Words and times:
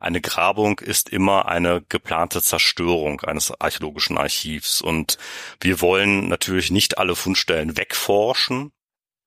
Eine 0.00 0.22
Grabung 0.22 0.78
ist 0.78 1.10
immer 1.10 1.46
eine 1.46 1.82
geplante 1.88 2.40
Zerstörung 2.40 3.20
eines 3.20 3.52
archäologischen 3.60 4.16
Archivs 4.16 4.80
und 4.80 5.18
wir 5.60 5.82
wollen 5.82 6.26
natürlich 6.28 6.70
nicht 6.70 6.96
alle 6.96 7.14
Fundstellen 7.14 7.76
wegforschen, 7.76 8.72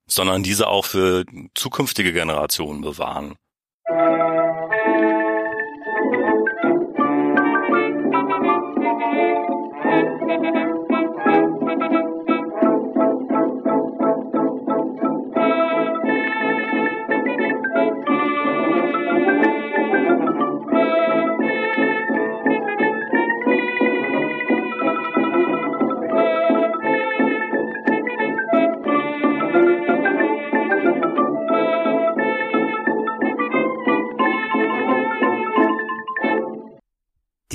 sondern 0.08 0.42
diese 0.42 0.68
auch 0.68 0.86
für 0.88 1.26
zukünftige 1.54 2.12
Generationen 2.12 2.82
bewahren. 2.82 3.36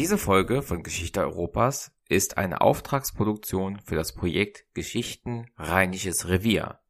Diese 0.08 0.16
Folge 0.16 0.62
von 0.62 0.82
Geschichte 0.82 1.20
Europas 1.20 1.92
ist 2.08 2.38
eine 2.38 2.62
Auftragsproduktion 2.62 3.78
für 3.80 3.94
das 3.94 4.14
Projekt 4.14 4.64
Geschichten 4.72 5.50
Rheinisches 5.58 6.28
Revier. 6.28 6.80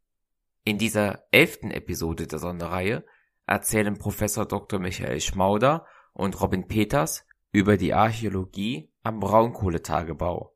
In 0.62 0.78
dieser 0.78 1.24
elften 1.32 1.72
Episode 1.72 2.28
der 2.28 2.38
Sonderreihe 2.38 3.04
erzählen 3.44 3.98
Professor 3.98 4.46
Dr. 4.46 4.78
Michael 4.78 5.20
Schmauder 5.20 5.84
und 6.12 6.40
Robin 6.40 6.68
Peters 6.68 7.26
über 7.50 7.76
die 7.76 7.92
Archäologie 7.92 8.92
am 9.02 9.18
Braunkohletagebau, 9.18 10.54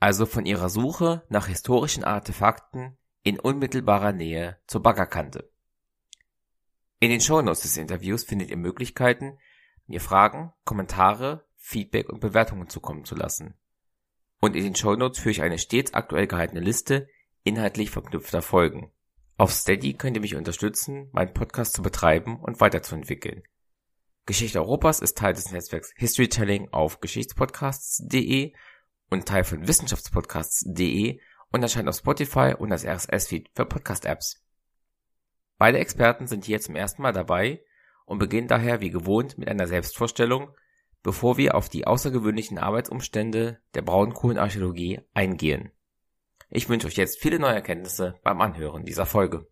also 0.00 0.26
von 0.26 0.46
ihrer 0.46 0.68
Suche 0.68 1.22
nach 1.28 1.46
historischen 1.46 2.02
Artefakten 2.02 2.98
in 3.22 3.38
unmittelbarer 3.38 4.10
Nähe 4.10 4.58
zur 4.66 4.82
Baggerkante. 4.82 5.48
In 6.98 7.10
den 7.10 7.20
Shownotes 7.20 7.60
des 7.60 7.76
Interviews 7.76 8.24
findet 8.24 8.50
ihr 8.50 8.56
Möglichkeiten, 8.56 9.38
mir 9.86 10.00
Fragen, 10.00 10.52
Kommentare 10.64 11.48
Feedback 11.62 12.08
und 12.08 12.20
Bewertungen 12.20 12.68
zukommen 12.68 13.04
zu 13.04 13.14
lassen. 13.14 13.54
Und 14.40 14.56
in 14.56 14.64
den 14.64 14.74
Shownotes 14.74 15.20
führe 15.20 15.32
ich 15.32 15.42
eine 15.42 15.58
stets 15.58 15.94
aktuell 15.94 16.26
gehaltene 16.26 16.60
Liste 16.60 17.06
inhaltlich 17.44 17.90
verknüpfter 17.90 18.42
Folgen. 18.42 18.90
Auf 19.36 19.52
Steady 19.52 19.94
könnt 19.94 20.16
ihr 20.16 20.22
mich 20.22 20.34
unterstützen, 20.34 21.08
meinen 21.12 21.32
Podcast 21.32 21.74
zu 21.74 21.82
betreiben 21.82 22.40
und 22.40 22.60
weiterzuentwickeln. 22.60 23.42
Geschichte 24.26 24.60
Europas 24.60 25.00
ist 25.00 25.16
Teil 25.16 25.34
des 25.34 25.50
Netzwerks 25.50 25.92
Historytelling 25.96 26.68
auf 26.72 27.00
geschichtspodcasts.de 27.00 28.52
und 29.10 29.26
Teil 29.26 29.44
von 29.44 29.66
wissenschaftspodcasts.de 29.66 31.20
und 31.52 31.62
erscheint 31.62 31.88
auf 31.88 31.96
Spotify 31.96 32.54
und 32.58 32.72
als 32.72 32.84
RSS-Feed 32.84 33.50
für 33.54 33.66
Podcast-Apps. 33.66 34.42
Beide 35.58 35.78
Experten 35.78 36.26
sind 36.26 36.44
hier 36.44 36.60
zum 36.60 36.76
ersten 36.76 37.02
Mal 37.02 37.12
dabei 37.12 37.62
und 38.06 38.18
beginnen 38.18 38.48
daher 38.48 38.80
wie 38.80 38.90
gewohnt 38.90 39.36
mit 39.36 39.48
einer 39.48 39.66
Selbstvorstellung, 39.66 40.54
bevor 41.02 41.36
wir 41.36 41.54
auf 41.54 41.68
die 41.68 41.86
außergewöhnlichen 41.86 42.58
Arbeitsumstände 42.58 43.60
der 43.74 43.82
Braunkohlenarchäologie 43.82 45.00
eingehen. 45.14 45.70
Ich 46.50 46.68
wünsche 46.68 46.86
euch 46.86 46.96
jetzt 46.96 47.20
viele 47.20 47.38
neue 47.38 47.54
Erkenntnisse 47.54 48.18
beim 48.22 48.40
Anhören 48.40 48.84
dieser 48.84 49.06
Folge. 49.06 49.46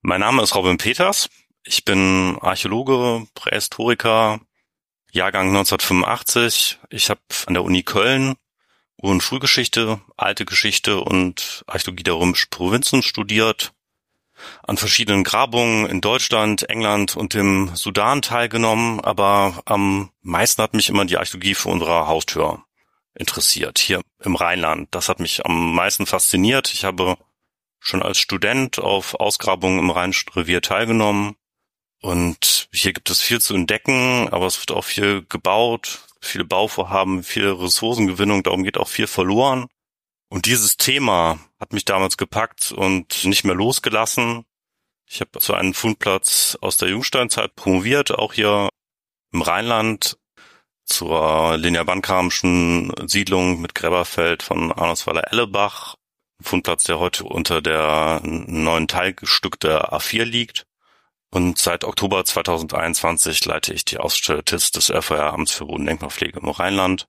Mein 0.00 0.20
Name 0.20 0.42
ist 0.42 0.54
Robin 0.54 0.78
Peters. 0.78 1.28
Ich 1.64 1.84
bin 1.84 2.38
Archäologe, 2.40 3.26
Prähistoriker, 3.34 4.40
Jahrgang 5.10 5.48
1985. 5.48 6.80
Ich 6.90 7.10
habe 7.10 7.20
an 7.46 7.54
der 7.54 7.64
Uni 7.64 7.82
Köln 7.82 8.34
Ur- 9.02 9.10
und 9.10 9.22
Schulgeschichte, 9.22 10.00
Alte 10.16 10.44
Geschichte 10.44 11.00
und 11.00 11.64
Archäologie 11.66 12.04
der 12.04 12.14
römischen 12.14 12.50
Provinzen 12.50 13.02
studiert 13.02 13.72
an 14.62 14.76
verschiedenen 14.76 15.24
Grabungen 15.24 15.86
in 15.86 16.00
Deutschland, 16.00 16.68
England 16.68 17.16
und 17.16 17.34
dem 17.34 17.70
Sudan 17.74 18.22
teilgenommen, 18.22 19.00
aber 19.00 19.62
am 19.64 20.10
meisten 20.22 20.62
hat 20.62 20.74
mich 20.74 20.88
immer 20.88 21.04
die 21.04 21.18
Archäologie 21.18 21.54
vor 21.54 21.72
unserer 21.72 22.06
Haustür 22.06 22.64
interessiert, 23.14 23.78
hier 23.78 24.00
im 24.20 24.36
Rheinland. 24.36 24.88
Das 24.92 25.08
hat 25.08 25.20
mich 25.20 25.44
am 25.44 25.74
meisten 25.74 26.06
fasziniert. 26.06 26.72
Ich 26.72 26.84
habe 26.84 27.16
schon 27.78 28.02
als 28.02 28.18
Student 28.18 28.78
auf 28.78 29.14
Ausgrabungen 29.14 29.78
im 29.78 29.90
Rheinischen 29.90 30.30
Revier 30.32 30.62
teilgenommen 30.62 31.36
und 32.02 32.68
hier 32.72 32.92
gibt 32.92 33.10
es 33.10 33.20
viel 33.20 33.40
zu 33.40 33.54
entdecken, 33.54 34.28
aber 34.30 34.46
es 34.46 34.58
wird 34.60 34.72
auch 34.72 34.84
viel 34.84 35.24
gebaut, 35.28 36.00
viele 36.20 36.44
Bauvorhaben, 36.44 37.22
viele 37.22 37.60
Ressourcengewinnung, 37.60 38.42
darum 38.42 38.64
geht 38.64 38.76
auch 38.76 38.88
viel 38.88 39.06
verloren. 39.06 39.68
Und 40.32 40.46
dieses 40.46 40.78
Thema 40.78 41.38
hat 41.60 41.74
mich 41.74 41.84
damals 41.84 42.16
gepackt 42.16 42.72
und 42.72 43.26
nicht 43.26 43.44
mehr 43.44 43.54
losgelassen. 43.54 44.46
Ich 45.06 45.20
habe 45.20 45.38
zu 45.40 45.52
einem 45.52 45.74
Fundplatz 45.74 46.56
aus 46.62 46.78
der 46.78 46.88
Jungsteinzeit 46.88 47.54
promoviert, 47.54 48.12
auch 48.12 48.32
hier 48.32 48.70
im 49.30 49.42
Rheinland 49.42 50.16
zur 50.86 51.58
Linia 51.58 51.84
Bankramschen 51.84 52.94
Siedlung 53.06 53.60
mit 53.60 53.74
Gräberfeld 53.74 54.42
von 54.42 54.72
Arnosweiler 54.72 55.30
Ellebach. 55.30 55.96
Fundplatz, 56.40 56.84
der 56.84 56.98
heute 56.98 57.24
unter 57.24 57.60
der 57.60 58.22
neuen 58.24 58.88
Teilstück 58.88 59.60
der 59.60 59.92
A4 59.92 60.24
liegt. 60.24 60.64
Und 61.30 61.58
seit 61.58 61.84
Oktober 61.84 62.24
2021 62.24 63.44
leite 63.44 63.74
ich 63.74 63.84
die 63.84 63.98
Ausstellung 63.98 64.46
des 64.46 64.90
RVR-Amts 64.90 65.52
für 65.52 65.66
Bodendenkmalpflege 65.66 66.40
im 66.40 66.48
Rheinland. 66.48 67.06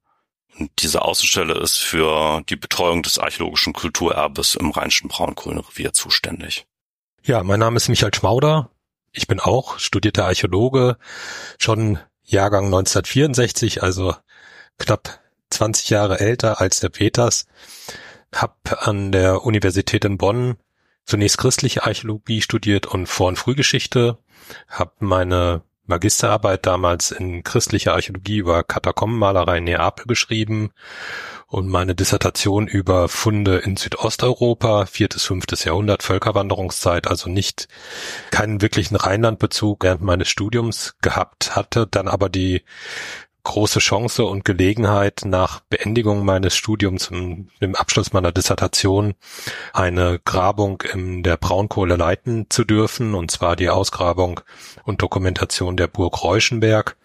Diese 0.80 1.02
Außenstelle 1.02 1.56
ist 1.56 1.78
für 1.78 2.42
die 2.50 2.56
Betreuung 2.56 3.02
des 3.04 3.18
archäologischen 3.18 3.74
Kulturerbes 3.74 4.56
im 4.56 4.72
Rheinischen 4.72 5.08
Braunkohlenrevier 5.08 5.94
zuständig. 5.94 6.66
Ja, 7.24 7.44
mein 7.44 7.60
Name 7.60 7.78
ist 7.78 7.90
Michael 7.90 8.14
Schmauder. 8.14 8.70
Ich 9.12 9.28
bin 9.28 9.40
auch 9.40 9.80
studierter 9.80 10.26
Archäologe, 10.26 10.98
schon 11.58 12.00
Jahrgang 12.24 12.66
1964, 12.66 13.84
also 13.84 14.16
knapp 14.78 15.20
20 15.50 15.90
Jahre 15.90 16.20
älter 16.20 16.60
als 16.62 16.80
der 16.80 16.90
Peters. 16.90 17.46
Hab 18.34 18.88
an 18.88 19.12
der 19.12 19.44
Universität 19.44 20.06
in 20.06 20.18
Bonn 20.18 20.58
zunächst 21.06 21.38
christliche 21.38 21.84
Archäologie 21.84 22.42
studiert 22.42 22.88
und 22.88 23.08
Vor- 23.08 23.28
und 23.28 23.38
Frühgeschichte. 23.38 24.18
Hab 24.68 25.02
meine 25.02 25.62
Magisterarbeit 25.86 26.66
damals 26.66 27.12
in 27.12 27.44
christlicher 27.44 27.94
Archäologie 27.94 28.38
über 28.38 28.64
Katakombenmalerei 28.64 29.58
in 29.58 29.66
Neapel 29.66 30.06
geschrieben 30.06 30.72
und 31.48 31.68
meine 31.68 31.94
Dissertation 31.94 32.68
über 32.68 33.10
Funde 33.10 33.58
in 33.58 33.78
Südosteuropa, 33.78 34.86
viertes, 34.86 35.24
fünftes 35.26 35.66
Jahrhundert, 35.66 36.02
Völkerwanderungszeit, 36.02 37.08
also 37.08 37.30
nicht 37.30 37.68
keinen 38.32 38.62
wirklichen 38.62 38.96
Rheinlandbezug 38.96 39.84
während 39.84 40.02
meines 40.02 40.30
Studiums 40.30 40.96
gehabt 41.02 41.56
hatte, 41.56 41.86
dann 41.86 42.08
aber 42.08 42.30
die 42.30 42.64
große 43.44 43.80
Chance 43.80 44.26
und 44.26 44.46
Gelegenheit, 44.46 45.24
nach 45.26 45.60
Beendigung 45.62 46.26
meines 46.26 46.56
Studiums 46.56 47.10
und 47.10 47.50
dem 47.62 47.76
Abschluss 47.76 48.14
meiner 48.14 48.32
Dissertation 48.32 49.16
eine 49.74 50.20
Grabung 50.24 50.82
in 50.82 51.24
der 51.24 51.38
Braunkohle 51.38 51.96
leiten 51.96 52.48
zu 52.50 52.64
dürfen, 52.64 53.16
und 53.16 53.32
zwar 53.32 53.56
die 53.56 53.70
Ausgrabung 53.70 54.42
und 54.86 55.02
Dokumentation 55.02 55.78
der 55.78 55.88
Burg 55.88 56.24
Reuschenberg, 56.24 56.96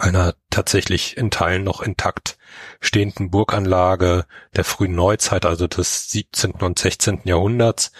einer 0.00 0.34
tatsächlich 0.48 1.16
in 1.16 1.30
Teilen 1.30 1.62
noch 1.62 1.82
intakt 1.82 2.38
stehenden 2.80 3.30
Burganlage 3.30 4.24
der 4.56 4.64
frühen 4.64 4.94
Neuzeit, 4.94 5.44
also 5.46 5.66
des 5.66 6.10
17. 6.10 6.52
und 6.52 6.78
16. 6.78 7.20
Jahrhunderts 7.24 7.92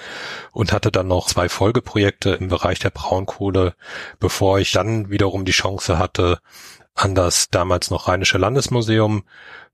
und 0.53 0.72
hatte 0.72 0.91
dann 0.91 1.09
noch 1.09 1.28
zwei 1.28 1.48
Folgeprojekte 1.48 2.30
im 2.30 2.48
Bereich 2.48 2.78
der 2.78 2.91
Braunkohle, 2.91 3.75
bevor 4.19 4.59
ich 4.59 4.72
dann 4.72 5.10
wiederum 5.10 5.44
die 5.44 5.53
Chance 5.53 5.98
hatte, 5.98 6.41
an 6.94 7.14
das 7.14 7.48
damals 7.50 7.91
noch 7.91 8.09
Rheinische 8.09 8.38
Landesmuseum 8.38 9.24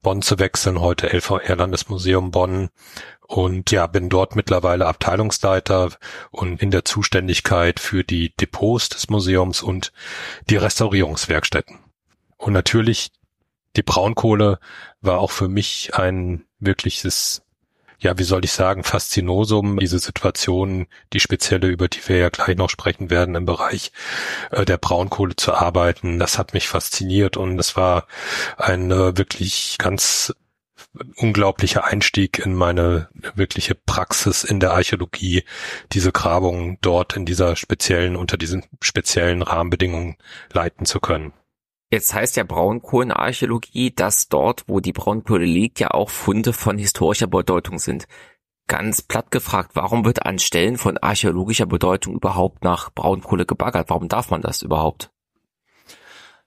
Bonn 0.03 0.23
zu 0.23 0.39
wechseln, 0.39 0.81
heute 0.81 1.09
LVR 1.13 1.57
Landesmuseum 1.57 2.31
Bonn 2.31 2.69
und 3.27 3.71
ja, 3.73 3.87
bin 3.87 4.09
dort 4.09 4.37
mittlerweile 4.37 4.87
Abteilungsleiter 4.87 5.91
und 6.31 6.63
in 6.63 6.71
der 6.71 6.85
Zuständigkeit 6.85 7.81
für 7.81 8.05
die 8.05 8.33
Depots 8.37 8.91
des 8.91 9.09
Museums 9.09 9.63
und 9.63 9.93
die 10.49 10.57
Restaurierungswerkstätten. 10.57 11.81
Und 12.37 12.53
natürlich 12.53 13.11
die 13.77 13.83
Braunkohle 13.83 14.59
war 15.01 15.19
auch 15.19 15.31
für 15.31 15.49
mich 15.49 15.95
ein 15.95 16.45
wirkliches 16.59 17.43
ja, 17.99 18.19
wie 18.19 18.25
soll 18.25 18.45
ich 18.45 18.53
sagen, 18.53 18.85
Faszinosum, 18.85 19.79
diese 19.79 19.99
Situation, 19.99 20.87
die 21.13 21.21
spezielle, 21.21 21.69
über 21.69 21.89
die 21.89 22.07
wir 22.09 22.19
ja 22.19 22.29
gleich 22.29 22.57
noch 22.57 22.71
sprechen 22.71 23.11
werden, 23.11 23.35
im 23.35 23.47
Bereich 23.47 23.93
äh, 24.51 24.65
der 24.65 24.77
Braunkohle 24.77 25.37
zu 25.37 25.55
arbeiten. 25.55 26.19
Das 26.19 26.39
hat 26.39 26.55
mich 26.55 26.69
fasziniert 26.69 27.37
und 27.37 27.59
es 27.59 27.77
war 27.77 28.07
ein 28.57 28.91
wirklich 28.91 29.77
ganz 29.79 30.35
unglaublicher 31.17 31.85
Einstieg 31.85 32.39
in 32.39 32.55
meine 32.55 33.09
wirkliche 33.35 33.75
Praxis 33.75 34.45
in 34.45 34.61
der 34.61 34.73
Archäologie, 34.73 35.45
diese 35.93 36.13
Grabungen 36.13 36.79
dort 36.81 37.17
in 37.17 37.27
dieser 37.27 37.57
speziellen, 37.57 38.17
unter 38.17 38.37
diesen 38.37 38.65
speziellen 38.81 39.43
Rahmenbedingungen 39.43 40.17
leiten 40.53 40.87
zu 40.87 41.01
können. 41.01 41.33
Jetzt 41.91 42.13
heißt 42.15 42.37
ja 42.37 42.45
Braunkohlenarchäologie, 42.45 43.93
dass 43.95 44.29
dort, 44.29 44.65
wo 44.67 44.81
die 44.81 44.93
Braunkohle 44.93 45.45
liegt, 45.45 45.79
ja 45.79 45.93
auch 45.93 46.11
Funde 46.11 46.53
von 46.53 46.79
historischer 46.79 47.29
Bedeutung 47.29 47.79
sind. 47.79 48.07
Ganz 48.67 49.03
platt 49.03 49.31
gefragt, 49.31 49.73
warum 49.75 50.05
wird 50.05 50.27
an 50.27 50.41
Stellen 50.41 50.77
von 50.79 50.99
archäologischer 50.99 51.67
Bedeutung 51.67 52.15
überhaupt 52.15 52.65
nach 52.65 52.91
Braunkohle 52.93 53.47
gebaggert? 53.47 53.89
Warum 53.89 54.09
darf 54.09 54.31
man 54.31 54.43
das 54.43 54.63
überhaupt? 54.63 55.11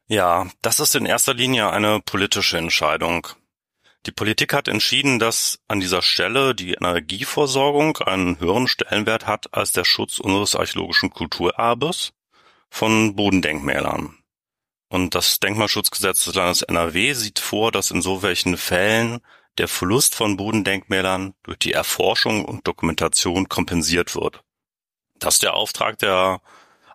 Ja, 0.07 0.47
das 0.61 0.81
ist 0.81 0.95
in 0.95 1.05
erster 1.05 1.33
Linie 1.33 1.69
eine 1.69 2.01
politische 2.01 2.57
Entscheidung. 2.57 3.27
Die 4.05 4.11
Politik 4.11 4.53
hat 4.53 4.67
entschieden, 4.67 5.19
dass 5.19 5.59
an 5.67 5.79
dieser 5.79 6.01
Stelle 6.01 6.55
die 6.55 6.73
Energieversorgung 6.73 7.97
einen 7.97 8.39
höheren 8.39 8.67
Stellenwert 8.67 9.27
hat 9.27 9.53
als 9.53 9.71
der 9.71 9.85
Schutz 9.85 10.19
unseres 10.19 10.55
archäologischen 10.55 11.11
Kulturerbes 11.11 12.11
von 12.69 13.15
Bodendenkmälern. 13.15 14.18
Und 14.89 15.13
das 15.13 15.39
Denkmalschutzgesetz 15.39 16.25
des 16.25 16.33
Landes 16.33 16.63
NRW 16.63 17.13
sieht 17.13 17.39
vor, 17.39 17.71
dass 17.71 17.91
in 17.91 18.01
so 18.01 18.23
welchen 18.23 18.57
Fällen 18.57 19.19
der 19.59 19.67
Verlust 19.67 20.15
von 20.15 20.35
Bodendenkmälern 20.35 21.35
durch 21.43 21.59
die 21.59 21.73
Erforschung 21.73 22.43
und 22.43 22.67
Dokumentation 22.67 23.47
kompensiert 23.49 24.15
wird. 24.15 24.41
Das 25.19 25.35
ist 25.35 25.43
der 25.43 25.53
Auftrag 25.53 25.99
der 25.99 26.41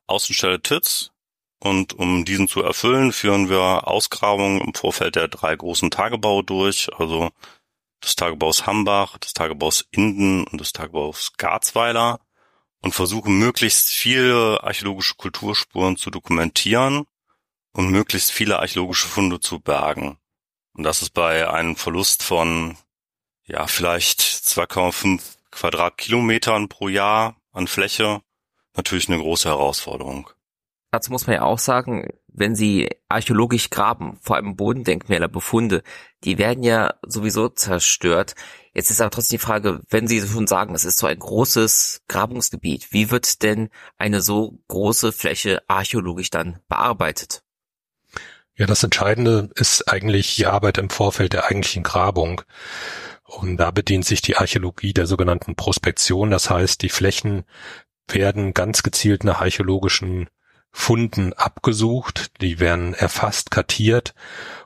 Außenstelle 0.07 0.61
TITS 0.61 1.13
und 1.61 1.93
um 1.95 2.25
diesen 2.25 2.49
zu 2.49 2.63
erfüllen, 2.63 3.13
führen 3.13 3.49
wir 3.49 3.87
Ausgrabungen 3.87 4.61
im 4.61 4.75
Vorfeld 4.75 5.15
der 5.15 5.29
drei 5.29 5.55
großen 5.55 5.91
Tagebaue 5.91 6.43
durch, 6.43 6.89
also 6.99 7.31
des 8.03 8.17
Tagebaus 8.17 8.67
Hambach, 8.67 9.19
des 9.19 9.35
Tagebaus 9.35 9.87
Inden 9.91 10.45
und 10.45 10.61
des 10.61 10.73
Tagebaus 10.73 11.33
Garzweiler. 11.39 12.21
Und 12.81 12.93
versuchen 12.93 13.39
möglichst 13.39 13.89
viele 13.89 14.63
archäologische 14.63 15.15
Kulturspuren 15.15 15.97
zu 15.97 16.11
dokumentieren 16.11 17.07
und 17.75 17.91
möglichst 17.91 18.31
viele 18.31 18.61
archäologische 18.61 19.09
Funde 19.09 19.41
zu 19.41 19.61
bergen. 19.61 20.17
Und 20.73 20.85
das 20.85 21.03
ist 21.03 21.11
bei 21.11 21.49
einem 21.51 21.77
Verlust 21.77 22.23
von 22.23 22.79
ja 23.45 23.67
vielleicht 23.67 24.21
2,5 24.21 25.21
Quadratkilometern 25.51 26.69
pro 26.69 26.89
Jahr 26.89 27.37
an 27.53 27.67
Fläche 27.67 28.23
natürlich 28.75 29.09
eine 29.09 29.19
große 29.19 29.49
Herausforderung. 29.49 30.31
Dazu 30.91 31.11
muss 31.11 31.27
man 31.27 31.35
ja 31.35 31.43
auch 31.43 31.59
sagen, 31.59 32.09
wenn 32.29 32.55
sie 32.55 32.89
archäologisch 33.09 33.71
graben, 33.71 34.17
vor 34.21 34.37
allem 34.37 34.57
Bodendenkmäler, 34.57 35.29
Befunde, 35.29 35.83
die 36.25 36.39
werden 36.39 36.65
ja 36.65 36.95
sowieso 37.03 37.49
zerstört. 37.49 38.35
Jetzt 38.73 38.91
ist 38.91 39.01
aber 39.01 39.11
trotzdem 39.11 39.39
die 39.39 39.45
Frage, 39.45 39.81
wenn 39.89 40.09
Sie 40.09 40.21
schon 40.21 40.49
sagen, 40.49 40.75
es 40.75 40.85
ist 40.85 40.99
so 40.99 41.07
ein 41.07 41.19
großes 41.19 42.03
Grabungsgebiet, 42.09 42.93
wie 42.93 43.11
wird 43.13 43.43
denn 43.43 43.71
eine 43.99 44.21
so 44.21 44.59
große 44.67 45.13
Fläche 45.13 45.63
archäologisch 45.69 46.31
dann 46.31 46.59
bearbeitet? 46.69 47.44
Ja, 48.57 48.67
das 48.67 48.85
Entscheidende 48.85 49.51
ist 49.57 49.89
eigentlich 49.89 50.37
die 50.37 50.47
Arbeit 50.47 50.79
im 50.79 50.91
Vorfeld 50.91 51.33
der 51.33 51.47
eigentlichen 51.47 51.83
Grabung. 51.83 52.43
Und 53.25 53.57
da 53.57 53.71
bedient 53.71 54.05
sich 54.05 54.23
die 54.23 54.37
Archäologie 54.37 54.93
der 54.93 55.07
sogenannten 55.07 55.57
Prospektion. 55.57 56.31
Das 56.31 56.51
heißt, 56.51 56.83
die 56.83 56.89
Flächen 56.89 57.45
werden 58.07 58.55
ganz 58.55 58.83
gezielt 58.83 59.25
nach 59.25 59.41
archäologischen 59.41 60.29
Funden 60.71 61.33
abgesucht, 61.33 62.33
die 62.41 62.59
werden 62.59 62.95
erfasst, 62.95 63.53
kartiert 63.53 64.13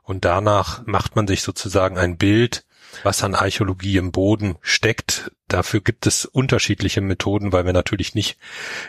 und 0.02 0.24
danach 0.24 0.86
macht 0.86 1.16
man 1.16 1.26
sich 1.26 1.42
sozusagen 1.42 1.98
ein 1.98 2.16
Bild, 2.16 2.64
was 3.02 3.22
an 3.22 3.34
Archäologie 3.34 3.98
im 3.98 4.10
Boden 4.10 4.56
steckt. 4.62 5.30
Dafür 5.48 5.82
gibt 5.82 6.06
es 6.06 6.24
unterschiedliche 6.24 7.02
Methoden, 7.02 7.52
weil 7.52 7.66
wir 7.66 7.74
natürlich 7.74 8.14
nicht 8.14 8.38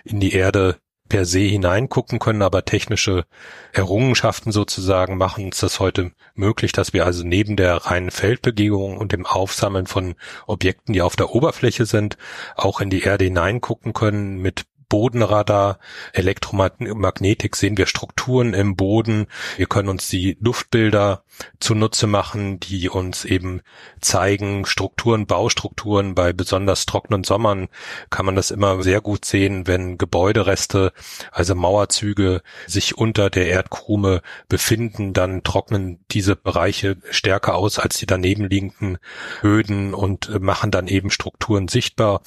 in 0.05 0.21
die 0.21 0.31
Erde 0.31 0.79
per 1.09 1.25
se 1.25 1.39
hineingucken 1.39 2.19
können, 2.19 2.41
aber 2.41 2.63
technische 2.63 3.25
Errungenschaften 3.73 4.51
sozusagen 4.51 5.17
machen 5.17 5.45
uns 5.45 5.59
das 5.59 5.79
heute 5.79 6.11
möglich, 6.35 6.71
dass 6.71 6.93
wir 6.93 7.05
also 7.05 7.23
neben 7.23 7.55
der 7.55 7.75
reinen 7.75 8.11
Feldbegehung 8.11 8.97
und 8.97 9.11
dem 9.11 9.25
Aufsammeln 9.25 9.87
von 9.87 10.15
Objekten, 10.47 10.93
die 10.93 11.01
auf 11.01 11.15
der 11.15 11.31
Oberfläche 11.31 11.85
sind, 11.85 12.17
auch 12.55 12.79
in 12.79 12.89
die 12.89 13.01
Erde 13.01 13.25
hineingucken 13.25 13.93
können 13.93 14.37
mit 14.37 14.65
Bodenradar, 14.89 15.79
Elektromagnetik 16.13 17.55
sehen 17.55 17.77
wir 17.77 17.85
Strukturen 17.85 18.53
im 18.53 18.75
Boden. 18.75 19.27
Wir 19.55 19.67
können 19.67 19.87
uns 19.87 20.07
die 20.07 20.37
Luftbilder 20.41 21.23
zunutze 21.59 22.07
machen, 22.07 22.59
die 22.59 22.89
uns 22.89 23.23
eben 23.23 23.61
zeigen, 24.01 24.65
Strukturen, 24.65 25.27
Baustrukturen. 25.27 26.15
Bei 26.15 26.33
besonders 26.33 26.85
trockenen 26.85 27.23
Sommern 27.23 27.69
kann 28.09 28.25
man 28.25 28.35
das 28.35 28.51
immer 28.51 28.81
sehr 28.83 28.99
gut 28.99 29.25
sehen, 29.25 29.67
wenn 29.67 29.97
Gebäudereste, 29.97 30.91
also 31.31 31.55
Mauerzüge, 31.55 32.41
sich 32.67 32.97
unter 32.97 33.29
der 33.29 33.47
Erdkrume 33.47 34.21
befinden, 34.47 35.13
dann 35.13 35.43
trocknen 35.43 36.03
diese 36.11 36.35
Bereiche 36.35 36.97
stärker 37.11 37.55
aus 37.55 37.79
als 37.79 37.97
die 37.97 38.07
daneben 38.07 38.45
liegenden 38.45 38.97
Böden 39.41 39.93
und 39.93 40.41
machen 40.41 40.71
dann 40.71 40.87
eben 40.87 41.11
Strukturen 41.11 41.67
sichtbar. 41.67 42.21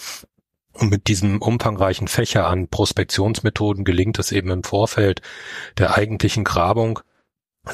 Und 0.73 0.91
mit 0.91 1.07
diesem 1.09 1.41
umfangreichen 1.41 2.09
Fächer 2.09 2.47
an 2.47 2.69
Prospektionsmethoden 2.69 3.85
gelingt 3.85 4.19
es 4.19 4.33
eben 4.33 4.51
im 4.51 4.65
Vorfeld 4.65 5.21
der 5.79 5.97
eigentlichen 5.97 6.45
Grabung, 6.45 7.01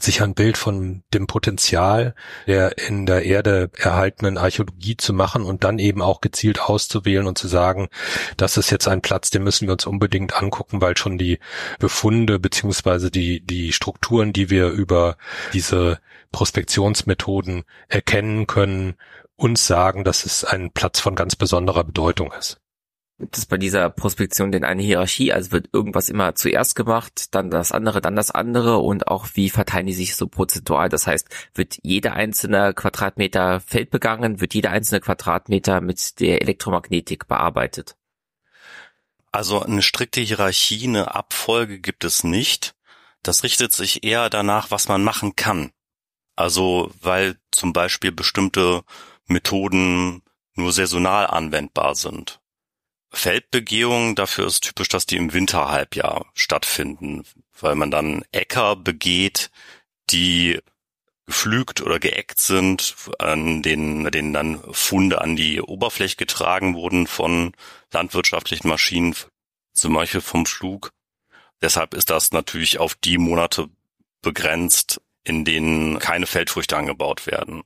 sich 0.01 0.23
ein 0.23 0.35
Bild 0.35 0.59
von 0.59 1.03
dem 1.15 1.27
Potenzial 1.27 2.15
der 2.47 2.77
in 2.77 3.07
der 3.07 3.25
Erde 3.25 3.71
erhaltenen 3.79 4.37
Archäologie 4.37 4.99
zu 4.99 5.15
machen 5.15 5.45
und 5.45 5.65
dann 5.65 5.79
eben 5.79 6.03
auch 6.03 6.21
gezielt 6.21 6.61
auszuwählen 6.61 7.27
und 7.27 7.39
zu 7.39 7.49
sagen, 7.49 7.89
das 8.37 8.59
ist 8.59 8.71
jetzt 8.71 8.87
ein 8.87 9.01
Platz, 9.01 9.31
den 9.31 9.45
müssen 9.45 9.67
wir 9.67 9.73
uns 9.73 9.87
unbedingt 9.87 10.35
angucken, 10.35 10.83
weil 10.83 10.97
schon 10.99 11.17
die 11.17 11.39
Befunde 11.79 12.39
beziehungsweise 12.39 13.11
die, 13.11 13.41
die 13.41 13.73
Strukturen, 13.73 14.35
die 14.35 14.51
wir 14.51 14.69
über 14.69 15.17
diese 15.55 16.01
Prospektionsmethoden 16.33 17.65
erkennen 17.89 18.47
können, 18.47 18.95
uns 19.37 19.67
sagen, 19.67 20.05
dass 20.05 20.27
es 20.27 20.45
ein 20.45 20.71
Platz 20.73 21.01
von 21.01 21.15
ganz 21.15 21.35
besonderer 21.35 21.85
Bedeutung 21.85 22.33
ist. 22.39 22.61
Gibt 23.21 23.49
bei 23.49 23.57
dieser 23.57 23.91
Prospektion 23.91 24.53
denn 24.53 24.63
eine 24.63 24.83
Hierarchie? 24.83 25.33
Also 25.33 25.51
wird 25.51 25.71
irgendwas 25.73 26.09
immer 26.09 26.37
zuerst 26.37 26.77
gemacht, 26.77 27.35
dann 27.35 27.51
das 27.51 27.73
andere, 27.73 28.01
dann 28.01 28.15
das 28.15 28.31
andere 28.31 28.79
und 28.79 29.09
auch 29.09 29.27
wie 29.35 29.51
verteilen 29.51 29.87
die 29.87 29.93
sich 29.93 30.15
so 30.15 30.29
prozentual? 30.29 30.89
Das 30.89 31.09
heißt, 31.09 31.29
wird 31.53 31.79
jeder 31.83 32.13
einzelne 32.13 32.75
Quadratmeter 32.75 33.59
Feld 33.61 33.91
begangen, 33.91 34.41
wird 34.41 34.55
jeder 34.55 34.71
einzelne 34.71 35.01
Quadratmeter 35.01 35.81
mit 35.81 36.21
der 36.21 36.43
Elektromagnetik 36.43 37.27
bearbeitet? 37.27 37.97
Also 39.33 39.63
eine 39.63 39.83
strikte 39.83 40.21
Hierarchie, 40.21 40.87
eine 40.87 41.17
Abfolge 41.17 41.81
gibt 41.81 42.05
es 42.05 42.23
nicht. 42.23 42.77
Das 43.25 43.43
richtet 43.43 43.73
sich 43.73 44.05
eher 44.05 44.31
danach, 44.31 44.71
was 44.71 44.87
man 44.87 45.03
machen 45.03 45.35
kann. 45.35 45.73
Also 46.37 46.93
weil 47.01 47.37
zum 47.51 47.73
Beispiel 47.73 48.13
bestimmte 48.13 48.83
Methoden 49.27 50.23
nur 50.55 50.73
saisonal 50.73 51.27
anwendbar 51.27 51.97
sind. 51.97 52.38
Feldbegehungen, 53.11 54.15
dafür 54.15 54.47
ist 54.47 54.65
typisch, 54.65 54.89
dass 54.89 55.07
die 55.07 55.17
im 55.17 55.33
Winterhalbjahr 55.33 56.27
stattfinden, 56.35 57.25
weil 57.59 57.75
man 57.75 57.91
dann 57.91 58.25
Äcker 58.33 58.77
begeht, 58.77 59.51
die 60.11 60.61
geflügt 61.27 61.83
oder 61.83 62.01
geeckt 62.01 62.41
sind, 62.41 62.95
an 63.19 63.63
denen, 63.63 64.11
denen 64.11 64.33
dann 64.33 64.63
Funde 64.73 65.21
an 65.21 65.37
die 65.37 65.61
Oberfläche 65.61 66.17
getragen 66.17 66.75
wurden 66.75 67.07
von 67.07 67.53
landwirtschaftlichen 67.93 68.69
Maschinen, 68.69 69.15
zum 69.75 69.95
Beispiel 69.95 70.23
vom 70.23 70.47
Flug. 70.47 70.91
Deshalb 71.61 71.95
ist 71.95 72.09
das 72.11 72.33
natürlich 72.33 72.79
auf 72.79 72.95
die 72.95 73.19
Monate 73.19 73.69
begrenzt, 74.23 75.01
in 75.25 75.45
denen 75.45 75.99
keine 75.99 76.27
Feldfrüchte 76.27 76.77
angebaut 76.77 77.27
werden. 77.27 77.63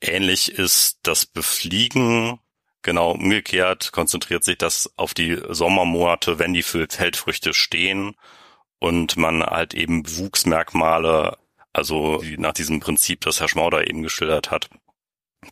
Ähnlich 0.00 0.52
ist 0.52 0.98
das 1.02 1.26
Befliegen 1.26 2.40
Genau, 2.82 3.12
umgekehrt 3.12 3.92
konzentriert 3.92 4.44
sich 4.44 4.56
das 4.58 4.92
auf 4.96 5.12
die 5.12 5.40
Sommermonate, 5.48 6.38
wenn 6.38 6.54
die 6.54 6.62
Feldfrüchte 6.62 7.52
stehen 7.52 8.14
und 8.78 9.16
man 9.16 9.42
halt 9.42 9.74
eben 9.74 10.04
Bewuchsmerkmale, 10.04 11.36
also 11.72 12.22
nach 12.36 12.52
diesem 12.52 12.80
Prinzip, 12.80 13.22
das 13.22 13.40
Herr 13.40 13.48
Schmauder 13.48 13.88
eben 13.88 14.02
geschildert 14.02 14.50
hat, 14.50 14.70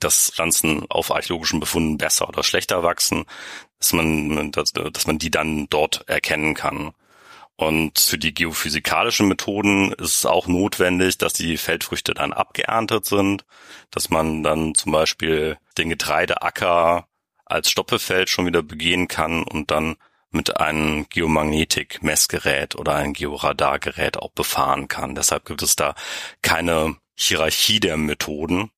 dass 0.00 0.30
Pflanzen 0.34 0.86
auf 0.88 1.10
archäologischen 1.10 1.60
Befunden 1.60 1.98
besser 1.98 2.28
oder 2.28 2.42
schlechter 2.42 2.82
wachsen, 2.82 3.24
dass 3.78 3.92
man, 3.92 4.52
dass, 4.52 4.72
dass 4.72 5.06
man 5.06 5.18
die 5.18 5.30
dann 5.30 5.68
dort 5.68 6.08
erkennen 6.08 6.54
kann. 6.54 6.92
Und 7.56 7.98
für 7.98 8.18
die 8.18 8.34
geophysikalischen 8.34 9.28
Methoden 9.28 9.92
ist 9.92 10.18
es 10.18 10.26
auch 10.26 10.46
notwendig, 10.46 11.16
dass 11.18 11.32
die 11.32 11.56
Feldfrüchte 11.56 12.12
dann 12.12 12.34
abgeerntet 12.34 13.06
sind, 13.06 13.46
dass 13.90 14.10
man 14.10 14.42
dann 14.42 14.74
zum 14.74 14.92
Beispiel 14.92 15.58
den 15.78 15.88
Getreideacker 15.88 17.08
als 17.46 17.70
Stoppelfeld 17.70 18.28
schon 18.28 18.46
wieder 18.46 18.62
begehen 18.62 19.08
kann 19.08 19.42
und 19.42 19.70
dann 19.70 19.96
mit 20.30 20.58
einem 20.58 21.06
Geomagnetik-Messgerät 21.08 22.76
oder 22.76 22.94
einem 22.94 23.14
Georadargerät 23.14 24.18
auch 24.18 24.32
befahren 24.32 24.88
kann. 24.88 25.14
Deshalb 25.14 25.46
gibt 25.46 25.62
es 25.62 25.76
da 25.76 25.94
keine 26.42 26.96
Hierarchie 27.14 27.80
der 27.80 27.96
Methoden, 27.96 28.70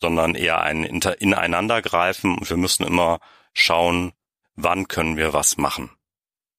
sondern 0.00 0.34
eher 0.34 0.60
ein 0.60 0.84
Ineinandergreifen 0.84 2.36
und 2.36 2.50
wir 2.50 2.56
müssen 2.56 2.84
immer 2.84 3.20
schauen, 3.54 4.12
wann 4.56 4.88
können 4.88 5.16
wir 5.16 5.32
was 5.32 5.56
machen. 5.56 5.90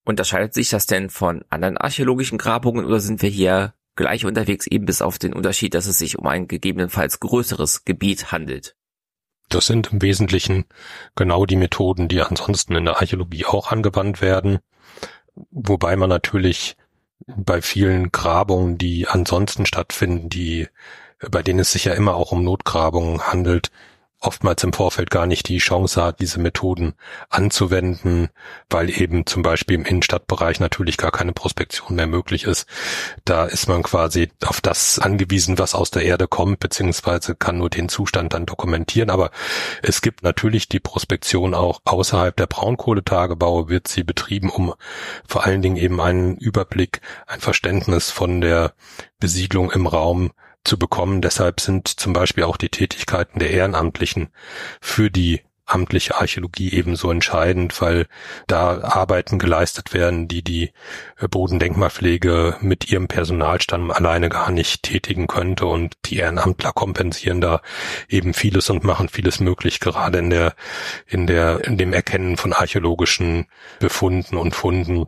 Unterscheidet 0.06 0.54
sich 0.54 0.70
das 0.70 0.88
denn 0.88 1.10
von 1.10 1.46
anderen 1.50 1.78
archäologischen 1.78 2.38
Grabungen 2.38 2.86
oder 2.86 3.00
sind 3.00 3.22
wir 3.22 3.30
hier 3.30 3.76
gleich 3.96 4.26
unterwegs, 4.26 4.66
eben 4.66 4.86
bis 4.86 5.02
auf 5.02 5.20
den 5.20 5.34
Unterschied, 5.34 5.74
dass 5.74 5.86
es 5.86 6.00
sich 6.00 6.18
um 6.18 6.26
ein 6.26 6.48
gegebenenfalls 6.48 7.20
größeres 7.20 7.84
Gebiet 7.84 8.32
handelt. 8.32 8.76
Das 9.50 9.66
sind 9.66 9.92
im 9.92 10.02
Wesentlichen 10.02 10.66
genau 11.16 11.46
die 11.46 11.56
Methoden, 11.56 12.08
die 12.08 12.22
ansonsten 12.22 12.76
in 12.76 12.86
der 12.86 12.98
Archäologie 12.98 13.46
auch 13.46 13.72
angewandt 13.72 14.22
werden, 14.22 14.60
wobei 15.52 15.96
man 15.96 16.10
natürlich 16.10 16.78
bei 17.26 17.62
vielen 17.62 18.12
Grabungen, 18.12 18.78
die 18.78 19.08
ansonsten 19.08 19.66
stattfinden, 19.66 20.30
die 20.30 20.68
bei 21.32 21.44
denen 21.44 21.60
es 21.60 21.74
sich 21.74 21.86
ja 21.86 21.94
immer 21.94 22.16
auch 22.16 22.32
um 22.32 22.44
Notgrabungen 22.44 23.22
handelt, 23.28 23.72
oftmals 24.22 24.64
im 24.64 24.74
Vorfeld 24.74 25.10
gar 25.10 25.26
nicht 25.26 25.48
die 25.48 25.60
Chance 25.60 26.04
hat, 26.04 26.20
diese 26.20 26.40
Methoden 26.40 26.94
anzuwenden, 27.30 28.30
weil 28.70 28.90
eben 28.90 29.26
zum 29.26 29.44
Beispiel 29.44 29.76
im 29.76 29.86
Innenstadtbereich 29.86 30.60
natürlich 30.60 30.98
gar 30.98 31.12
keine 31.12 31.32
Prospektion 31.32 31.96
mehr 31.96 32.08
möglich 32.08 32.44
ist. 32.44 32.68
Da 33.24 33.46
ist 33.46 33.68
man 33.68 33.82
quasi 33.82 34.30
auf 34.46 34.60
das 34.60 35.00
angewiesen, 35.00 35.58
was 35.58 35.74
aus 35.74 35.92
der 35.92 36.04
Erde 36.04 36.28
kommt, 36.28 36.60
beziehungsweise 36.60 37.36
kann 37.36 37.58
nur 37.58 37.70
den 37.70 37.88
Zustand 37.88 38.34
dann 38.34 38.46
dokumentieren. 38.46 39.10
Aber 39.10 39.32
es 39.82 40.02
gibt 40.02 40.24
natürlich 40.24 40.68
die 40.68 40.82
Prospektion 40.82 41.54
auch 41.54 41.82
außerhalb 41.86 42.36
der 42.36 42.48
Braunkohletagebaue 42.48 43.70
wird 43.70 43.88
sie 43.88 44.04
betrieben, 44.04 44.50
um 44.50 44.74
vor 45.28 45.46
allen 45.46 45.62
Dingen 45.62 45.78
eben 45.78 46.02
einen 46.02 46.38
Überblick, 46.38 47.02
ein 47.26 47.40
Verständnis 47.40 48.12
von 48.12 48.42
der 48.42 48.74
Besiedlung 49.20 49.72
im 49.72 49.88
Raum 49.88 50.32
zu 50.64 50.78
bekommen. 50.78 51.22
Deshalb 51.22 51.60
sind 51.60 51.88
zum 51.88 52.14
Beispiel 52.14 52.44
auch 52.44 52.58
die 52.58 52.70
Tätigkeiten 52.70 53.40
der 53.40 53.52
Ehrenamtlichen 53.52 54.30
für 54.82 55.10
die 55.10 55.42
amtliche 55.70 56.16
Archäologie 56.16 56.74
ebenso 56.74 57.12
entscheidend, 57.12 57.80
weil 57.82 58.08
da 58.48 58.82
Arbeiten 58.82 59.40
geleistet 59.40 59.94
werden, 59.94 60.28
die 60.28 60.44
die 60.44 60.72
Bodendenkmalpflege 61.30 62.58
mit 62.62 62.92
ihrem 62.92 63.08
Personalstamm 63.08 63.92
alleine 63.92 64.30
gar 64.30 64.52
nicht 64.52 64.84
tätigen 64.84 65.28
könnte 65.28 65.66
und 65.68 65.96
die 66.06 66.18
Ehrenamtler 66.18 66.72
kompensieren 66.72 67.42
da 67.42 67.62
eben 68.08 68.34
vieles 68.34 68.70
und 68.70 68.84
machen 68.84 69.10
vieles 69.10 69.40
möglich, 69.40 69.80
gerade 69.80 70.20
in 70.20 70.30
der, 70.30 70.56
in 71.06 71.28
der, 71.28 71.64
in 71.64 71.78
dem 71.78 71.94
Erkennen 71.94 72.38
von 72.38 72.54
archäologischen 72.54 73.46
Befunden 73.80 74.38
und 74.38 74.56
Funden 74.56 75.06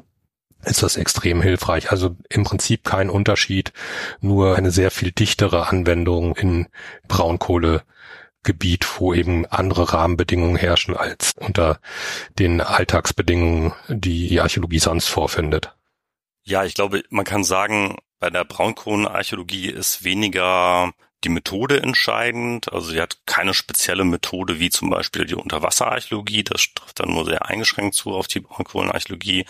ist 0.65 0.83
das 0.83 0.97
extrem 0.97 1.41
hilfreich. 1.41 1.91
Also 1.91 2.15
im 2.29 2.43
Prinzip 2.43 2.83
kein 2.83 3.09
Unterschied, 3.09 3.73
nur 4.19 4.55
eine 4.55 4.71
sehr 4.71 4.91
viel 4.91 5.11
dichtere 5.11 5.67
Anwendung 5.67 6.35
in 6.35 6.67
Braunkohlegebiet, 7.07 8.87
wo 8.99 9.13
eben 9.13 9.45
andere 9.45 9.93
Rahmenbedingungen 9.93 10.55
herrschen 10.55 10.95
als 10.95 11.33
unter 11.37 11.79
den 12.39 12.61
Alltagsbedingungen, 12.61 13.73
die 13.87 14.29
die 14.29 14.41
Archäologie 14.41 14.79
sonst 14.79 15.07
vorfindet. 15.07 15.75
Ja, 16.43 16.63
ich 16.63 16.73
glaube, 16.73 17.03
man 17.09 17.25
kann 17.25 17.43
sagen, 17.43 17.97
bei 18.19 18.29
der 18.29 18.45
Braunkohlenarchäologie 18.45 19.69
ist 19.69 20.03
weniger 20.03 20.93
die 21.23 21.29
Methode 21.29 21.81
entscheidend. 21.81 22.71
Also 22.71 22.91
sie 22.91 23.01
hat 23.01 23.19
keine 23.25 23.53
spezielle 23.53 24.03
Methode 24.03 24.59
wie 24.59 24.69
zum 24.69 24.89
Beispiel 24.89 25.25
die 25.25 25.35
Unterwasserarchäologie. 25.35 26.43
Das 26.43 26.67
trifft 26.73 26.99
dann 26.99 27.09
nur 27.09 27.25
sehr 27.25 27.45
eingeschränkt 27.45 27.95
zu 27.95 28.11
auf 28.11 28.27
die 28.27 28.39
Braunkohlenarchäologie. 28.39 29.45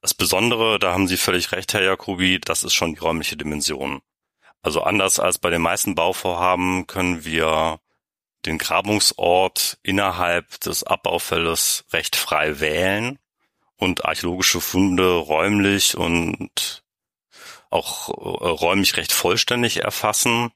Das 0.00 0.14
Besondere, 0.14 0.78
da 0.78 0.92
haben 0.92 1.08
Sie 1.08 1.18
völlig 1.18 1.52
recht, 1.52 1.74
Herr 1.74 1.82
Jacobi, 1.82 2.40
das 2.40 2.62
ist 2.62 2.72
schon 2.72 2.94
die 2.94 3.00
räumliche 3.00 3.36
Dimension. 3.36 4.00
Also 4.62 4.82
anders 4.82 5.18
als 5.18 5.38
bei 5.38 5.50
den 5.50 5.62
meisten 5.62 5.94
Bauvorhaben 5.94 6.86
können 6.86 7.24
wir 7.24 7.80
den 8.46 8.58
Grabungsort 8.58 9.78
innerhalb 9.82 10.60
des 10.60 10.84
Abbaufeldes 10.84 11.84
recht 11.92 12.16
frei 12.16 12.60
wählen 12.60 13.18
und 13.76 14.04
archäologische 14.04 14.60
Funde 14.60 15.12
räumlich 15.12 15.96
und 15.96 16.82
auch 17.68 18.08
äh, 18.08 18.48
räumlich 18.48 18.96
recht 18.96 19.12
vollständig 19.12 19.78
erfassen. 19.78 20.50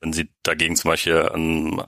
Wenn 0.00 0.12
Sie 0.12 0.28
dagegen 0.42 0.76
zum 0.76 0.90
Beispiel 0.90 1.30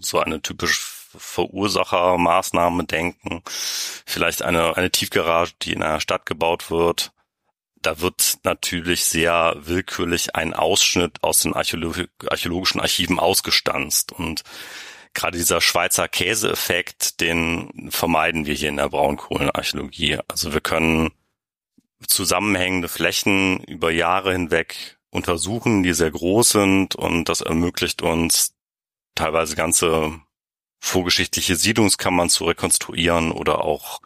so 0.01 0.19
eine 0.19 0.43
typisch 0.43 0.98
Verursachermaßnahme 1.17 2.85
denken, 2.85 3.43
vielleicht 3.47 4.43
eine, 4.43 4.77
eine 4.77 4.91
Tiefgarage, 4.91 5.55
die 5.63 5.73
in 5.73 5.83
einer 5.83 6.01
Stadt 6.01 6.27
gebaut 6.27 6.71
wird. 6.71 7.13
Da 7.81 8.01
wird 8.01 8.39
natürlich 8.43 9.05
sehr 9.05 9.57
willkürlich 9.59 10.35
ein 10.35 10.53
Ausschnitt 10.53 11.23
aus 11.23 11.41
den 11.41 11.55
archäologischen 11.55 12.81
Archiven 12.81 13.19
ausgestanzt 13.19 14.13
und 14.13 14.43
gerade 15.15 15.39
dieser 15.39 15.61
Schweizer 15.61 16.09
Käseeffekt, 16.09 17.21
den 17.21 17.89
vermeiden 17.91 18.47
wir 18.47 18.55
hier 18.55 18.69
in 18.69 18.77
der 18.77 18.89
Braunkohlenarchäologie. 18.89 20.19
Also 20.29 20.53
wir 20.53 20.61
können 20.61 21.11
zusammenhängende 22.07 22.89
Flächen 22.89 23.63
über 23.65 23.91
Jahre 23.91 24.33
hinweg 24.33 24.99
untersuchen, 25.11 25.83
die 25.83 25.93
sehr 25.93 26.11
groß 26.11 26.51
sind 26.51 26.95
und 26.95 27.29
das 27.29 27.41
ermöglicht 27.41 28.03
uns 28.03 28.55
teilweise 29.15 29.57
ganze 29.57 30.21
vorgeschichtliche 30.79 31.57
Siedlungskammern 31.57 32.31
zu 32.31 32.45
rekonstruieren 32.45 33.33
oder 33.33 33.65
auch 33.65 34.01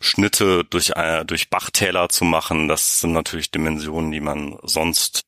Schnitte 0.00 0.64
durch, 0.64 0.90
äh, 0.90 1.24
durch 1.24 1.50
Bachtäler 1.50 2.08
zu 2.08 2.24
machen. 2.24 2.68
Das 2.68 3.00
sind 3.00 3.12
natürlich 3.12 3.50
Dimensionen, 3.50 4.10
die 4.12 4.20
man 4.20 4.58
sonst 4.62 5.24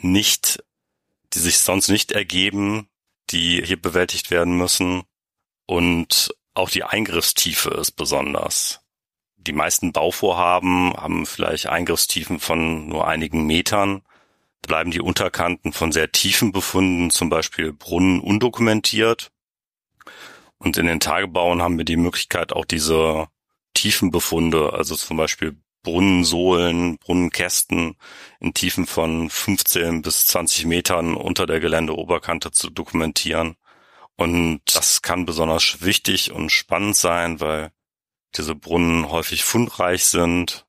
nicht, 0.00 0.64
die 1.32 1.38
sich 1.38 1.58
sonst 1.58 1.88
nicht 1.88 2.12
ergeben, 2.12 2.88
die 3.30 3.62
hier 3.64 3.80
bewältigt 3.80 4.30
werden 4.30 4.56
müssen. 4.56 5.02
Und 5.66 6.34
auch 6.54 6.70
die 6.70 6.84
Eingriffstiefe 6.84 7.70
ist 7.70 7.92
besonders. 7.92 8.80
Die 9.36 9.52
meisten 9.52 9.92
Bauvorhaben 9.92 10.92
haben 10.94 11.24
vielleicht 11.24 11.66
Eingriffstiefen 11.66 12.40
von 12.40 12.88
nur 12.88 13.06
einigen 13.06 13.46
Metern. 13.46 14.02
Bleiben 14.62 14.90
die 14.90 15.00
Unterkanten 15.00 15.72
von 15.72 15.92
sehr 15.92 16.12
tiefen 16.12 16.52
Befunden, 16.52 17.10
zum 17.10 17.30
Beispiel 17.30 17.72
Brunnen, 17.72 18.20
undokumentiert. 18.20 19.30
Und 20.62 20.76
in 20.76 20.86
den 20.86 21.00
Tagebauen 21.00 21.62
haben 21.62 21.78
wir 21.78 21.86
die 21.86 21.96
Möglichkeit, 21.96 22.52
auch 22.52 22.66
diese 22.66 23.28
tiefen 23.74 24.10
Befunde, 24.10 24.74
also 24.74 24.94
zum 24.94 25.16
Beispiel 25.16 25.56
Brunnensohlen, 25.82 26.98
Brunnenkästen 26.98 27.96
in 28.40 28.52
Tiefen 28.52 28.86
von 28.86 29.30
15 29.30 30.02
bis 30.02 30.26
20 30.26 30.66
Metern 30.66 31.14
unter 31.16 31.46
der 31.46 31.60
Geländeoberkante 31.60 32.50
zu 32.50 32.68
dokumentieren. 32.68 33.56
Und 34.16 34.60
das 34.74 35.00
kann 35.00 35.24
besonders 35.24 35.80
wichtig 35.80 36.30
und 36.30 36.50
spannend 36.50 36.96
sein, 36.96 37.40
weil 37.40 37.72
diese 38.36 38.54
Brunnen 38.54 39.10
häufig 39.10 39.44
fundreich 39.44 40.04
sind, 40.04 40.66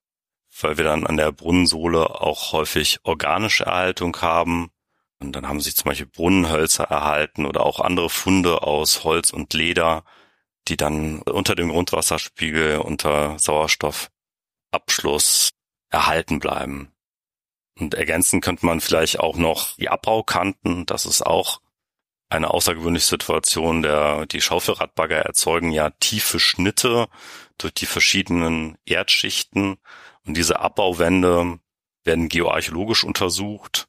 weil 0.58 0.78
wir 0.78 0.84
dann 0.84 1.06
an 1.06 1.18
der 1.18 1.32
Brunnensohle 1.32 2.22
auch 2.22 2.52
häufig 2.52 3.00
organische 3.02 3.64
Erhaltung 3.66 4.16
haben 4.22 4.71
und 5.22 5.32
dann 5.32 5.48
haben 5.48 5.60
sich 5.60 5.76
zum 5.76 5.88
Beispiel 5.88 6.06
Brunnenhölzer 6.06 6.84
erhalten 6.84 7.46
oder 7.46 7.64
auch 7.64 7.80
andere 7.80 8.10
Funde 8.10 8.62
aus 8.62 9.04
Holz 9.04 9.30
und 9.30 9.54
Leder, 9.54 10.04
die 10.68 10.76
dann 10.76 11.22
unter 11.22 11.54
dem 11.54 11.70
Grundwasserspiegel 11.70 12.76
unter 12.78 13.38
Sauerstoffabschluss 13.38 15.52
erhalten 15.90 16.40
bleiben. 16.40 16.92
Und 17.78 17.94
ergänzen 17.94 18.40
könnte 18.40 18.66
man 18.66 18.80
vielleicht 18.80 19.20
auch 19.20 19.36
noch 19.36 19.76
die 19.76 19.88
Abbaukanten. 19.88 20.86
Das 20.86 21.06
ist 21.06 21.24
auch 21.24 21.60
eine 22.28 22.50
außergewöhnliche 22.50 23.06
Situation. 23.06 23.82
Der, 23.82 24.26
die 24.26 24.40
Schaufelradbagger 24.40 25.18
erzeugen 25.18 25.70
ja 25.70 25.90
tiefe 26.00 26.40
Schnitte 26.40 27.06
durch 27.58 27.74
die 27.74 27.86
verschiedenen 27.86 28.76
Erdschichten. 28.84 29.76
Und 30.26 30.36
diese 30.36 30.58
Abbauwände 30.60 31.60
werden 32.04 32.28
geoarchäologisch 32.28 33.04
untersucht 33.04 33.88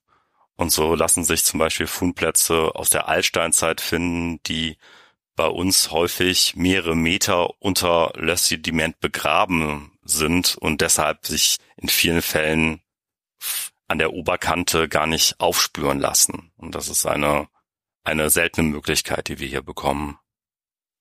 und 0.55 0.71
so 0.71 0.95
lassen 0.95 1.23
sich 1.23 1.43
zum 1.43 1.59
Beispiel 1.59 1.87
Fundplätze 1.87 2.75
aus 2.75 2.89
der 2.89 3.07
Altsteinzeit 3.07 3.81
finden, 3.81 4.41
die 4.43 4.77
bei 5.35 5.47
uns 5.47 5.91
häufig 5.91 6.55
mehrere 6.55 6.95
Meter 6.95 7.61
unter 7.61 8.13
Lösssediment 8.15 8.99
begraben 8.99 9.97
sind 10.03 10.55
und 10.57 10.81
deshalb 10.81 11.25
sich 11.25 11.57
in 11.77 11.89
vielen 11.89 12.21
Fällen 12.21 12.81
an 13.87 13.97
der 13.97 14.13
Oberkante 14.13 14.87
gar 14.87 15.07
nicht 15.07 15.39
aufspüren 15.39 15.99
lassen. 15.99 16.51
Und 16.55 16.75
das 16.75 16.87
ist 16.87 17.05
eine, 17.05 17.47
eine 18.03 18.29
seltene 18.29 18.67
Möglichkeit, 18.67 19.27
die 19.27 19.39
wir 19.39 19.47
hier 19.47 19.63
bekommen. 19.63 20.19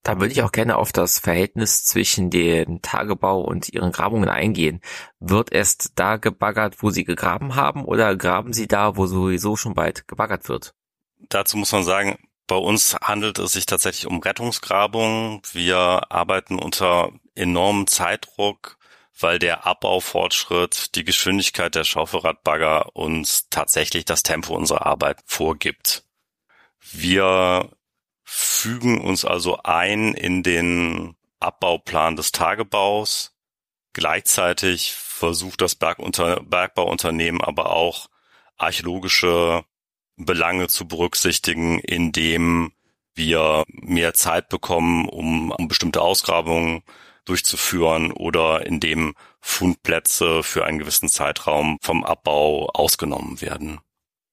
Da 0.03 0.19
würde 0.19 0.33
ich 0.33 0.43
auch 0.43 0.51
gerne 0.51 0.77
auf 0.77 0.91
das 0.91 1.21
Verhältnis 1.21 1.85
zwischen 1.85 2.31
dem 2.31 2.83
Tagebau 2.83 3.41
und 3.41 3.69
Ihren 3.69 3.93
Grabungen 3.93 4.29
eingehen. 4.29 4.81
Wird 5.21 5.53
es 5.53 5.93
da 5.95 6.17
gebaggert, 6.17 6.83
wo 6.83 6.91
Sie 6.91 7.05
gegraben 7.05 7.55
haben, 7.55 7.85
oder 7.85 8.17
graben 8.17 8.53
Sie 8.53 8.67
da, 8.67 8.97
wo 8.97 9.07
sowieso 9.07 9.57
schon 9.57 9.75
bald 9.75 10.09
gebaggert 10.09 10.49
wird? 10.49 10.75
Dazu 11.29 11.57
muss 11.57 11.71
man 11.71 11.85
sagen, 11.85 12.19
bei 12.49 12.57
uns 12.57 12.97
handelt 13.01 13.39
es 13.39 13.53
sich 13.53 13.67
tatsächlich 13.67 14.07
um 14.07 14.19
Rettungsgrabungen. 14.19 15.41
Wir 15.53 16.11
arbeiten 16.11 16.59
unter 16.59 17.13
enormem 17.37 17.87
Zeitdruck, 17.87 18.79
weil 19.19 19.39
der 19.39 19.67
Abbaufortschritt, 19.67 20.97
die 20.97 21.05
Geschwindigkeit 21.05 21.75
der 21.77 21.85
Schaufelradbagger 21.85 22.97
uns 22.97 23.49
tatsächlich 23.51 24.05
das 24.05 24.25
Tempo 24.25 24.55
unserer 24.55 24.85
Arbeit 24.85 25.21
vorgibt. 25.27 26.05
Wir 26.91 27.71
fügen 28.25 29.01
uns 29.01 29.25
also 29.25 29.59
ein 29.63 30.15
in 30.15 30.43
den 30.43 31.17
Abbauplan 31.41 32.17
des 32.17 32.33
Tagebaus. 32.33 33.35
Gleichzeitig 33.93 34.93
versucht 34.95 35.61
das 35.61 35.75
Bergunter 35.75 36.43
Bergbauunternehmen 36.43 37.41
aber 37.41 37.71
auch 37.71 38.09
archäologische 38.57 39.65
Belange 40.17 40.69
zu 40.69 40.87
berücksichtigen, 40.87 41.79
indem 41.81 42.73
wir 43.15 43.65
mehr 43.69 44.15
Zeit 44.15 44.49
bekommen, 44.49 45.09
um, 45.09 45.51
um 45.51 45.69
bestimmte 45.69 46.01
Ausgrabungen 46.01 46.83
durchzuführen 47.25 48.13
oder 48.13 48.67
indem 48.67 49.15
Fundplätze 49.41 50.43
für 50.43 50.65
einen 50.65 50.79
gewissen 50.79 51.09
Zeitraum 51.09 51.79
vom 51.83 52.05
Abbau 52.05 52.69
ausgenommen 52.71 53.41
werden. 53.41 53.81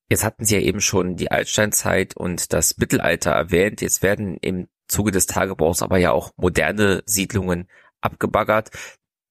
Jetzt 0.10 0.24
hatten 0.24 0.44
Sie 0.44 0.56
ja 0.56 0.62
eben 0.62 0.82
schon 0.82 1.16
die 1.16 1.32
Altsteinzeit 1.32 2.18
und 2.18 2.52
das 2.52 2.78
Mittelalter 2.78 3.32
erwähnt. 3.32 3.82
Jetzt 3.82 4.02
werden 4.02 4.38
im 4.38 4.68
Zuge 4.88 5.12
des 5.12 5.28
Tagebaus 5.28 5.84
aber 5.84 5.98
ja 5.98 6.12
auch 6.12 6.32
moderne 6.36 7.04
Siedlungen 7.06 7.70
abgebaggert, 8.02 8.72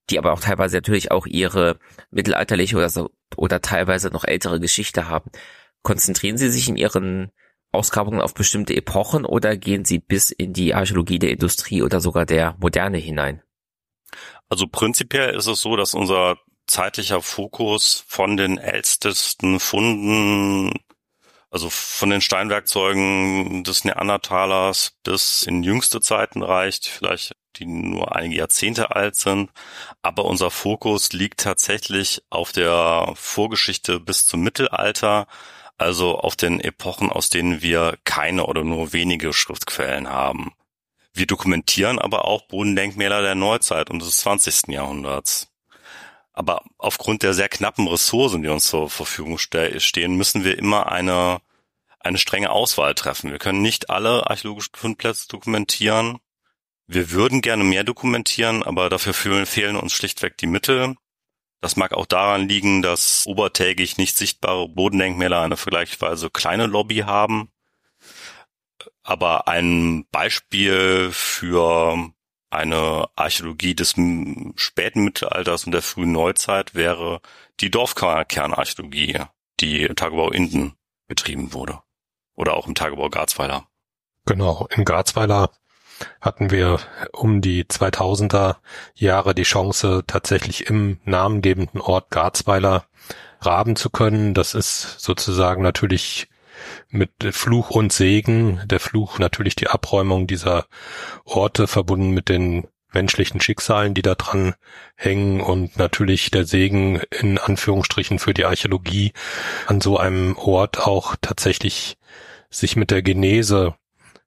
die 0.09 0.19
aber 0.19 0.33
auch 0.33 0.41
teilweise 0.41 0.77
natürlich 0.77 1.11
auch 1.11 1.27
ihre 1.27 1.79
mittelalterliche 2.11 2.77
oder 2.77 2.89
so, 2.89 3.11
oder 3.37 3.61
teilweise 3.61 4.09
noch 4.09 4.25
ältere 4.25 4.61
Geschichte 4.61 5.09
haben. 5.09 5.31
Konzentrieren 5.83 6.39
Sie 6.39 6.49
sich 6.49 6.69
in 6.69 6.77
Ihren 6.77 7.33
Ausgrabungen 7.73 8.21
auf 8.21 8.35
bestimmte 8.35 8.75
Epochen 8.75 9.25
oder 9.25 9.57
gehen 9.57 9.85
Sie 9.85 9.99
bis 9.99 10.31
in 10.31 10.53
die 10.53 10.75
Archäologie 10.75 11.19
der 11.19 11.31
Industrie 11.31 11.83
oder 11.83 12.01
sogar 12.01 12.25
der 12.25 12.57
Moderne 12.59 12.99
hinein? 12.99 13.43
Also 14.49 14.67
prinzipiell 14.67 15.35
ist 15.35 15.47
es 15.47 15.61
so, 15.61 15.77
dass 15.77 15.95
unser 15.95 16.39
zeitlicher 16.69 17.23
Fokus 17.23 18.05
von 18.07 18.37
den 18.37 18.59
ältesten 18.59 19.61
Funden, 19.61 20.73
also 21.51 21.71
von 21.71 22.11
den 22.11 22.21
Steinwerkzeugen 22.21 23.65
des 23.65 23.85
Neandertalers 23.85 24.93
bis 25.03 25.43
in 25.43 25.63
jüngste 25.63 26.01
Zeiten 26.01 26.43
reicht, 26.43 26.87
vielleicht 26.87 27.35
die 27.57 27.67
nur 27.67 28.15
einige 28.15 28.37
Jahrzehnte 28.37 28.95
alt 28.95 29.17
sind. 29.17 29.51
Aber 30.03 30.25
unser 30.25 30.51
Fokus 30.51 31.13
liegt 31.13 31.41
tatsächlich 31.41 32.23
auf 32.31 32.53
der 32.53 33.13
Vorgeschichte 33.17 34.01
bis 34.01 34.27
zum 34.27 34.43
Mittelalter, 34.43 35.27
also 35.77 36.19
auf 36.19 36.37
den 36.37 36.61
Epochen, 36.61 37.11
aus 37.11 37.31
denen 37.31 37.63
wir 37.63 37.99
keine 38.05 38.47
oder 38.47 38.65
nur 38.65 38.93
wenige 38.93 39.33
Schriftquellen 39.33 40.09
haben. 40.09 40.53
Wir 41.13 41.27
dokumentieren 41.27 41.99
aber 41.99 42.27
auch 42.27 42.43
Bodendenkmäler 42.43 43.23
der 43.23 43.35
Neuzeit 43.35 43.91
und 43.91 44.01
des 44.03 44.19
20. 44.19 44.69
Jahrhunderts. 44.69 45.48
Aber 46.39 46.63
aufgrund 46.79 47.25
der 47.25 47.35
sehr 47.35 47.49
knappen 47.49 47.89
Ressourcen, 47.89 48.45
die 48.45 48.49
uns 48.49 48.63
zur 48.63 48.89
Verfügung 48.89 49.39
stehen, 49.39 50.17
müssen 50.17 50.45
wir 50.45 50.57
immer 50.57 50.87
eine, 50.93 51.41
eine 51.99 52.17
strenge 52.17 52.51
Auswahl 52.51 52.95
treffen. 52.95 53.33
Wir 53.33 53.41
können 53.41 53.61
nicht 53.61 53.91
alle 53.91 54.31
archäologischen 54.31 54.77
Fundplätze 54.77 55.27
dokumentieren. 55.27 56.19
Wir 56.87 57.11
würden 57.11 57.41
gerne 57.41 57.65
mehr 57.65 57.83
dokumentieren, 57.83 58.63
aber 58.63 58.89
dafür 58.89 59.15
fehlen 59.15 59.75
uns 59.75 59.93
schlichtweg 59.93 60.37
die 60.39 60.47
Mittel. 60.47 60.95
Das 61.61 61.75
mag 61.75 61.93
auch 61.93 62.07
daran 62.07 62.47
liegen, 62.49 62.83
dass 62.83 63.27
obertägig 63.27 63.97
nicht 63.97 64.17
sichtbare 64.17 64.69
Bodendenkmäler 64.69 65.41
eine 65.41 65.57
vergleichsweise 65.57 66.31
kleine 66.31 66.67
Lobby 66.67 66.99
haben. 66.99 67.51
Aber 69.03 69.49
ein 69.49 70.07
Beispiel 70.13 71.11
für 71.11 72.13
eine 72.51 73.09
Archäologie 73.17 73.75
des 73.75 73.95
späten 74.57 75.05
Mittelalters 75.05 75.65
und 75.65 75.73
der 75.73 75.83
frühen 75.83 76.13
Neuzeit 76.13 76.75
wäre 76.75 77.21
die 77.61 77.71
Dorfkernarchäologie, 77.71 79.21
die 79.61 79.83
im 79.83 79.97
Tagebau 79.97 80.31
Inden 80.31 80.75
betrieben 81.07 81.53
wurde. 81.53 81.81
Oder 82.35 82.55
auch 82.55 82.67
im 82.67 82.75
Tagebau 82.75 83.09
Garzweiler. 83.09 83.67
Genau, 84.25 84.69
in 84.71 84.85
Garzweiler 84.85 85.51
hatten 86.21 86.51
wir 86.51 86.79
um 87.13 87.41
die 87.41 87.65
2000er 87.65 88.57
Jahre 88.95 89.35
die 89.35 89.43
Chance, 89.43 90.05
tatsächlich 90.07 90.67
im 90.67 91.01
namengebenden 91.05 91.81
Ort 91.81 92.11
Garzweiler 92.11 92.87
raben 93.41 93.77
zu 93.77 93.91
können. 93.91 94.35
Das 94.35 94.55
ist 94.55 95.01
sozusagen 95.01 95.63
natürlich 95.63 96.29
mit 96.91 97.11
Fluch 97.31 97.71
und 97.71 97.93
Segen. 97.93 98.61
Der 98.67 98.81
Fluch 98.81 99.19
natürlich 99.19 99.57
die 99.57 99.69
Abräumung 99.69 100.27
dieser 100.27 100.67
Orte 101.25 101.67
verbunden 101.67 102.11
mit 102.11 102.29
den 102.29 102.67
menschlichen 102.93 103.41
Schicksalen, 103.41 103.95
die 103.95 104.03
da 104.03 104.15
dran 104.15 104.55
hängen 104.97 105.41
und 105.41 105.77
natürlich 105.77 106.31
der 106.31 106.45
Segen 106.45 107.01
in 107.11 107.39
Anführungsstrichen 107.39 108.19
für 108.19 108.35
die 108.35 108.45
Archäologie 108.45 109.13
an 109.67 109.81
so 109.81 109.99
einem 109.99 110.37
Ort 110.37 110.81
auch 110.81 111.17
tatsächlich 111.21 111.99
sich 112.51 112.77
mit 112.77 112.91
der 112.91 113.03
Genese, 113.03 113.75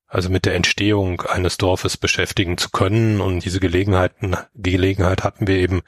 also 0.07 0.29
mit 0.29 0.45
der 0.45 0.55
Entstehung 0.55 1.21
eines 1.21 1.57
Dorfes 1.57 1.97
beschäftigen 1.97 2.57
zu 2.57 2.69
können 2.69 3.19
und 3.19 3.43
diese 3.43 3.59
Gelegenheiten, 3.59 4.37
Gelegenheit 4.53 5.23
hatten 5.23 5.47
wir 5.47 5.55
eben 5.55 5.81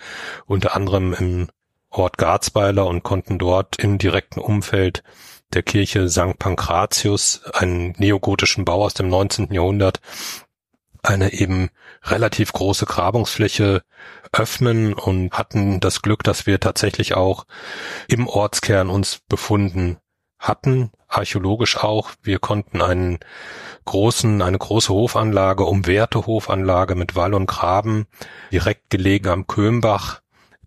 unter 0.46 0.76
anderem 0.76 1.14
im 1.14 1.50
Ort 1.90 2.18
Garzweiler 2.18 2.88
und 2.88 3.04
konnten 3.04 3.38
dort 3.38 3.78
im 3.78 4.00
direkten 4.00 4.40
Umfeld 4.40 5.04
der 5.54 5.64
Kirche 5.64 6.10
St. 6.10 6.38
Pankratius, 6.40 7.42
einen 7.54 7.94
neogotischen 7.98 8.66
Bau 8.66 8.84
aus 8.84 8.94
dem 8.94 9.08
19. 9.10 9.54
Jahrhundert, 9.54 10.02
eine 11.04 11.34
eben 11.34 11.70
relativ 12.04 12.54
große 12.54 12.86
Grabungsfläche 12.86 13.84
öffnen 14.32 14.94
und 14.94 15.32
hatten 15.34 15.80
das 15.80 16.02
Glück, 16.02 16.24
dass 16.24 16.46
wir 16.46 16.60
tatsächlich 16.60 17.14
auch 17.14 17.46
im 18.08 18.28
Ortskern 18.28 18.90
uns 18.90 19.20
befunden 19.28 19.98
hatten, 20.40 20.92
archäologisch 21.08 21.78
auch. 21.78 22.12
Wir 22.22 22.40
konnten 22.40 22.82
einen 22.82 23.20
großen, 23.86 24.42
eine 24.42 24.58
große 24.58 24.94
Hofanlage, 24.94 25.66
umwehrte 25.66 26.26
Hofanlage 26.26 26.96
mit 26.96 27.16
Wall 27.16 27.34
und 27.34 27.48
Graben, 27.48 28.08
direkt 28.52 28.90
gelegen 28.90 29.30
am 29.30 29.48
Kömbach, 29.48 30.22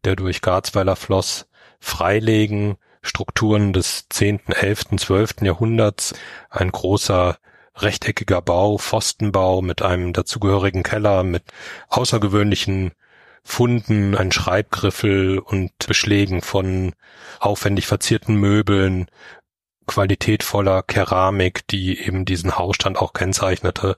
der 0.04 0.16
durch 0.16 0.40
Garzweiler 0.40 0.96
floss, 0.96 1.48
freilegen, 1.80 2.76
Strukturen 3.06 3.72
des 3.72 4.06
10., 4.08 4.40
11., 4.48 4.96
12. 4.98 5.42
Jahrhunderts, 5.42 6.14
ein 6.50 6.70
großer 6.70 7.38
rechteckiger 7.76 8.42
Bau, 8.42 8.78
Pfostenbau 8.78 9.62
mit 9.62 9.82
einem 9.82 10.12
dazugehörigen 10.12 10.82
Keller, 10.82 11.22
mit 11.22 11.44
außergewöhnlichen 11.88 12.92
Funden, 13.44 14.16
ein 14.16 14.32
Schreibgriffel 14.32 15.38
und 15.38 15.70
Beschlägen 15.86 16.42
von 16.42 16.94
aufwendig 17.38 17.86
verzierten 17.86 18.34
Möbeln, 18.36 19.06
qualitätvoller 19.86 20.82
Keramik, 20.82 21.66
die 21.68 21.98
eben 21.98 22.24
diesen 22.24 22.58
Hausstand 22.58 22.98
auch 22.98 23.12
kennzeichnete 23.12 23.96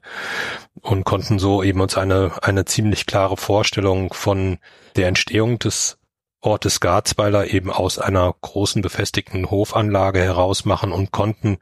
und 0.80 1.04
konnten 1.04 1.38
so 1.38 1.62
eben 1.62 1.80
uns 1.80 1.96
eine, 1.96 2.32
eine 2.42 2.66
ziemlich 2.66 3.06
klare 3.06 3.36
Vorstellung 3.36 4.12
von 4.12 4.58
der 4.96 5.08
Entstehung 5.08 5.58
des 5.58 5.97
Ortes 6.40 6.78
Garzweiler 6.80 7.48
eben 7.48 7.70
aus 7.70 7.98
einer 7.98 8.32
großen 8.40 8.80
befestigten 8.80 9.50
Hofanlage 9.50 10.20
heraus 10.20 10.64
machen 10.64 10.92
und 10.92 11.10
konnten 11.10 11.58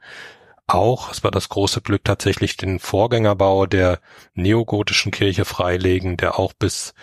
auch, 0.67 1.11
es 1.11 1.23
war 1.23 1.31
das 1.31 1.49
große 1.49 1.81
Glück, 1.81 2.03
tatsächlich 2.03 2.57
den 2.57 2.79
Vorgängerbau 2.79 3.65
der 3.65 3.99
neogotischen 4.35 5.11
Kirche 5.11 5.45
freilegen, 5.45 6.17
der 6.17 6.37
auch 6.37 6.53
bis 6.53 6.93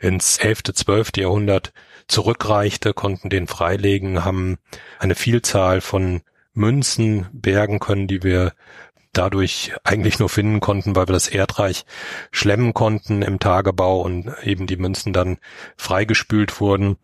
ins 0.00 0.38
11., 0.38 0.74
12. 0.74 1.12
Jahrhundert 1.16 1.72
zurückreichte, 2.08 2.92
konnten 2.92 3.30
den 3.30 3.46
freilegen, 3.46 4.24
haben 4.24 4.58
eine 4.98 5.14
Vielzahl 5.14 5.80
von 5.80 6.22
Münzen 6.52 7.28
bergen 7.32 7.78
können, 7.78 8.08
die 8.08 8.22
wir 8.22 8.52
dadurch 9.12 9.72
eigentlich 9.84 10.18
nur 10.18 10.28
finden 10.28 10.60
konnten, 10.60 10.96
weil 10.96 11.06
wir 11.06 11.12
das 11.12 11.28
Erdreich 11.28 11.84
schlemmen 12.30 12.74
konnten 12.74 13.22
im 13.22 13.38
Tagebau 13.38 14.00
und 14.00 14.34
eben 14.42 14.66
die 14.66 14.76
Münzen 14.76 15.12
dann 15.12 15.38
freigespült 15.76 16.60
wurden 16.60 16.98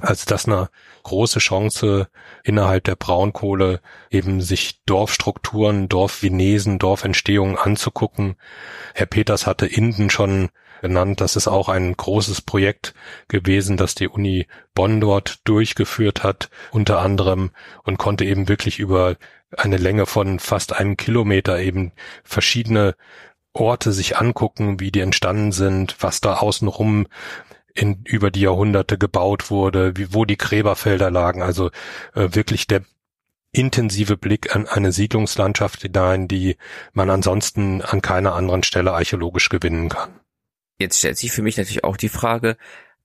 als 0.00 0.24
das 0.24 0.46
eine 0.46 0.68
große 1.02 1.38
Chance 1.38 2.08
innerhalb 2.44 2.84
der 2.84 2.96
Braunkohle 2.96 3.80
eben 4.10 4.40
sich 4.40 4.82
Dorfstrukturen, 4.84 5.88
Dorfvinesen, 5.88 6.78
Dorfentstehungen 6.78 7.56
anzugucken. 7.56 8.36
Herr 8.94 9.06
Peters 9.06 9.46
hatte 9.46 9.66
Inden 9.66 10.10
schon 10.10 10.50
genannt. 10.82 11.20
Das 11.20 11.36
ist 11.36 11.48
auch 11.48 11.68
ein 11.68 11.96
großes 11.96 12.42
Projekt 12.42 12.94
gewesen, 13.28 13.76
das 13.76 13.94
die 13.94 14.08
Uni 14.08 14.46
Bonn 14.74 15.00
dort 15.00 15.40
durchgeführt 15.44 16.22
hat, 16.22 16.50
unter 16.70 17.00
anderem 17.00 17.50
und 17.84 17.98
konnte 17.98 18.24
eben 18.24 18.48
wirklich 18.48 18.78
über 18.78 19.16
eine 19.56 19.76
Länge 19.76 20.06
von 20.06 20.38
fast 20.38 20.74
einem 20.74 20.96
Kilometer 20.96 21.58
eben 21.58 21.92
verschiedene 22.24 22.94
Orte 23.52 23.92
sich 23.92 24.18
angucken, 24.18 24.80
wie 24.80 24.92
die 24.92 25.00
entstanden 25.00 25.50
sind, 25.50 25.96
was 26.00 26.20
da 26.20 26.34
außenrum 26.34 27.06
in, 27.76 28.02
über 28.04 28.30
die 28.30 28.40
Jahrhunderte 28.40 28.98
gebaut 28.98 29.50
wurde, 29.50 29.96
wie, 29.96 30.12
wo 30.12 30.24
die 30.24 30.36
Gräberfelder 30.36 31.10
lagen. 31.10 31.42
Also 31.42 31.70
äh, 32.14 32.28
wirklich 32.32 32.66
der 32.66 32.82
intensive 33.52 34.16
Blick 34.16 34.54
an 34.54 34.66
eine 34.66 34.92
Siedlungslandschaft 34.92 35.82
hinein, 35.82 36.28
die 36.28 36.56
man 36.92 37.10
ansonsten 37.10 37.82
an 37.82 38.02
keiner 38.02 38.34
anderen 38.34 38.62
Stelle 38.62 38.92
archäologisch 38.92 39.48
gewinnen 39.48 39.88
kann. 39.88 40.20
Jetzt 40.78 40.98
stellt 40.98 41.16
sich 41.16 41.32
für 41.32 41.42
mich 41.42 41.56
natürlich 41.56 41.84
auch 41.84 41.96
die 41.96 42.10
Frage, 42.10 42.58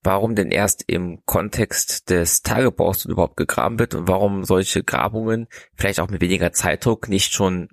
warum 0.04 0.36
denn 0.36 0.52
erst 0.52 0.84
im 0.88 1.24
Kontext 1.26 2.10
des 2.10 2.42
Tagebaus 2.42 3.06
überhaupt 3.06 3.38
gegraben 3.38 3.80
wird 3.80 3.96
und 3.96 4.08
warum 4.08 4.44
solche 4.44 4.84
Grabungen 4.84 5.48
vielleicht 5.76 6.00
auch 6.00 6.10
mit 6.10 6.22
weniger 6.22 6.52
Zeitdruck 6.52 7.08
nicht 7.08 7.34
schon, 7.34 7.70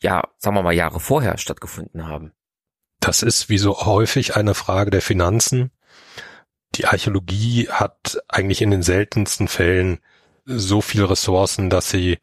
ja, 0.00 0.22
sagen 0.38 0.56
wir 0.56 0.62
mal, 0.62 0.72
Jahre 0.72 1.00
vorher 1.00 1.36
stattgefunden 1.36 2.06
haben. 2.06 2.32
Das 3.00 3.22
ist 3.22 3.50
wie 3.50 3.58
so 3.58 3.84
häufig 3.84 4.34
eine 4.34 4.54
Frage 4.54 4.90
der 4.90 5.02
Finanzen 5.02 5.72
die 6.74 6.86
Archäologie 6.86 7.68
hat 7.68 8.18
eigentlich 8.28 8.62
in 8.62 8.70
den 8.70 8.82
seltensten 8.82 9.48
Fällen 9.48 9.98
so 10.44 10.80
viel 10.80 11.04
Ressourcen, 11.04 11.70
dass 11.70 11.90
sie 11.90 12.18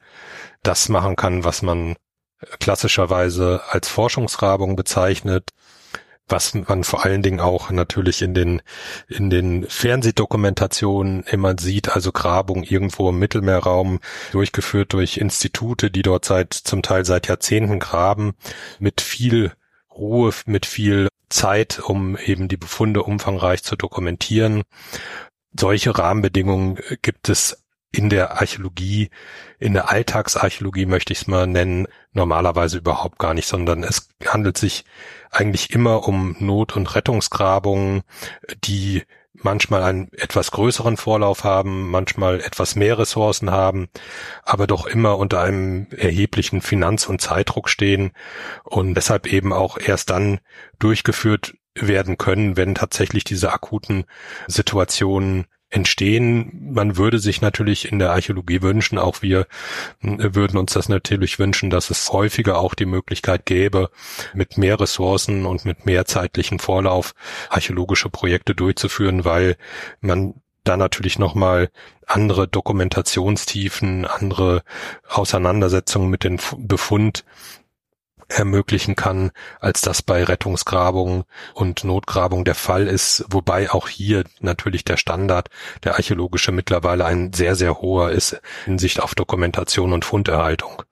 das 0.64 0.90
machen 0.90 1.16
kann, 1.16 1.44
was 1.44 1.62
man 1.62 1.96
klassischerweise 2.60 3.62
als 3.70 3.88
Forschungsgrabung 3.88 4.76
bezeichnet, 4.76 5.52
was 6.28 6.54
man 6.54 6.84
vor 6.84 7.04
allen 7.04 7.22
Dingen 7.22 7.40
auch 7.40 7.72
natürlich 7.72 8.22
in 8.22 8.34
den, 8.34 8.62
in 9.08 9.30
den 9.30 9.66
Fernsehdokumentationen 9.68 11.24
immer 11.24 11.56
sieht, 11.60 11.90
also 11.90 12.12
Grabung 12.12 12.64
irgendwo 12.64 13.10
im 13.10 13.20
Mittelmeerraum, 13.20 14.00
durchgeführt 14.32 14.94
durch 14.94 15.18
Institute, 15.18 15.92
die 15.92 16.02
dort 16.02 16.26
seit, 16.26 16.54
zum 16.54 16.82
Teil 16.82 17.06
seit 17.06 17.28
Jahrzehnten 17.28 17.80
graben, 17.80 18.34
mit 18.80 19.02
viel 19.02 19.52
Ruhe, 19.94 20.34
mit 20.46 20.66
viel 20.66 21.10
Zeit, 21.30 21.80
um 21.80 22.18
eben 22.18 22.48
die 22.48 22.58
Befunde 22.58 23.04
umfangreich 23.04 23.64
zu 23.64 23.76
dokumentieren. 23.76 24.64
Solche 25.58 25.98
Rahmenbedingungen 25.98 26.80
gibt 27.02 27.30
es 27.30 27.64
in 27.92 28.10
der 28.10 28.40
Archäologie, 28.40 29.10
in 29.60 29.74
der 29.74 29.90
Alltagsarchäologie 29.90 30.86
möchte 30.86 31.12
ich 31.12 31.22
es 31.22 31.28
mal 31.28 31.46
nennen, 31.46 31.88
normalerweise 32.14 32.78
überhaupt 32.78 33.20
gar 33.20 33.34
nicht, 33.34 33.48
sondern 33.48 33.84
es 33.84 34.10
handelt 34.26 34.58
sich 34.58 34.86
eigentlich 35.30 35.72
immer 35.72 36.08
um 36.08 36.36
Not- 36.40 36.76
und 36.78 36.96
Rettungsgrabungen, 36.96 38.04
die 38.64 39.04
manchmal 39.44 39.84
einen 39.84 40.12
etwas 40.14 40.52
größeren 40.52 40.98
Vorlauf 40.98 41.44
haben, 41.44 41.90
manchmal 41.90 42.42
etwas 42.42 42.76
mehr 42.76 42.98
Ressourcen 42.98 43.52
haben, 43.52 43.90
aber 44.44 44.68
doch 44.68 44.86
immer 44.86 45.18
unter 45.18 45.42
einem 45.42 45.88
erheblichen 45.92 46.62
Finanz- 46.62 47.08
und 47.08 47.22
Zeitdruck 47.22 47.70
stehen 47.70 48.12
und 48.64 48.94
deshalb 48.94 49.28
eben 49.28 49.54
auch 49.54 49.78
erst 49.78 50.10
dann 50.10 50.40
durchgeführt 50.80 51.54
werden 51.76 52.18
können, 52.18 52.58
wenn 52.58 52.76
tatsächlich 52.76 53.24
diese 53.24 53.52
akuten 53.54 54.06
Situationen 54.48 55.46
entstehen. 55.72 56.72
Man 56.74 56.98
würde 56.98 57.20
sich 57.20 57.42
natürlich 57.42 57.92
in 57.92 58.00
der 58.00 58.12
Archäologie 58.12 58.62
wünschen, 58.62 58.98
auch 58.98 59.22
wir 59.22 59.48
äh, 60.02 60.34
würden 60.34 60.58
uns 60.58 60.74
das 60.74 60.90
natürlich 60.90 61.40
wünschen, 61.40 61.70
dass 61.70 61.90
es 61.90 62.12
häufiger 62.12 62.60
auch 62.60 62.76
die 62.76 62.86
Möglichkeit 62.86 63.46
gäbe, 63.46 63.90
mit 64.34 64.58
mehr 64.58 64.80
Ressourcen 64.80 65.46
und 65.46 65.66
mit 65.66 65.86
mehr 65.86 66.06
zeitlichen 66.06 66.60
Vorlauf 66.60 67.14
archäologische 67.50 68.10
Projekte 68.10 68.54
durchzuführen, 68.54 69.26
weil 69.26 69.56
man 70.02 70.36
da 70.64 70.78
natürlich 70.78 71.18
nochmal 71.18 71.72
andere 72.06 72.48
Dokumentationstiefen, 72.48 74.06
andere 74.06 74.64
Auseinandersetzungen 75.10 76.10
mit 76.10 76.24
dem 76.24 76.38
Befund 76.58 77.24
ermöglichen 78.32 78.96
kann, 78.96 79.32
als 79.60 79.82
das 79.82 80.02
bei 80.02 80.24
Rettungsgrabungen 80.24 81.24
und 81.54 81.84
Notgrabung 81.84 82.46
der 82.46 82.56
Fall 82.56 82.88
ist, 82.88 83.26
wobei 83.30 83.72
auch 83.72 83.88
hier 83.88 84.24
natürlich 84.40 84.84
der 84.84 84.98
Standard, 84.98 85.50
der 85.84 85.96
archäologische 85.96 86.52
mittlerweile 86.52 87.06
ein 87.06 87.34
sehr, 87.34 87.56
sehr 87.56 87.82
hoher 87.82 88.12
ist 88.12 88.42
in 88.66 88.80
Sicht 88.80 89.02
auf 89.02 89.16
Dokumentation 89.16 89.94
und 89.94 90.06
Funderhaltung. 90.06 90.84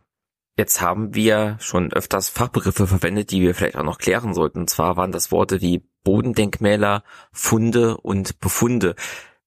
Jetzt 0.60 0.82
haben 0.82 1.16
wir 1.16 1.56
schon 1.62 1.94
öfters 1.94 2.28
Fachbegriffe 2.28 2.86
verwendet, 2.86 3.32
die 3.32 3.40
wir 3.40 3.56
vielleicht 3.56 3.78
auch 3.78 3.84
noch 3.84 3.98
klären 3.98 4.34
sollten. 4.34 4.60
Und 4.60 4.70
zwar 4.70 4.98
waren 4.98 5.14
das 5.14 5.32
Worte 5.32 5.62
wie 5.62 5.88
Bodendenkmäler, 6.04 7.04
Funde 7.32 7.96
und 7.96 8.42
Befunde. 8.42 8.96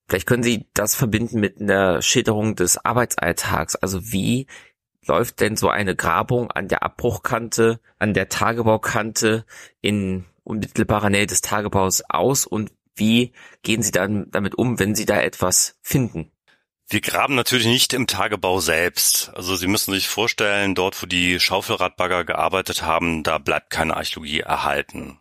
Vielleicht 0.09 0.27
können 0.27 0.43
Sie 0.43 0.71
das 0.73 0.95
verbinden 0.95 1.39
mit 1.39 1.61
einer 1.61 2.01
Schilderung 2.01 2.57
des 2.57 2.83
Arbeitsalltags. 2.83 3.77
Also 3.77 4.11
wie 4.11 4.47
läuft 5.07 5.41
denn 5.41 5.57
so 5.57 5.69
eine 5.69 5.97
Grabung 5.97 6.51
an 6.51 6.69
der 6.69 6.83
Abbruchkante, 6.83 7.81
an 7.99 8.15
der 8.15 8.29
Tagebaukante 8.29 9.45
in 9.81 10.25
unmittelbarer 10.45 11.11
Nähe 11.11 11.27
des 11.27 11.41
Tagebaus 11.41 12.03
aus 12.09 12.47
und 12.47 12.73
wie 12.95 13.33
gehen 13.63 13.83
Sie 13.83 13.91
dann 13.91 14.31
damit 14.31 14.55
um, 14.55 14.79
wenn 14.79 14.95
Sie 14.95 15.07
da 15.07 15.21
etwas 15.21 15.79
finden? 15.81 16.31
Wir 16.89 17.01
graben 17.01 17.35
natürlich 17.35 17.67
nicht 17.67 17.95
im 17.95 18.07
Tagebau 18.07 18.61
selbst. 18.61 19.31
Also 19.35 19.57
Sie 19.57 19.67
müssen 19.67 19.95
sich 19.95 20.09
vorstellen, 20.09 20.75
dort 20.75 21.03
wo 21.03 21.07
die 21.07 21.41
Schaufelradbagger 21.41 22.25
gearbeitet 22.25 22.83
haben, 22.83 23.23
da 23.23 23.39
bleibt 23.39 23.71
keine 23.71 23.97
Archäologie 23.97 24.41
erhalten. 24.41 25.19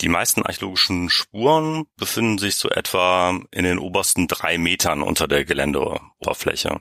Die 0.00 0.08
meisten 0.08 0.42
archäologischen 0.42 1.10
Spuren 1.10 1.84
befinden 1.96 2.38
sich 2.38 2.56
so 2.56 2.70
etwa 2.70 3.38
in 3.50 3.64
den 3.64 3.78
obersten 3.78 4.28
drei 4.28 4.56
Metern 4.56 5.02
unter 5.02 5.28
der 5.28 5.44
Geländeoberfläche. 5.44 6.80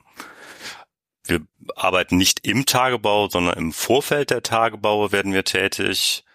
Wir 1.29 1.41
arbeiten 1.75 2.17
nicht 2.17 2.45
im 2.45 2.65
Tagebau, 2.65 3.29
sondern 3.29 3.57
im 3.57 3.71
Vorfeld 3.71 4.31
der 4.31 4.43
Tagebaue 4.43 5.11
werden 5.11 5.33
wir 5.33 5.43
tätig. 5.43 6.25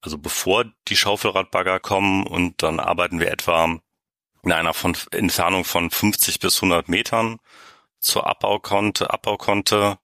Also 0.00 0.18
bevor 0.18 0.66
die 0.88 0.96
Schaufelradbagger 0.96 1.80
kommen 1.80 2.26
und 2.26 2.62
dann 2.62 2.80
arbeiten 2.80 3.20
wir 3.20 3.30
etwa 3.30 3.78
in 4.42 4.52
einer 4.52 4.74
von 4.74 4.96
Entfernung 5.12 5.64
von 5.64 5.90
50 5.90 6.40
bis 6.40 6.56
100 6.56 6.88
Metern 6.88 7.38
zur 7.98 8.26
Abbaukonte, 8.26 9.10
Abbaukonte 9.10 9.98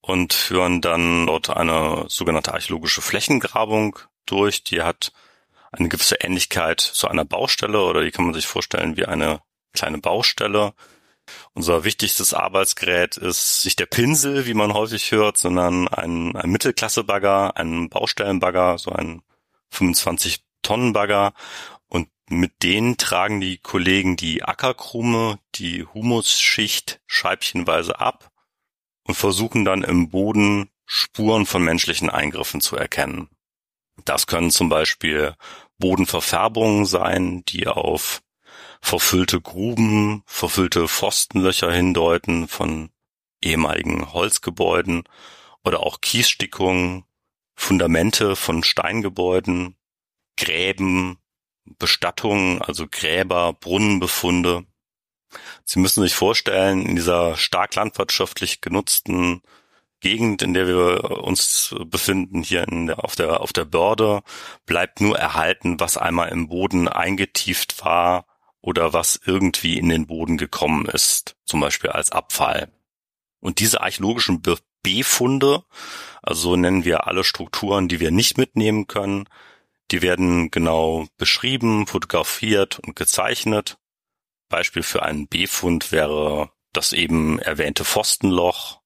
und 0.00 0.32
führen 0.32 0.80
dann 0.80 1.26
dort 1.26 1.50
eine 1.50 2.04
sogenannte 2.08 2.54
archäologische 2.54 3.02
Flächengrabung 3.02 3.98
durch. 4.26 4.64
Die 4.64 4.82
hat 4.82 5.12
eine 5.72 5.88
gewisse 5.88 6.16
Ähnlichkeit 6.16 6.80
zu 6.80 7.08
einer 7.08 7.24
Baustelle 7.24 7.82
oder 7.82 8.02
die 8.02 8.10
kann 8.10 8.26
man 8.26 8.34
sich 8.34 8.46
vorstellen 8.46 8.96
wie 8.96 9.06
eine 9.06 9.40
kleine 9.72 9.98
Baustelle 9.98 10.74
unser 11.54 11.84
wichtigstes 11.84 12.34
Arbeitsgerät 12.34 13.16
ist 13.16 13.64
nicht 13.64 13.78
der 13.78 13.86
Pinsel, 13.86 14.46
wie 14.46 14.54
man 14.54 14.72
häufig 14.72 15.10
hört, 15.10 15.36
sondern 15.36 15.86
ein, 15.88 16.34
ein 16.34 16.50
Mittelklasse-Bagger, 16.50 17.56
ein 17.56 17.88
Baustellenbagger, 17.88 18.78
so 18.78 18.90
ein 18.90 19.22
25-Tonnen-Bagger. 19.72 21.34
Und 21.88 22.08
mit 22.30 22.62
denen 22.62 22.96
tragen 22.96 23.40
die 23.40 23.58
Kollegen 23.58 24.16
die 24.16 24.42
Ackerkrume, 24.42 25.38
die 25.54 25.84
Humusschicht 25.84 27.00
scheibchenweise 27.06 28.00
ab 28.00 28.30
und 29.04 29.14
versuchen 29.14 29.64
dann 29.64 29.82
im 29.82 30.08
Boden 30.08 30.70
Spuren 30.86 31.46
von 31.46 31.62
menschlichen 31.62 32.10
Eingriffen 32.10 32.60
zu 32.60 32.76
erkennen. 32.76 33.28
Das 34.04 34.26
können 34.26 34.50
zum 34.50 34.68
Beispiel 34.68 35.34
Bodenverfärbungen 35.78 36.86
sein, 36.86 37.44
die 37.46 37.66
auf 37.66 38.22
verfüllte 38.82 39.40
Gruben, 39.40 40.22
verfüllte 40.26 40.88
Pfostenlöcher 40.88 41.72
hindeuten 41.72 42.48
von 42.48 42.90
ehemaligen 43.40 44.12
Holzgebäuden 44.12 45.04
oder 45.64 45.80
auch 45.80 46.00
Kiesstickungen, 46.00 47.04
Fundamente 47.54 48.34
von 48.34 48.64
Steingebäuden, 48.64 49.76
Gräben, 50.36 51.18
Bestattungen, 51.64 52.60
also 52.60 52.86
Gräber, 52.90 53.52
Brunnenbefunde. 53.52 54.66
Sie 55.64 55.78
müssen 55.78 56.02
sich 56.02 56.14
vorstellen, 56.14 56.84
in 56.84 56.96
dieser 56.96 57.36
stark 57.36 57.74
landwirtschaftlich 57.76 58.60
genutzten 58.60 59.42
Gegend, 60.00 60.42
in 60.42 60.54
der 60.54 60.66
wir 60.66 61.22
uns 61.22 61.74
befinden, 61.86 62.42
hier 62.42 62.66
der, 62.66 63.04
auf 63.04 63.14
der, 63.14 63.40
auf 63.40 63.52
der 63.52 63.64
Börde, 63.64 64.22
bleibt 64.66 65.00
nur 65.00 65.16
erhalten, 65.16 65.78
was 65.78 65.96
einmal 65.96 66.30
im 66.30 66.48
Boden 66.48 66.88
eingetieft 66.88 67.84
war 67.84 68.26
oder 68.62 68.92
was 68.92 69.20
irgendwie 69.26 69.76
in 69.76 69.88
den 69.88 70.06
Boden 70.06 70.38
gekommen 70.38 70.86
ist, 70.86 71.36
zum 71.44 71.60
Beispiel 71.60 71.90
als 71.90 72.10
Abfall. 72.10 72.72
Und 73.40 73.58
diese 73.58 73.82
archäologischen 73.82 74.40
Befunde, 74.82 75.64
also 76.22 76.50
so 76.50 76.56
nennen 76.56 76.84
wir 76.84 77.06
alle 77.06 77.24
Strukturen, 77.24 77.88
die 77.88 78.00
wir 78.00 78.12
nicht 78.12 78.38
mitnehmen 78.38 78.86
können, 78.86 79.28
die 79.90 80.00
werden 80.00 80.50
genau 80.50 81.06
beschrieben, 81.18 81.86
fotografiert 81.86 82.78
und 82.78 82.96
gezeichnet. 82.96 83.78
Beispiel 84.48 84.82
für 84.82 85.02
einen 85.02 85.28
Befund 85.28 85.92
wäre 85.92 86.50
das 86.72 86.92
eben 86.92 87.38
erwähnte 87.40 87.84
Pfostenloch 87.84 88.80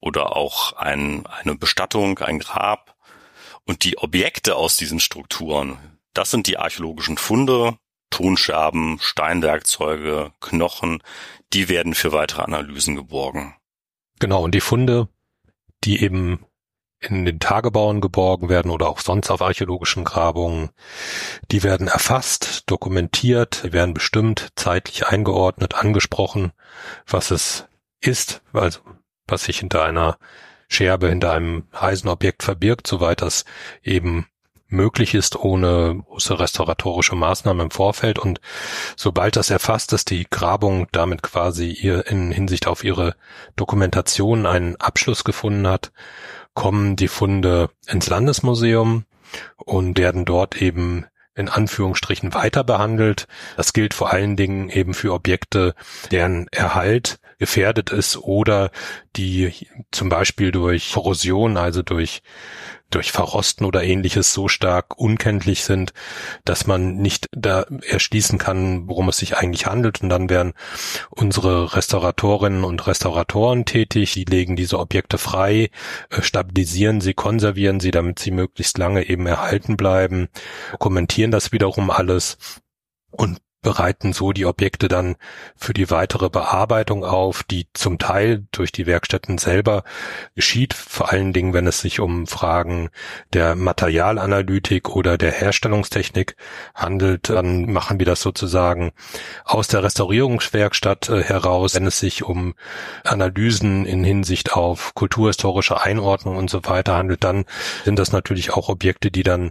oder 0.00 0.36
auch 0.36 0.72
ein, 0.72 1.26
eine 1.26 1.54
Bestattung, 1.54 2.18
ein 2.18 2.38
Grab. 2.38 2.96
Und 3.64 3.84
die 3.84 3.98
Objekte 3.98 4.56
aus 4.56 4.78
diesen 4.78 5.00
Strukturen, 5.00 5.78
das 6.14 6.30
sind 6.30 6.46
die 6.46 6.56
archäologischen 6.56 7.18
Funde, 7.18 7.78
Tonscherben, 8.10 8.98
Steinwerkzeuge, 9.00 10.32
Knochen, 10.40 11.02
die 11.52 11.68
werden 11.68 11.94
für 11.94 12.12
weitere 12.12 12.42
Analysen 12.42 12.96
geborgen. 12.96 13.54
Genau, 14.18 14.42
und 14.42 14.54
die 14.54 14.60
Funde, 14.60 15.08
die 15.84 16.02
eben 16.02 16.44
in 17.00 17.24
den 17.24 17.38
Tagebauen 17.38 18.00
geborgen 18.00 18.48
werden 18.48 18.70
oder 18.70 18.88
auch 18.88 18.98
sonst 18.98 19.30
auf 19.30 19.40
archäologischen 19.40 20.04
Grabungen, 20.04 20.70
die 21.50 21.62
werden 21.62 21.86
erfasst, 21.86 22.64
dokumentiert, 22.66 23.72
werden 23.72 23.94
bestimmt, 23.94 24.48
zeitlich 24.56 25.06
eingeordnet, 25.06 25.74
angesprochen, 25.74 26.52
was 27.06 27.30
es 27.30 27.66
ist, 28.00 28.42
also 28.52 28.80
was 29.28 29.44
sich 29.44 29.60
hinter 29.60 29.84
einer 29.84 30.18
Scherbe, 30.68 31.08
hinter 31.08 31.32
einem 31.32 31.68
Eisenobjekt 31.72 32.42
verbirgt, 32.42 32.86
soweit 32.86 33.22
das 33.22 33.44
eben 33.82 34.26
möglich 34.68 35.14
ist 35.14 35.36
ohne 35.36 36.02
große 36.06 36.38
restauratorische 36.38 37.16
Maßnahmen 37.16 37.66
im 37.66 37.70
Vorfeld. 37.70 38.18
Und 38.18 38.40
sobald 38.96 39.36
das 39.36 39.50
erfasst 39.50 39.92
ist, 39.92 40.10
die 40.10 40.26
Grabung 40.28 40.86
damit 40.92 41.22
quasi 41.22 41.70
ihr 41.70 42.06
in 42.06 42.30
Hinsicht 42.30 42.66
auf 42.66 42.84
ihre 42.84 43.16
Dokumentation 43.56 44.46
einen 44.46 44.76
Abschluss 44.76 45.24
gefunden 45.24 45.66
hat, 45.66 45.92
kommen 46.54 46.96
die 46.96 47.08
Funde 47.08 47.70
ins 47.86 48.08
Landesmuseum 48.08 49.04
und 49.56 49.98
werden 49.98 50.24
dort 50.24 50.60
eben 50.60 51.06
in 51.34 51.48
Anführungsstrichen 51.48 52.34
weiter 52.34 52.64
behandelt. 52.64 53.28
Das 53.56 53.72
gilt 53.72 53.94
vor 53.94 54.10
allen 54.12 54.36
Dingen 54.36 54.68
eben 54.70 54.92
für 54.92 55.12
Objekte, 55.12 55.74
deren 56.10 56.48
Erhalt 56.50 57.20
gefährdet 57.38 57.90
ist 57.90 58.16
oder 58.16 58.72
die 59.14 59.52
zum 59.92 60.08
Beispiel 60.08 60.50
durch 60.50 60.92
Korrosion, 60.92 61.56
also 61.56 61.82
durch 61.82 62.22
durch 62.90 63.12
Verrosten 63.12 63.64
oder 63.64 63.82
ähnliches 63.82 64.32
so 64.32 64.48
stark 64.48 64.98
unkenntlich 64.98 65.64
sind, 65.64 65.92
dass 66.44 66.66
man 66.66 66.96
nicht 66.96 67.26
da 67.32 67.66
erschließen 67.86 68.38
kann, 68.38 68.88
worum 68.88 69.08
es 69.08 69.18
sich 69.18 69.36
eigentlich 69.36 69.66
handelt. 69.66 70.02
Und 70.02 70.08
dann 70.08 70.30
werden 70.30 70.54
unsere 71.10 71.74
Restauratorinnen 71.76 72.64
und 72.64 72.86
Restauratoren 72.86 73.64
tätig, 73.64 74.12
die 74.14 74.24
legen 74.24 74.56
diese 74.56 74.78
Objekte 74.78 75.18
frei, 75.18 75.70
äh, 76.10 76.22
stabilisieren 76.22 77.00
sie, 77.00 77.14
konservieren 77.14 77.80
sie, 77.80 77.90
damit 77.90 78.18
sie 78.18 78.30
möglichst 78.30 78.78
lange 78.78 79.08
eben 79.08 79.26
erhalten 79.26 79.76
bleiben, 79.76 80.28
kommentieren 80.78 81.30
das 81.30 81.52
wiederum 81.52 81.90
alles 81.90 82.38
und 83.10 83.38
bereiten 83.60 84.12
so 84.12 84.32
die 84.32 84.46
Objekte 84.46 84.88
dann 84.88 85.16
für 85.56 85.74
die 85.74 85.90
weitere 85.90 86.30
Bearbeitung 86.30 87.04
auf, 87.04 87.42
die 87.42 87.66
zum 87.72 87.98
Teil 87.98 88.46
durch 88.52 88.70
die 88.70 88.86
Werkstätten 88.86 89.38
selber 89.38 89.82
geschieht, 90.34 90.74
vor 90.74 91.10
allen 91.10 91.32
Dingen, 91.32 91.52
wenn 91.54 91.66
es 91.66 91.80
sich 91.80 92.00
um 92.00 92.26
Fragen 92.26 92.90
der 93.32 93.56
Materialanalytik 93.56 94.90
oder 94.90 95.18
der 95.18 95.32
Herstellungstechnik 95.32 96.36
handelt, 96.74 97.28
dann 97.30 97.72
machen 97.72 97.98
wir 97.98 98.06
das 98.06 98.20
sozusagen 98.20 98.92
aus 99.44 99.66
der 99.68 99.82
Restaurierungswerkstatt 99.82 101.08
äh, 101.08 101.22
heraus, 101.22 101.74
wenn 101.74 101.86
es 101.86 101.98
sich 101.98 102.22
um 102.22 102.54
Analysen 103.04 103.86
in 103.86 104.04
Hinsicht 104.04 104.52
auf 104.52 104.94
kulturhistorische 104.94 105.80
Einordnung 105.80 106.36
und 106.36 106.48
so 106.48 106.64
weiter 106.64 106.96
handelt, 106.96 107.24
dann 107.24 107.44
sind 107.84 107.98
das 107.98 108.12
natürlich 108.12 108.52
auch 108.52 108.68
Objekte, 108.68 109.10
die 109.10 109.22
dann 109.22 109.50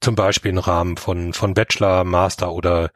zum 0.00 0.14
Beispiel 0.14 0.50
im 0.52 0.58
Rahmen 0.58 0.96
von, 0.96 1.32
von 1.32 1.54
Bachelor, 1.54 2.04
Master 2.04 2.52
oder 2.52 2.90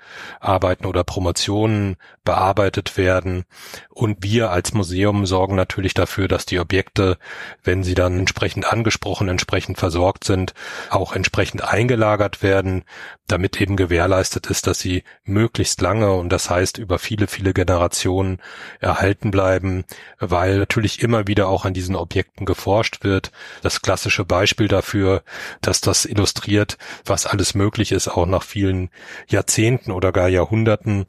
Arbeiten 0.53 0.87
oder 0.87 1.03
Promotionen 1.03 1.97
bearbeitet 2.25 2.97
werden. 2.97 3.45
Und 3.89 4.19
wir 4.23 4.51
als 4.51 4.73
Museum 4.75 5.27
sorgen 5.27 5.57
natürlich 5.57 5.95
dafür, 5.95 6.29
dass 6.29 6.47
die 6.47 6.61
Objekte, 6.61 7.19
wenn 7.65 7.83
sie 7.83 7.95
dann 7.95 8.19
entsprechend 8.19 8.71
angesprochen, 8.71 9.29
entsprechend 9.29 9.79
versorgt 9.79 10.25
sind, 10.25 10.55
auch 10.91 11.15
entsprechend 11.15 11.65
eingelagert 11.65 12.43
werden, 12.43 12.85
damit 13.27 13.61
eben 13.61 13.77
gewährleistet 13.77 14.47
ist, 14.47 14.67
dass 14.67 14.79
sie 14.79 15.05
möglichst 15.25 15.81
lange 15.81 16.13
und 16.13 16.29
das 16.29 16.51
heißt 16.51 16.79
über 16.79 16.99
viele, 16.99 17.27
viele 17.27 17.55
Generationen 17.55 18.39
erhalten 18.81 19.31
bleiben, 19.31 19.85
weil 20.19 20.59
natürlich 20.59 21.03
immer 21.03 21.27
wieder 21.27 21.49
auch 21.49 21.65
an 21.65 21.75
diesen 21.75 21.97
Objekten 21.97 22.47
geforscht 22.47 23.05
wird. 23.05 23.33
Das 23.63 23.83
klassische 23.83 24.25
Beispiel 24.25 24.69
dafür, 24.69 25.23
dass 25.61 25.81
das 25.81 26.05
illustriert, 26.05 26.77
was 27.05 27.27
alles 27.27 27.55
möglich 27.55 27.93
ist, 27.93 28.09
auch 28.09 28.27
nach 28.27 28.43
vielen 28.43 28.91
Jahrzehnten 29.29 29.91
oder 29.91 30.13
gar 30.13 30.29
Jahrhunderten 30.29 30.42
Jahrhunderten 30.43 31.07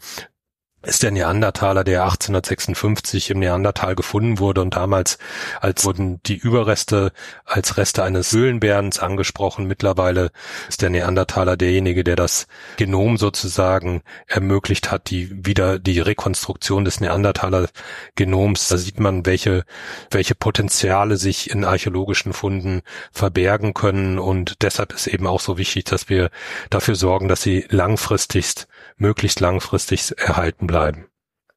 ist 0.85 1.01
der 1.01 1.11
Neandertaler, 1.11 1.83
der 1.85 2.03
1856 2.03 3.29
im 3.29 3.39
Neandertal 3.39 3.95
gefunden 3.95 4.39
wurde 4.39 4.61
und 4.61 4.75
damals 4.75 5.17
als 5.61 5.85
wurden 5.85 6.19
die 6.25 6.35
Überreste 6.35 7.13
als 7.45 7.77
Reste 7.77 8.03
eines 8.03 8.33
Höhlenbärens 8.33 8.99
angesprochen. 8.99 9.65
Mittlerweile 9.65 10.31
ist 10.67 10.81
der 10.81 10.89
Neandertaler 10.89 11.55
derjenige, 11.55 12.03
der 12.03 12.17
das 12.17 12.47
Genom 12.75 13.17
sozusagen 13.17 14.01
ermöglicht 14.27 14.91
hat, 14.91 15.09
die 15.09 15.45
wieder 15.45 15.79
die 15.79 16.01
Rekonstruktion 16.01 16.83
des 16.83 16.99
Neandertaler 16.99 17.69
Genoms. 18.15 18.67
Da 18.67 18.77
sieht 18.77 18.99
man, 18.99 19.25
welche 19.25 19.63
welche 20.11 20.35
Potenziale 20.35 21.15
sich 21.15 21.49
in 21.49 21.63
archäologischen 21.63 22.33
Funden 22.33 22.81
verbergen 23.13 23.73
können 23.73 24.19
und 24.19 24.61
deshalb 24.61 24.91
ist 24.93 25.07
eben 25.07 25.27
auch 25.27 25.39
so 25.39 25.57
wichtig, 25.57 25.85
dass 25.85 26.09
wir 26.09 26.29
dafür 26.69 26.95
sorgen, 26.95 27.29
dass 27.29 27.41
sie 27.41 27.65
langfristigst 27.69 28.67
möglichst 28.97 29.39
langfristig 29.39 30.17
erhalten 30.17 30.67
bleiben. 30.67 31.07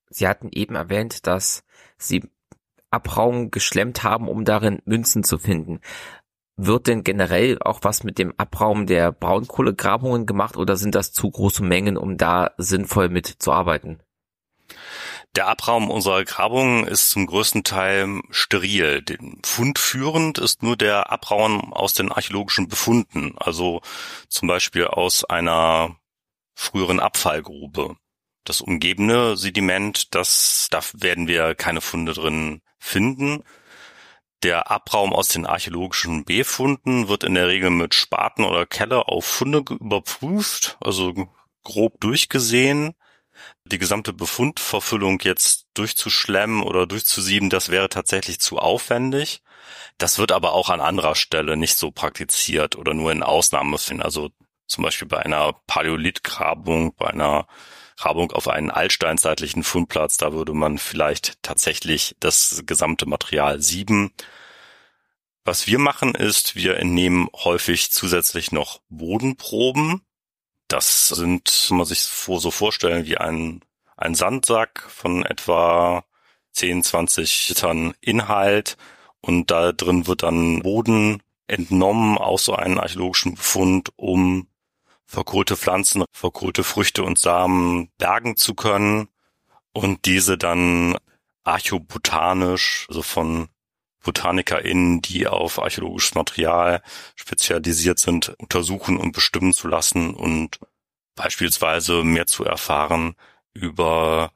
Sie 0.08 0.28
hatten 0.28 0.50
eben 0.52 0.74
erwähnt, 0.74 1.26
dass 1.26 1.64
Sie 1.98 2.24
Abraum 2.90 3.50
geschlemmt 3.50 4.02
haben, 4.02 4.28
um 4.28 4.44
darin 4.44 4.80
Münzen 4.84 5.24
zu 5.24 5.38
finden. 5.38 5.80
Wird 6.56 6.86
denn 6.86 7.04
generell 7.04 7.58
auch 7.60 7.80
was 7.82 8.02
mit 8.02 8.18
dem 8.18 8.32
Abraum 8.38 8.86
der 8.86 9.12
Braunkohlegrabungen 9.12 10.24
gemacht 10.24 10.56
oder 10.56 10.76
sind 10.76 10.94
das 10.94 11.12
zu 11.12 11.30
große 11.30 11.62
Mengen, 11.62 11.98
um 11.98 12.16
da 12.16 12.52
sinnvoll 12.56 13.10
mitzuarbeiten? 13.10 14.02
Der 15.34 15.48
Abraum 15.48 15.90
unserer 15.90 16.24
Grabungen 16.24 16.86
ist 16.86 17.10
zum 17.10 17.26
größten 17.26 17.62
Teil 17.62 18.22
steril. 18.30 19.02
Den 19.02 19.42
Fund 19.44 19.78
führend 19.78 20.38
ist 20.38 20.62
nur 20.62 20.78
der 20.78 21.12
Abraum 21.12 21.74
aus 21.74 21.92
den 21.92 22.10
archäologischen 22.10 22.68
Befunden, 22.68 23.34
also 23.36 23.82
zum 24.28 24.48
Beispiel 24.48 24.86
aus 24.86 25.24
einer 25.24 25.96
früheren 26.56 26.98
Abfallgrube. 26.98 27.96
Das 28.44 28.60
umgebende 28.60 29.36
Sediment, 29.36 30.14
das, 30.14 30.68
da 30.70 30.80
werden 30.94 31.28
wir 31.28 31.54
keine 31.54 31.80
Funde 31.80 32.14
drin 32.14 32.62
finden. 32.78 33.44
Der 34.42 34.70
Abraum 34.70 35.12
aus 35.12 35.28
den 35.28 35.46
archäologischen 35.46 36.24
Befunden 36.24 37.08
wird 37.08 37.24
in 37.24 37.34
der 37.34 37.48
Regel 37.48 37.70
mit 37.70 37.94
Spaten 37.94 38.44
oder 38.44 38.66
Kelle 38.66 39.08
auf 39.08 39.24
Funde 39.24 39.58
überprüft, 39.58 40.76
also 40.80 41.28
grob 41.62 42.00
durchgesehen. 42.00 42.94
Die 43.64 43.78
gesamte 43.78 44.12
Befundverfüllung 44.12 45.20
jetzt 45.20 45.66
durchzuschlemmen 45.74 46.62
oder 46.62 46.86
durchzusieben, 46.86 47.50
das 47.50 47.68
wäre 47.68 47.88
tatsächlich 47.88 48.40
zu 48.40 48.58
aufwendig. 48.58 49.42
Das 49.98 50.18
wird 50.18 50.32
aber 50.32 50.52
auch 50.52 50.70
an 50.70 50.80
anderer 50.80 51.16
Stelle 51.16 51.56
nicht 51.56 51.76
so 51.76 51.90
praktiziert 51.90 52.76
oder 52.76 52.94
nur 52.94 53.12
in 53.12 53.22
Ausnahmefällen. 53.22 54.02
Also 54.02 54.30
zum 54.66 54.84
Beispiel 54.84 55.08
bei 55.08 55.18
einer 55.18 55.52
Paläolithgrabung, 55.66 56.94
bei 56.94 57.08
einer 57.08 57.46
Grabung 57.96 58.32
auf 58.32 58.48
einen 58.48 58.70
altsteinzeitlichen 58.70 59.62
Fundplatz, 59.62 60.16
da 60.18 60.32
würde 60.32 60.52
man 60.52 60.78
vielleicht 60.78 61.42
tatsächlich 61.42 62.14
das 62.20 62.62
gesamte 62.66 63.06
Material 63.06 63.60
sieben. 63.62 64.12
Was 65.44 65.66
wir 65.66 65.78
machen 65.78 66.14
ist, 66.14 66.56
wir 66.56 66.76
entnehmen 66.76 67.28
häufig 67.32 67.92
zusätzlich 67.92 68.52
noch 68.52 68.80
Bodenproben. 68.88 70.02
Das 70.68 71.08
sind, 71.08 71.66
kann 71.68 71.78
man 71.78 71.86
sich 71.86 72.00
so 72.00 72.50
vorstellen, 72.50 73.06
wie 73.06 73.16
ein, 73.16 73.62
ein 73.96 74.14
Sandsack 74.14 74.82
von 74.90 75.24
etwa 75.24 76.04
10, 76.52 76.82
20 76.82 77.48
Litern 77.48 77.94
Inhalt 78.00 78.76
und 79.20 79.50
da 79.50 79.72
drin 79.72 80.06
wird 80.06 80.22
dann 80.22 80.62
Boden 80.62 81.22
entnommen 81.46 82.18
aus 82.18 82.44
so 82.44 82.54
einem 82.54 82.78
archäologischen 82.78 83.36
Befund, 83.36 83.92
um 83.96 84.48
verkohlte 85.06 85.56
Pflanzen, 85.56 86.04
verkohlte 86.12 86.64
Früchte 86.64 87.04
und 87.04 87.18
Samen 87.18 87.90
bergen 87.98 88.36
zu 88.36 88.54
können 88.54 89.08
und 89.72 90.04
diese 90.04 90.36
dann 90.36 90.96
archobotanisch, 91.44 92.86
also 92.88 93.02
von 93.02 93.48
BotanikerInnen, 94.02 95.02
die 95.02 95.26
auf 95.26 95.58
archäologisches 95.60 96.14
Material 96.14 96.82
spezialisiert 97.16 97.98
sind, 97.98 98.30
untersuchen 98.38 98.96
und 98.98 99.12
bestimmen 99.12 99.52
zu 99.52 99.68
lassen 99.68 100.14
und 100.14 100.60
beispielsweise 101.14 102.04
mehr 102.04 102.26
zu 102.26 102.44
erfahren 102.44 103.16
über 103.52 104.32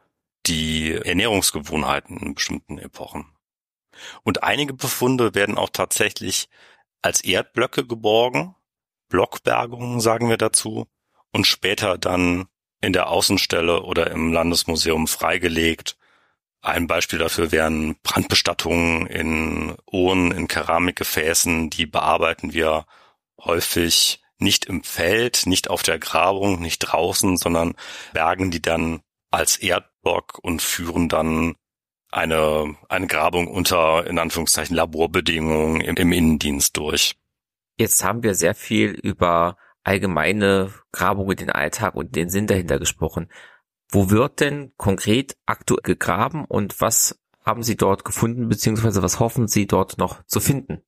die 0.46 0.92
Ernährungsgewohnheiten 0.92 2.16
in 2.18 2.34
bestimmten 2.34 2.78
Epochen. 2.78 3.26
Und 4.22 4.42
einige 4.42 4.74
Befunde 4.74 5.34
werden 5.34 5.58
auch 5.58 5.68
tatsächlich 5.70 6.48
als 7.02 7.20
Erdblöcke 7.20 7.86
geborgen, 7.86 8.54
Blockbergungen 9.10 10.00
sagen 10.00 10.30
wir 10.30 10.38
dazu 10.38 10.86
und 11.32 11.46
später 11.46 11.98
dann 11.98 12.46
in 12.80 12.94
der 12.94 13.10
Außenstelle 13.10 13.82
oder 13.82 14.10
im 14.10 14.32
Landesmuseum 14.32 15.06
freigelegt. 15.06 15.98
Ein 16.62 16.86
Beispiel 16.86 17.18
dafür 17.18 17.52
wären 17.52 17.96
Brandbestattungen 18.02 19.06
in 19.06 19.76
Urnen, 19.90 20.32
in 20.32 20.48
Keramikgefäßen, 20.48 21.68
die 21.68 21.86
bearbeiten 21.86 22.54
wir 22.54 22.86
häufig 23.38 24.22
nicht 24.38 24.64
im 24.64 24.82
Feld, 24.82 25.42
nicht 25.44 25.68
auf 25.68 25.82
der 25.82 25.98
Grabung, 25.98 26.60
nicht 26.60 26.78
draußen, 26.78 27.36
sondern 27.36 27.74
bergen 28.12 28.50
die 28.50 28.62
dann 28.62 29.00
als 29.30 29.58
Erdblock 29.58 30.38
und 30.42 30.62
führen 30.62 31.08
dann 31.08 31.56
eine, 32.10 32.76
eine 32.88 33.06
Grabung 33.06 33.46
unter, 33.46 34.06
in 34.06 34.18
Anführungszeichen, 34.18 34.74
Laborbedingungen 34.74 35.80
im, 35.80 35.96
im 35.96 36.12
Innendienst 36.12 36.76
durch. 36.76 37.19
Jetzt 37.80 38.04
haben 38.04 38.22
wir 38.22 38.34
sehr 38.34 38.54
viel 38.54 38.90
über 38.90 39.56
allgemeine 39.84 40.70
Grabungen, 40.92 41.34
den 41.34 41.48
Alltag 41.48 41.94
und 41.94 42.14
den 42.14 42.28
Sinn 42.28 42.46
dahinter 42.46 42.78
gesprochen. 42.78 43.32
Wo 43.88 44.10
wird 44.10 44.40
denn 44.40 44.74
konkret 44.76 45.38
aktuell 45.46 45.80
gegraben 45.82 46.44
und 46.44 46.78
was 46.82 47.18
haben 47.42 47.62
Sie 47.62 47.78
dort 47.78 48.04
gefunden, 48.04 48.50
beziehungsweise 48.50 49.02
was 49.02 49.18
hoffen 49.18 49.48
Sie 49.48 49.66
dort 49.66 49.96
noch 49.96 50.22
zu 50.26 50.40
finden? 50.40 50.82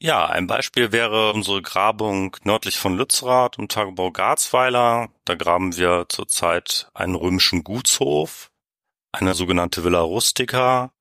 Ja, 0.00 0.26
ein 0.26 0.48
Beispiel 0.48 0.90
wäre 0.90 1.32
unsere 1.32 1.62
Grabung 1.62 2.36
nördlich 2.42 2.76
von 2.76 2.96
Lützerath 2.96 3.58
im 3.58 3.68
Tagebau 3.68 4.10
Garzweiler. 4.10 5.08
Da 5.24 5.36
graben 5.36 5.76
wir 5.76 6.06
zurzeit 6.08 6.90
einen 6.94 7.14
römischen 7.14 7.62
Gutshof, 7.62 8.50
eine 9.12 9.34
sogenannte 9.34 9.84
Villa 9.84 10.00
Rustica, 10.00 10.92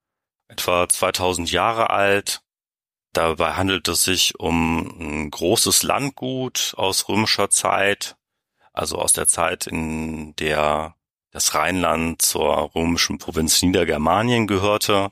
etwa 0.48 0.88
2000 0.88 1.52
Jahre 1.52 1.90
alt, 1.90 2.44
Dabei 3.14 3.54
handelt 3.54 3.88
es 3.90 4.04
sich 4.04 4.40
um 4.40 4.88
ein 5.00 5.32
großes 5.32 5.84
Landgut 5.84 6.74
aus 6.78 7.10
römischer 7.10 7.50
Zeit, 7.50 8.16
also 8.72 8.98
aus 8.98 9.12
der 9.12 9.28
Zeit, 9.28 9.68
in 9.68 10.36
der 10.38 10.96
das 11.32 11.56
Rheinland 11.56 12.22
zur 12.22 12.74
römischen 12.76 13.18
Provinz 13.18 13.62
Niedergermanien 13.62 14.48
gehörte. 14.48 15.12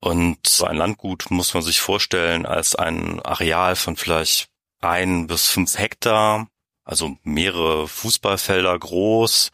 Und 0.00 0.46
so 0.46 0.64
ein 0.64 0.76
Landgut 0.76 1.30
muss 1.30 1.54
man 1.54 1.62
sich 1.62 1.80
vorstellen 1.80 2.44
als 2.44 2.74
ein 2.74 3.20
Areal 3.20 3.76
von 3.76 3.96
vielleicht 3.96 4.48
ein 4.80 5.28
bis 5.28 5.48
fünf 5.48 5.78
Hektar, 5.78 6.48
also 6.84 7.16
mehrere 7.22 7.86
Fußballfelder 7.86 8.76
groß, 8.76 9.50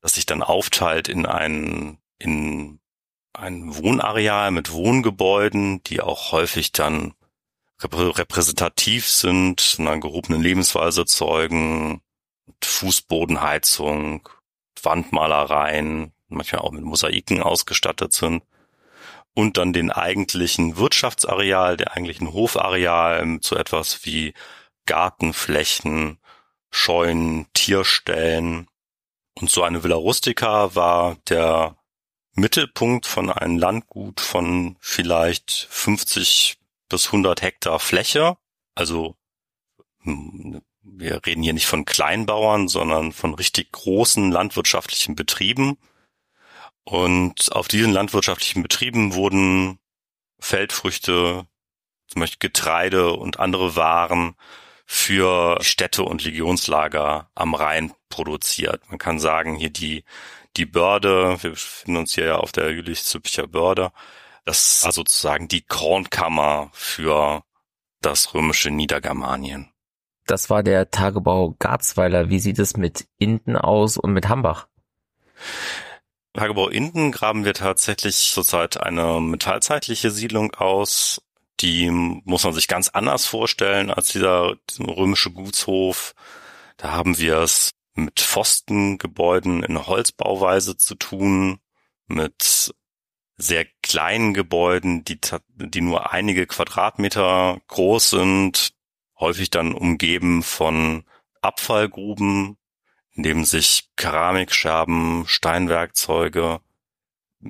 das 0.00 0.14
sich 0.14 0.26
dann 0.26 0.42
aufteilt 0.42 1.06
in 1.06 1.26
ein, 1.26 1.98
in 2.18 2.80
ein 3.34 3.76
Wohnareal 3.76 4.50
mit 4.50 4.72
Wohngebäuden, 4.72 5.82
die 5.84 6.00
auch 6.00 6.32
häufig 6.32 6.72
dann 6.72 7.14
repräsentativ 7.82 9.08
sind, 9.08 9.76
einer 9.78 9.98
gehobenen 9.98 10.42
Lebensweise 10.42 11.04
zeugen, 11.04 12.00
Fußbodenheizung, 12.62 14.28
Wandmalereien, 14.82 16.12
manchmal 16.28 16.62
auch 16.62 16.70
mit 16.72 16.84
Mosaiken 16.84 17.42
ausgestattet 17.42 18.12
sind 18.12 18.42
und 19.34 19.56
dann 19.56 19.72
den 19.72 19.90
eigentlichen 19.90 20.76
Wirtschaftsareal, 20.76 21.76
der 21.76 21.92
eigentlichen 21.92 22.32
Hofareal 22.32 23.40
zu 23.40 23.56
etwas 23.56 24.04
wie 24.04 24.34
Gartenflächen, 24.86 26.18
Scheunen, 26.70 27.46
Tierstellen. 27.52 28.68
Und 29.38 29.50
so 29.50 29.62
eine 29.62 29.82
Villa 29.82 29.96
Rustica 29.96 30.74
war 30.74 31.16
der 31.28 31.76
Mittelpunkt 32.34 33.06
von 33.06 33.30
einem 33.30 33.58
Landgut 33.58 34.20
von 34.20 34.76
vielleicht 34.80 35.68
50 35.70 36.58
bis 36.88 37.06
100 37.06 37.42
Hektar 37.42 37.78
Fläche. 37.78 38.36
Also 38.74 39.16
hm, 40.02 40.62
wir 40.82 41.24
reden 41.24 41.42
hier 41.42 41.52
nicht 41.52 41.66
von 41.66 41.84
Kleinbauern, 41.84 42.68
sondern 42.68 43.12
von 43.12 43.34
richtig 43.34 43.72
großen 43.72 44.30
landwirtschaftlichen 44.30 45.14
Betrieben. 45.14 45.78
Und 46.84 47.52
auf 47.52 47.68
diesen 47.68 47.92
landwirtschaftlichen 47.92 48.62
Betrieben 48.62 49.14
wurden 49.14 49.78
Feldfrüchte, 50.40 51.46
zum 52.08 52.20
Beispiel 52.20 52.48
Getreide 52.48 53.12
und 53.12 53.38
andere 53.38 53.76
Waren 53.76 54.34
für 54.84 55.58
Städte 55.62 56.02
und 56.02 56.24
Legionslager 56.24 57.30
am 57.34 57.54
Rhein 57.54 57.94
produziert. 58.08 58.82
Man 58.88 58.98
kann 58.98 59.20
sagen, 59.20 59.56
hier 59.56 59.70
die, 59.70 60.04
die 60.56 60.66
Börde, 60.66 61.42
wir 61.42 61.50
befinden 61.50 61.96
uns 61.98 62.14
hier 62.14 62.26
ja 62.26 62.36
auf 62.36 62.52
der 62.52 62.70
Jülich-Züppicher 62.70 63.46
Börde, 63.46 63.92
das 64.44 64.84
war 64.84 64.92
sozusagen 64.92 65.48
die 65.48 65.62
Kornkammer 65.62 66.70
für 66.72 67.42
das 68.00 68.34
römische 68.34 68.70
Niedergermanien. 68.70 69.70
Das 70.26 70.50
war 70.50 70.62
der 70.62 70.90
Tagebau 70.90 71.56
Garzweiler. 71.58 72.28
Wie 72.28 72.38
sieht 72.38 72.58
es 72.58 72.76
mit 72.76 73.06
Inden 73.18 73.56
aus 73.56 73.96
und 73.96 74.12
mit 74.12 74.28
Hambach? 74.28 74.68
Tagebau 76.34 76.68
Inden 76.68 77.12
graben 77.12 77.44
wir 77.44 77.54
tatsächlich 77.54 78.30
zurzeit 78.32 78.80
eine 78.80 79.20
metallzeitliche 79.20 80.10
Siedlung 80.10 80.54
aus. 80.54 81.22
Die 81.60 81.90
muss 81.90 82.44
man 82.44 82.52
sich 82.52 82.68
ganz 82.68 82.88
anders 82.88 83.26
vorstellen 83.26 83.90
als 83.90 84.08
dieser, 84.08 84.56
dieser 84.70 84.96
römische 84.96 85.30
Gutshof. 85.30 86.14
Da 86.76 86.92
haben 86.92 87.18
wir 87.18 87.38
es 87.38 87.72
mit 87.94 88.20
Pfostengebäuden 88.20 89.62
in 89.62 89.86
Holzbauweise 89.86 90.76
zu 90.76 90.94
tun, 90.94 91.58
mit 92.06 92.74
sehr 93.36 93.66
kleinen 93.82 94.34
Gebäuden, 94.34 95.04
die, 95.04 95.18
die 95.56 95.80
nur 95.80 96.12
einige 96.12 96.46
Quadratmeter 96.46 97.60
groß 97.68 98.10
sind, 98.10 98.74
häufig 99.18 99.50
dann 99.50 99.74
umgeben 99.74 100.42
von 100.42 101.04
Abfallgruben, 101.40 102.56
in 103.14 103.22
dem 103.22 103.44
sich 103.44 103.90
Keramikscherben, 103.96 105.24
Steinwerkzeuge, 105.26 106.60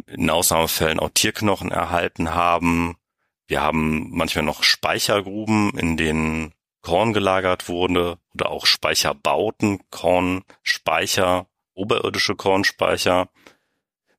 in 0.07 0.31
Ausnahmefällen 0.31 0.98
auch 0.98 1.11
Tierknochen 1.11 1.70
erhalten 1.70 2.35
haben. 2.35 2.96
Wir 3.46 3.61
haben 3.61 4.11
manchmal 4.11 4.44
noch 4.44 4.62
Speichergruben, 4.62 5.76
in 5.78 5.96
denen 5.96 6.55
Korn 6.83 7.12
gelagert 7.12 7.68
wurde 7.68 8.18
oder 8.35 8.51
auch 8.51 8.66
Speicherbauten, 8.66 9.81
Kornspeicher, 9.90 11.47
oberirdische 11.75 12.35
Kornspeicher. 12.35 13.29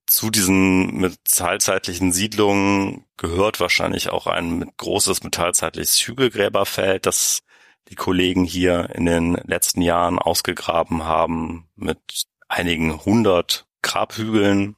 Zu 0.06 0.30
diesen 0.30 0.98
metallzeitlichen 0.98 2.12
Siedlungen 2.12 3.06
gehört 3.18 3.60
wahrscheinlich 3.60 4.10
auch 4.10 4.28
ein 4.28 4.72
großes 4.78 5.24
metallzeitliches 5.24 5.96
Hügelgräberfeld, 6.08 7.06
das 7.06 7.44
die 7.90 7.96
Kollegen 7.96 8.46
hier 8.46 8.90
in 8.96 9.06
den 9.06 9.34
letzten 9.46 9.82
Jahren 9.82 10.20
ausgegraben 10.20 11.04
haben 11.04 11.70
mit 11.76 12.28
einigen 12.48 13.04
hundert 13.06 13.68
Grabhügeln. 13.82 14.76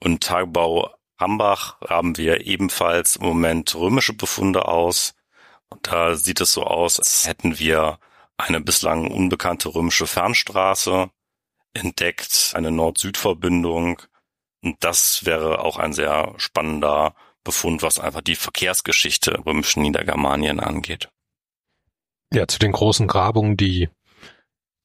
Und 0.00 0.22
Tagebau 0.22 0.94
Hambach 1.18 1.80
haben 1.88 2.16
wir 2.16 2.46
ebenfalls 2.46 3.16
im 3.16 3.24
Moment 3.24 3.74
römische 3.74 4.12
Befunde 4.12 4.66
aus. 4.66 5.14
Und 5.72 5.86
da 5.86 6.14
sieht 6.14 6.40
es 6.40 6.52
so 6.52 6.64
aus, 6.64 6.98
als 6.98 7.26
hätten 7.26 7.58
wir 7.58 7.98
eine 8.36 8.60
bislang 8.60 9.10
unbekannte 9.10 9.74
römische 9.74 10.06
Fernstraße 10.06 11.10
entdeckt, 11.74 12.52
eine 12.54 12.70
Nord-Süd-Verbindung. 12.70 14.02
Und 14.62 14.76
das 14.80 15.24
wäre 15.24 15.60
auch 15.60 15.78
ein 15.78 15.92
sehr 15.92 16.34
spannender 16.36 17.14
Befund, 17.44 17.82
was 17.82 17.98
einfach 17.98 18.20
die 18.20 18.36
Verkehrsgeschichte 18.36 19.44
römischen 19.44 19.82
Niedergermanien 19.82 20.60
angeht. 20.60 21.08
Ja, 22.32 22.46
zu 22.46 22.58
den 22.58 22.72
großen 22.72 23.06
Grabungen, 23.06 23.56
die 23.56 23.88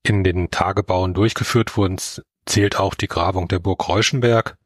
in 0.03 0.23
den 0.23 0.51
Tagebauen 0.51 1.13
durchgeführt 1.13 1.77
wurden, 1.77 1.97
zählt 2.45 2.77
auch 2.77 2.95
die 2.95 3.07
Grabung 3.07 3.47
der 3.47 3.59
Burg 3.59 3.87
Reuschenberg, 3.87 4.57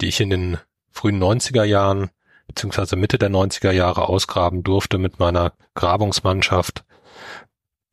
die 0.00 0.08
ich 0.08 0.20
in 0.20 0.30
den 0.30 0.58
frühen 0.92 1.22
90er 1.22 1.64
Jahren 1.64 2.10
beziehungsweise 2.48 2.96
Mitte 2.96 3.18
der 3.18 3.30
90er 3.30 3.70
Jahre 3.70 4.08
ausgraben 4.08 4.64
durfte 4.64 4.98
mit 4.98 5.20
meiner 5.20 5.52
Grabungsmannschaft. 5.74 6.84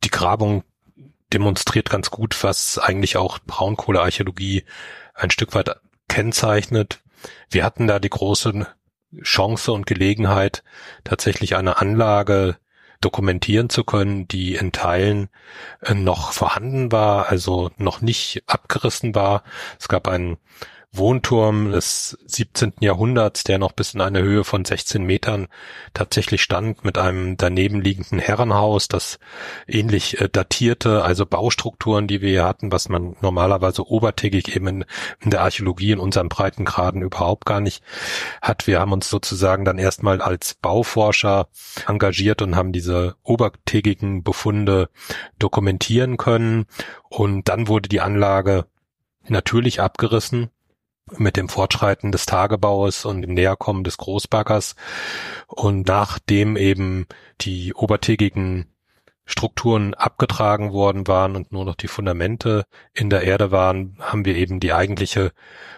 Die 0.02 0.10
Grabung 0.10 0.64
demonstriert 1.32 1.90
ganz 1.90 2.10
gut, 2.10 2.42
was 2.42 2.78
eigentlich 2.78 3.16
auch 3.16 3.38
Braunkohlearchäologie 3.38 4.64
ein 5.14 5.30
Stück 5.30 5.54
weit 5.54 5.76
kennzeichnet. 6.08 7.02
Wir 7.50 7.64
hatten 7.64 7.86
da 7.86 7.98
die 7.98 8.10
große 8.10 8.66
Chance 9.22 9.72
und 9.72 9.86
Gelegenheit, 9.86 10.62
tatsächlich 11.04 11.56
eine 11.56 11.78
Anlage 11.78 12.56
dokumentieren 13.00 13.68
zu 13.68 13.84
können, 13.84 14.26
die 14.26 14.54
in 14.54 14.72
Teilen 14.72 15.28
äh, 15.82 15.94
noch 15.94 16.32
vorhanden 16.32 16.92
war, 16.92 17.28
also 17.28 17.70
noch 17.76 18.00
nicht 18.00 18.42
abgerissen 18.46 19.14
war. 19.14 19.42
Es 19.78 19.88
gab 19.88 20.08
einen 20.08 20.38
Wohnturm 20.92 21.72
des 21.72 22.16
17. 22.26 22.74
Jahrhunderts, 22.80 23.44
der 23.44 23.58
noch 23.58 23.72
bis 23.72 23.94
in 23.94 24.00
eine 24.00 24.22
Höhe 24.22 24.44
von 24.44 24.64
16 24.64 25.04
Metern 25.04 25.48
tatsächlich 25.94 26.42
stand, 26.42 26.84
mit 26.84 26.96
einem 26.96 27.36
daneben 27.36 27.80
liegenden 27.80 28.18
Herrenhaus, 28.18 28.88
das 28.88 29.18
ähnlich 29.66 30.20
äh, 30.20 30.28
datierte, 30.30 31.04
also 31.04 31.26
Baustrukturen, 31.26 32.06
die 32.06 32.22
wir 32.22 32.30
hier 32.30 32.44
hatten, 32.44 32.72
was 32.72 32.88
man 32.88 33.16
normalerweise 33.20 33.86
obertägig 33.86 34.54
eben 34.56 34.66
in, 34.68 34.84
in 35.20 35.30
der 35.30 35.42
Archäologie 35.42 35.92
in 35.92 35.98
unseren 35.98 36.28
Breitengraden 36.28 37.02
überhaupt 37.02 37.44
gar 37.44 37.60
nicht 37.60 37.82
hat. 38.40 38.66
Wir 38.66 38.80
haben 38.80 38.92
uns 38.92 39.10
sozusagen 39.10 39.64
dann 39.64 39.78
erstmal 39.78 40.20
als 40.20 40.54
Bauforscher 40.54 41.48
engagiert 41.86 42.42
und 42.42 42.56
haben 42.56 42.72
diese 42.72 43.16
obertägigen 43.22 44.22
Befunde 44.22 44.88
dokumentieren 45.38 46.16
können. 46.16 46.66
Und 47.08 47.48
dann 47.48 47.68
wurde 47.68 47.88
die 47.88 48.00
Anlage 48.00 48.66
natürlich 49.28 49.80
abgerissen 49.80 50.50
mit 51.12 51.36
dem 51.36 51.48
Fortschreiten 51.48 52.12
des 52.12 52.26
Tagebaues 52.26 53.04
und 53.04 53.22
dem 53.22 53.34
Näherkommen 53.34 53.84
des 53.84 53.96
Großbaggers 53.96 54.74
und 55.46 55.86
nachdem 55.86 56.56
eben 56.56 57.06
die 57.40 57.74
obertägigen 57.74 58.66
Strukturen 59.28 59.94
abgetragen 59.94 60.72
worden 60.72 61.08
waren 61.08 61.34
und 61.34 61.50
nur 61.50 61.64
noch 61.64 61.74
die 61.74 61.88
Fundamente 61.88 62.64
in 62.94 63.10
der 63.10 63.22
Erde 63.22 63.50
waren, 63.50 63.96
haben 64.00 64.24
wir 64.24 64.36
eben 64.36 64.60
die 64.60 64.72
eigentliche 64.72 65.32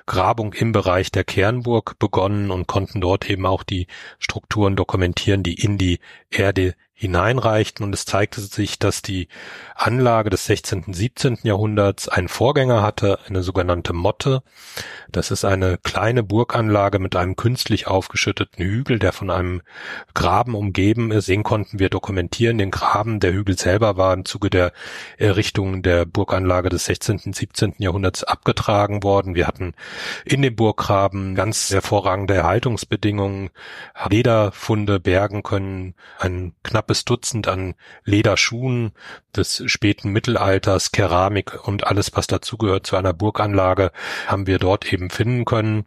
Grabung 0.04 0.52
im 0.52 0.72
Bereich 0.72 1.10
der 1.10 1.24
Kernburg 1.24 1.98
begonnen 1.98 2.50
und 2.50 2.66
konnten 2.66 3.00
dort 3.00 3.28
eben 3.28 3.46
auch 3.46 3.62
die 3.62 3.86
Strukturen 4.18 4.76
dokumentieren, 4.76 5.42
die 5.42 5.54
in 5.54 5.78
die 5.78 5.98
Erde 6.30 6.74
hineinreichten 7.00 7.86
und 7.86 7.94
es 7.94 8.06
zeigte 8.06 8.40
sich, 8.40 8.80
dass 8.80 9.02
die 9.02 9.28
Anlage 9.76 10.30
des 10.30 10.46
16. 10.46 10.82
und 10.82 10.94
17. 10.94 11.38
Jahrhunderts 11.44 12.08
einen 12.08 12.26
Vorgänger 12.26 12.82
hatte, 12.82 13.20
eine 13.28 13.44
sogenannte 13.44 13.92
Motte. 13.92 14.42
Das 15.08 15.30
ist 15.30 15.44
eine 15.44 15.78
kleine 15.78 16.24
Burganlage 16.24 16.98
mit 16.98 17.14
einem 17.14 17.36
künstlich 17.36 17.86
aufgeschütteten 17.86 18.64
Hügel, 18.64 18.98
der 18.98 19.12
von 19.12 19.30
einem 19.30 19.62
Graben 20.12 20.56
umgeben 20.56 21.12
ist. 21.12 21.28
Den 21.28 21.44
konnten 21.44 21.78
wir 21.78 21.88
dokumentieren, 21.88 22.58
den 22.58 22.72
Graben. 22.72 23.20
Der 23.20 23.32
Hügel 23.32 23.56
selber 23.56 23.96
war 23.96 24.12
im 24.12 24.24
Zuge 24.24 24.50
der 24.50 24.72
Errichtung 25.18 25.84
der 25.84 26.04
Burganlage 26.04 26.68
des 26.68 26.86
16. 26.86 27.20
und 27.26 27.36
17. 27.36 27.74
Jahrhunderts 27.78 28.24
abgetragen 28.24 29.04
worden. 29.04 29.36
Wir 29.36 29.46
hatten 29.46 29.74
in 30.24 30.42
dem 30.42 30.56
Burggraben 30.56 31.36
ganz 31.36 31.70
hervorragende 31.70 32.34
Erhaltungsbedingungen, 32.34 33.50
Lederfunde 34.10 34.98
bergen 34.98 35.44
können, 35.44 35.94
ein 36.18 36.54
knappes 36.88 37.04
Dutzend 37.04 37.48
an 37.48 37.74
Lederschuhen 38.04 38.92
des 39.36 39.62
späten 39.66 40.10
Mittelalters, 40.10 40.90
Keramik 40.90 41.66
und 41.66 41.86
alles, 41.86 42.16
was 42.16 42.26
dazugehört 42.26 42.86
zu 42.86 42.96
einer 42.96 43.12
Burganlage, 43.12 43.92
haben 44.26 44.46
wir 44.46 44.58
dort 44.58 44.90
eben 44.90 45.10
finden 45.10 45.44
können. 45.44 45.84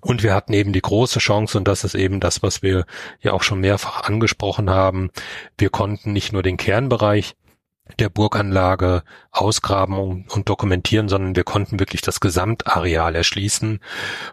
Und 0.00 0.22
wir 0.22 0.32
hatten 0.32 0.52
eben 0.52 0.72
die 0.72 0.82
große 0.82 1.18
Chance, 1.18 1.58
und 1.58 1.66
das 1.66 1.82
ist 1.82 1.96
eben 1.96 2.20
das, 2.20 2.42
was 2.42 2.62
wir 2.62 2.84
ja 3.20 3.32
auch 3.32 3.42
schon 3.42 3.60
mehrfach 3.60 4.04
angesprochen 4.04 4.70
haben. 4.70 5.10
Wir 5.58 5.70
konnten 5.70 6.12
nicht 6.12 6.32
nur 6.32 6.44
den 6.44 6.58
Kernbereich 6.58 7.34
der 7.98 8.08
Burganlage 8.08 9.02
ausgraben 9.30 10.24
und, 10.28 10.48
dokumentieren, 10.48 11.08
sondern 11.08 11.36
wir 11.36 11.44
konnten 11.44 11.78
wirklich 11.78 12.00
das 12.00 12.20
Gesamtareal 12.20 13.14
erschließen. 13.14 13.80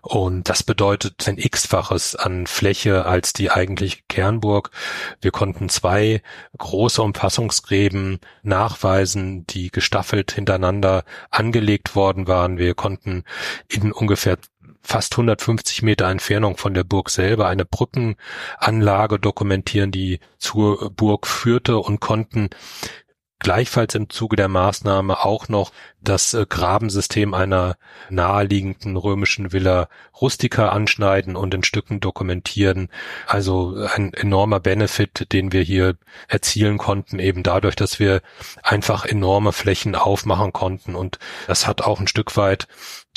Und 0.02 0.47
das 0.49 0.64
bedeutet 0.64 1.28
ein 1.28 1.38
x-faches 1.38 2.16
an 2.16 2.47
Fläche 2.47 3.06
als 3.06 3.34
die 3.34 3.52
eigentliche 3.52 3.99
Kernburg. 4.08 4.72
Wir 5.20 5.32
konnten 5.32 5.70
zwei 5.70 6.22
große 6.58 7.02
Umfassungsgräben 7.02 8.20
nachweisen, 8.41 9.45
die 9.47 9.70
gestaffelt 9.70 10.32
hintereinander 10.32 11.04
angelegt 11.30 11.95
worden 11.95 12.28
waren. 12.28 12.58
Wir 12.58 12.74
konnten 12.74 13.24
in 13.68 13.91
ungefähr 13.91 14.38
fast 14.84 15.14
150 15.14 15.84
Meter 15.84 16.08
Entfernung 16.10 16.58
von 16.58 16.74
der 16.74 16.84
Burg 16.84 17.10
selber 17.10 17.47
eine 17.47 17.66
Brückenanlage 17.66 19.20
dokumentieren, 19.20 19.91
die 19.91 20.20
zur 20.38 20.91
Burg 20.91 21.28
führte 21.28 21.78
und 21.78 21.99
konnten 21.99 22.49
gleichfalls 23.42 23.96
im 23.96 24.10
Zuge 24.10 24.36
der 24.36 24.48
Maßnahme 24.48 25.26
auch 25.26 25.50
noch 25.50 25.72
das 26.00 26.34
äh, 26.34 26.46
Grabensystem 26.48 27.34
einer 27.34 27.76
naheliegenden 28.10 28.98
römischen 28.98 29.52
Villa 29.52 29.89
Rustica 30.20 30.70
anschneiden 30.70 31.36
und 31.36 31.54
in 31.54 31.64
Stücken 31.64 32.00
dokumentieren. 32.00 32.89
Also 33.26 33.76
ein 33.96 34.14
enormer 34.14 34.60
Benefit, 34.60 35.32
den 35.34 35.52
wir 35.52 35.64
hier 35.64 35.98
erzielen 36.28 36.78
konnten, 36.78 37.18
eben 37.20 37.42
dadurch, 37.42 37.76
dass 37.76 38.00
wir 38.00 38.22
einfach 38.62 39.06
enorme 39.06 39.52
Flächen 39.52 39.96
aufmachen 39.96 40.54
konnten. 40.54 40.96
Und 40.96 41.18
das 41.48 41.66
hat 41.66 41.82
auch 41.82 42.00
ein 42.00 42.08
Stück 42.08 42.38
weit 42.38 42.68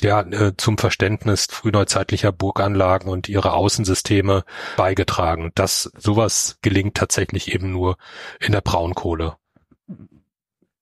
ja, 0.00 0.20
äh, 0.20 0.56
zum 0.56 0.78
Verständnis 0.78 1.46
frühneuzeitlicher 1.50 2.32
Burganlagen 2.32 3.10
und 3.10 3.28
ihre 3.28 3.52
Außensysteme 3.52 4.44
beigetragen. 4.76 5.52
Das 5.54 5.92
sowas 5.98 6.58
gelingt 6.62 6.96
tatsächlich 6.96 7.54
eben 7.54 7.70
nur 7.70 7.98
in 8.40 8.52
der 8.52 8.62
Braunkohle. 8.62 9.36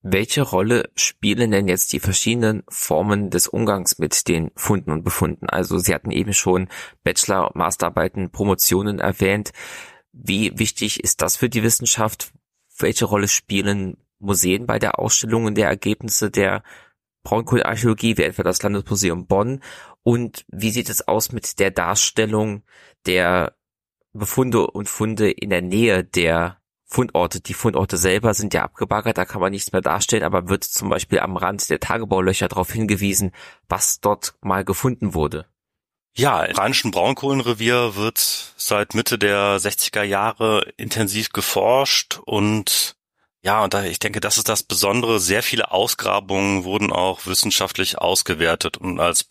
Welche 0.05 0.43
Rolle 0.43 0.91
spielen 0.97 1.53
denn 1.53 1.69
jetzt 1.69 1.93
die 1.93 2.01
verschiedenen 2.01 2.65
Formen 2.69 3.31
des 3.31 3.47
Umgangs 3.47 3.99
mit 3.99 4.27
den 4.27 4.51
Funden 4.57 4.91
und 4.91 5.05
Befunden? 5.05 5.49
Also 5.49 5.79
Sie 5.79 5.95
hatten 5.95 6.11
eben 6.11 6.33
schon 6.33 6.69
Bachelor, 7.05 7.53
Masterarbeiten, 7.55 8.31
Promotionen 8.31 8.99
erwähnt. 8.99 9.53
Wie 10.13 10.59
wichtig 10.59 11.05
ist 11.05 11.23
das 11.23 11.37
für 11.37 11.49
die 11.49 11.63
Wissenschaft? 11.63 12.33
Welche 12.79 13.05
Rolle 13.05 13.29
spielen 13.29 13.97
Museen 14.19 14.67
bei 14.67 14.81
der 14.81 14.99
Ausstellung 14.99 15.55
der 15.55 15.69
Ergebnisse 15.69 16.33
der 16.33 16.65
Braunkohlearchäologie, 17.23 18.19
wie 18.19 18.23
etwa 18.23 18.43
das 18.43 18.61
Landesmuseum 18.61 19.27
Bonn? 19.27 19.63
Und 20.03 20.45
wie 20.49 20.73
sieht 20.73 20.91
es 20.91 21.07
aus 21.07 21.31
mit 21.31 21.61
der 21.61 21.71
Darstellung 21.71 22.65
der 23.07 23.55
Befunde 24.13 24.67
und 24.67 24.89
Funde 24.89 25.31
in 25.31 25.51
der 25.51 25.63
Nähe 25.63 26.03
der 26.03 26.62
Fundorte. 26.93 27.41
Die 27.41 27.55
Fundorte 27.55 27.97
selber 27.97 28.35
sind 28.35 28.55
ja 28.55 28.63
abgebaggert, 28.63 29.19
da 29.19 29.25
kann 29.25 29.41
man 29.41 29.51
nichts 29.51 29.73
mehr 29.73 29.81
darstellen, 29.81 30.25
aber 30.25 30.49
wird 30.49 30.65
zum 30.65 30.91
Beispiel 30.91 31.21
am 31.21 31.37
Rand 31.37 31.69
der 31.71 31.81
Tagebaulöcher 31.81 32.49
darauf 32.49 32.71
hingewiesen, 32.71 33.33
was 33.69 34.01
dort 34.01 34.35
mal 34.41 34.65
gefunden 34.65 35.15
wurde. 35.15 35.47
Ja, 36.15 36.43
im 36.43 36.55
Rheinischen 36.55 36.91
Braunkohlenrevier 36.91 37.97
wird 37.97 38.19
seit 38.57 38.95
Mitte 38.95 39.19
der 39.19 39.59
60er 39.59 40.03
Jahre 40.03 40.71
intensiv 40.77 41.31
geforscht 41.31 42.21
und 42.27 42.97
ja, 43.45 43.65
und 43.65 43.75
da, 43.75 43.83
ich 43.83 43.99
denke, 43.99 44.21
das 44.21 44.39
ist 44.39 44.49
das 44.49 44.63
Besondere. 44.63 45.19
Sehr 45.19 45.43
viele 45.43 45.73
Ausgrabungen 45.73 46.63
wurden 46.63 46.93
auch 46.93 47.27
wissenschaftlich 47.27 47.99
ausgewertet 47.99 48.77
und 48.77 49.01
als, 49.01 49.27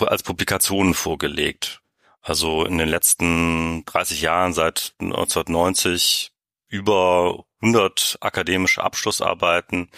als 0.00 0.22
Publikationen 0.22 0.92
vorgelegt. 0.92 1.80
Also 2.20 2.66
in 2.66 2.76
den 2.76 2.88
letzten 2.88 3.86
30 3.86 4.20
Jahren, 4.20 4.52
seit 4.52 4.92
1990 5.00 6.32
über 6.68 7.44
100 7.60 8.18
akademische 8.20 8.82
Abschlussarbeiten 8.82 9.90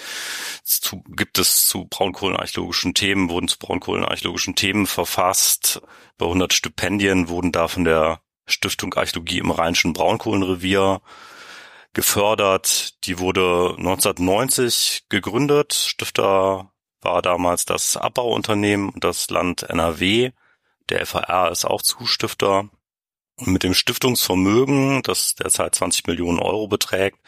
zu, 0.64 1.02
gibt 1.08 1.38
es 1.38 1.66
zu 1.66 1.86
braunkohlenarchäologischen 1.86 2.94
Themen, 2.94 3.28
wurden 3.28 3.48
zu 3.48 3.58
braunkohlenarchäologischen 3.58 4.54
Themen 4.54 4.86
verfasst. 4.86 5.82
Über 6.16 6.26
100 6.26 6.52
Stipendien 6.52 7.28
wurden 7.28 7.52
da 7.52 7.68
von 7.68 7.84
der 7.84 8.20
Stiftung 8.46 8.94
Archäologie 8.94 9.38
im 9.38 9.50
Rheinischen 9.50 9.92
Braunkohlenrevier 9.92 11.02
gefördert. 11.92 13.04
Die 13.04 13.18
wurde 13.18 13.74
1990 13.76 15.06
gegründet. 15.08 15.74
Stifter 15.74 16.72
war 17.00 17.22
damals 17.22 17.64
das 17.64 17.96
Abbauunternehmen 17.96 18.90
und 18.90 19.04
das 19.04 19.30
Land 19.30 19.62
NRW. 19.64 20.32
Der 20.88 21.06
FAR 21.06 21.50
ist 21.50 21.64
auch 21.64 21.82
Zustifter. 21.82 22.68
Und 23.40 23.48
mit 23.48 23.62
dem 23.62 23.74
Stiftungsvermögen, 23.74 25.02
das 25.02 25.34
derzeit 25.34 25.74
20 25.74 26.06
Millionen 26.06 26.38
Euro 26.38 26.68
beträgt, 26.68 27.18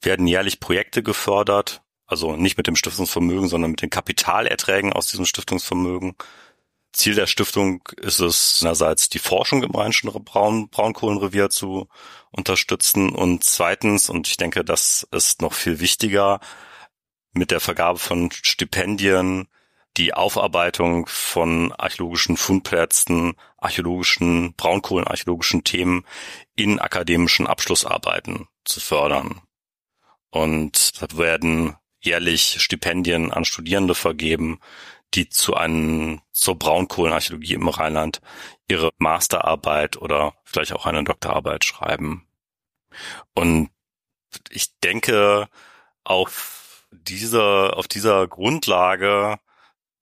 werden 0.00 0.26
jährlich 0.26 0.58
Projekte 0.58 1.02
gefördert. 1.02 1.82
Also 2.06 2.34
nicht 2.34 2.56
mit 2.56 2.66
dem 2.66 2.76
Stiftungsvermögen, 2.76 3.48
sondern 3.48 3.70
mit 3.70 3.82
den 3.82 3.90
Kapitalerträgen 3.90 4.92
aus 4.92 5.06
diesem 5.06 5.26
Stiftungsvermögen. 5.26 6.16
Ziel 6.92 7.14
der 7.14 7.26
Stiftung 7.26 7.82
ist 7.98 8.18
es 8.18 8.60
einerseits 8.62 9.08
die 9.08 9.20
Forschung 9.20 9.62
im 9.62 9.70
Rheinischen 9.70 10.10
Braun 10.24 10.70
Braunkohlenrevier 10.70 11.50
zu 11.50 11.88
unterstützen 12.32 13.10
und 13.10 13.44
zweitens, 13.44 14.10
und 14.10 14.26
ich 14.26 14.36
denke, 14.38 14.64
das 14.64 15.06
ist 15.12 15.40
noch 15.40 15.52
viel 15.52 15.78
wichtiger, 15.78 16.40
mit 17.32 17.52
der 17.52 17.60
Vergabe 17.60 18.00
von 18.00 18.30
Stipendien 18.32 19.46
die 19.96 20.14
Aufarbeitung 20.14 21.06
von 21.06 21.72
archäologischen 21.72 22.36
Fundplätzen, 22.36 23.34
archäologischen, 23.58 24.54
braunkohlenarchäologischen 24.54 25.64
Themen 25.64 26.04
in 26.54 26.78
akademischen 26.78 27.46
Abschlussarbeiten 27.46 28.48
zu 28.64 28.80
fördern. 28.80 29.40
Und 30.30 31.02
da 31.02 31.18
werden 31.18 31.76
jährlich 32.00 32.62
Stipendien 32.62 33.32
an 33.32 33.44
Studierende 33.44 33.94
vergeben, 33.94 34.60
die 35.14 35.28
zu 35.28 35.54
einem, 35.54 36.20
zur 36.30 36.56
Braunkohlenarchäologie 36.56 37.54
im 37.54 37.68
Rheinland 37.68 38.20
ihre 38.68 38.90
Masterarbeit 38.98 39.96
oder 39.96 40.34
vielleicht 40.44 40.72
auch 40.72 40.86
eine 40.86 41.02
Doktorarbeit 41.02 41.64
schreiben. 41.64 42.26
Und 43.34 43.70
ich 44.50 44.78
denke, 44.78 45.48
auf 46.04 46.86
dieser, 46.92 47.76
auf 47.76 47.88
dieser 47.88 48.28
Grundlage 48.28 49.38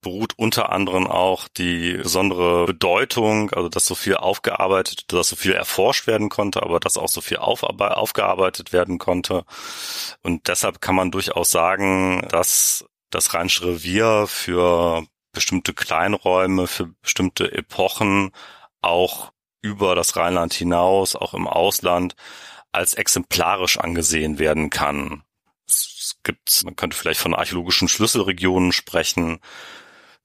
beruht 0.01 0.35
unter 0.37 0.71
anderem 0.71 1.07
auch 1.07 1.49
die 1.49 1.95
besondere 1.95 2.67
Bedeutung, 2.67 3.51
also 3.51 3.69
dass 3.69 3.87
so 3.87 3.95
viel 3.95 4.17
aufgearbeitet, 4.17 5.13
dass 5.13 5.29
so 5.29 5.37
viel 5.37 5.53
erforscht 5.53 6.07
werden 6.07 6.29
konnte, 6.29 6.63
aber 6.63 6.81
dass 6.81 6.97
auch 6.97 7.09
so 7.09 7.21
viel 7.21 7.39
aufgearbeitet 7.39 8.73
werden 8.73 8.99
konnte. 8.99 9.45
Und 10.23 10.49
deshalb 10.49 10.81
kann 10.81 10.95
man 10.95 11.11
durchaus 11.11 11.51
sagen, 11.51 12.27
dass 12.31 12.85
das 13.11 13.35
Rheinische 13.35 13.67
Revier 13.67 14.27
für 14.29 15.05
bestimmte 15.33 15.75
Kleinräume, 15.75 16.67
für 16.67 16.87
bestimmte 17.03 17.53
Epochen 17.53 18.33
auch 18.81 19.33
über 19.63 19.95
das 19.95 20.17
Rheinland 20.17 20.55
hinaus, 20.55 21.17
auch 21.17 21.35
im 21.35 21.47
Ausland, 21.49 22.15
als 22.73 22.95
exemplarisch 22.95 23.79
angesehen 23.79 24.39
werden 24.39 24.71
kann. 24.71 25.25
Es 25.67 26.17
gibt, 26.23 26.65
man 26.65 26.77
könnte 26.77 26.97
vielleicht 26.97 27.21
von 27.21 27.35
archäologischen 27.35 27.89
Schlüsselregionen 27.89 28.73
sprechen, 28.73 29.41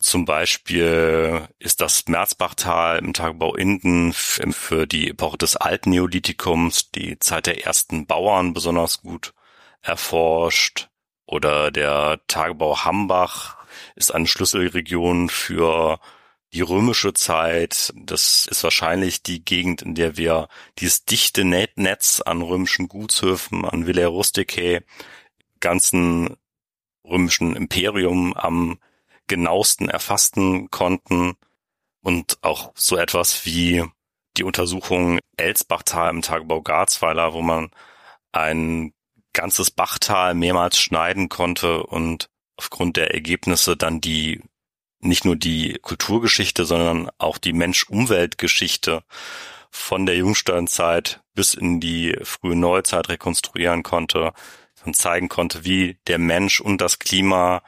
zum 0.03 0.25
Beispiel 0.25 1.47
ist 1.59 1.79
das 1.79 2.09
Merzbachtal 2.09 2.99
im 2.99 3.13
Tagebau 3.13 3.55
Inden 3.55 4.11
für 4.11 4.85
die 4.85 5.09
Epoche 5.09 5.37
des 5.37 5.55
alten 5.55 5.91
Neolithikums, 5.91 6.91
die 6.91 7.17
Zeit 7.19 7.47
der 7.47 7.65
ersten 7.65 8.05
Bauern 8.05 8.53
besonders 8.53 9.01
gut 9.01 9.33
erforscht. 9.81 10.89
Oder 11.25 11.71
der 11.71 12.19
Tagebau 12.27 12.83
Hambach 12.83 13.55
ist 13.95 14.13
eine 14.13 14.27
Schlüsselregion 14.27 15.29
für 15.29 16.01
die 16.51 16.61
römische 16.61 17.13
Zeit, 17.13 17.93
das 17.95 18.45
ist 18.45 18.61
wahrscheinlich 18.61 19.23
die 19.23 19.43
Gegend, 19.45 19.81
in 19.83 19.95
der 19.95 20.17
wir 20.17 20.49
dieses 20.79 21.05
dichte 21.05 21.45
Netz 21.45 22.19
an 22.19 22.41
römischen 22.41 22.89
Gutshöfen, 22.89 23.63
an 23.63 23.87
Villa 23.87 24.07
Rusticae, 24.07 24.81
ganzen 25.61 26.35
römischen 27.05 27.55
Imperium 27.55 28.33
am 28.33 28.79
genauesten 29.27 29.89
erfassten 29.89 30.69
konnten 30.71 31.35
und 32.01 32.37
auch 32.41 32.71
so 32.75 32.97
etwas 32.97 33.45
wie 33.45 33.83
die 34.37 34.43
Untersuchung 34.43 35.19
Elsbachtal 35.37 36.09
im 36.09 36.21
Tagebau 36.21 36.61
Garzweiler, 36.61 37.33
wo 37.33 37.41
man 37.41 37.71
ein 38.31 38.93
ganzes 39.31 39.71
Bachtal 39.71 40.33
mehrmals 40.33 40.77
schneiden 40.77 41.29
konnte 41.29 41.83
und 41.83 42.29
aufgrund 42.57 42.97
der 42.97 43.13
Ergebnisse 43.13 43.75
dann 43.77 44.01
die 44.01 44.41
nicht 44.99 45.25
nur 45.25 45.35
die 45.35 45.79
Kulturgeschichte, 45.81 46.65
sondern 46.65 47.09
auch 47.17 47.37
die 47.37 47.53
Mensch-Umwelt-Geschichte 47.53 49.03
von 49.69 50.05
der 50.05 50.15
Jungsteinzeit 50.15 51.21
bis 51.33 51.55
in 51.55 51.79
die 51.79 52.15
frühe 52.23 52.55
Neuzeit 52.55 53.09
rekonstruieren 53.09 53.83
konnte 53.83 54.33
und 54.85 54.95
zeigen 54.95 55.29
konnte, 55.29 55.65
wie 55.65 55.97
der 56.07 56.19
Mensch 56.19 56.61
und 56.61 56.79
das 56.79 56.99
Klima 56.99 57.63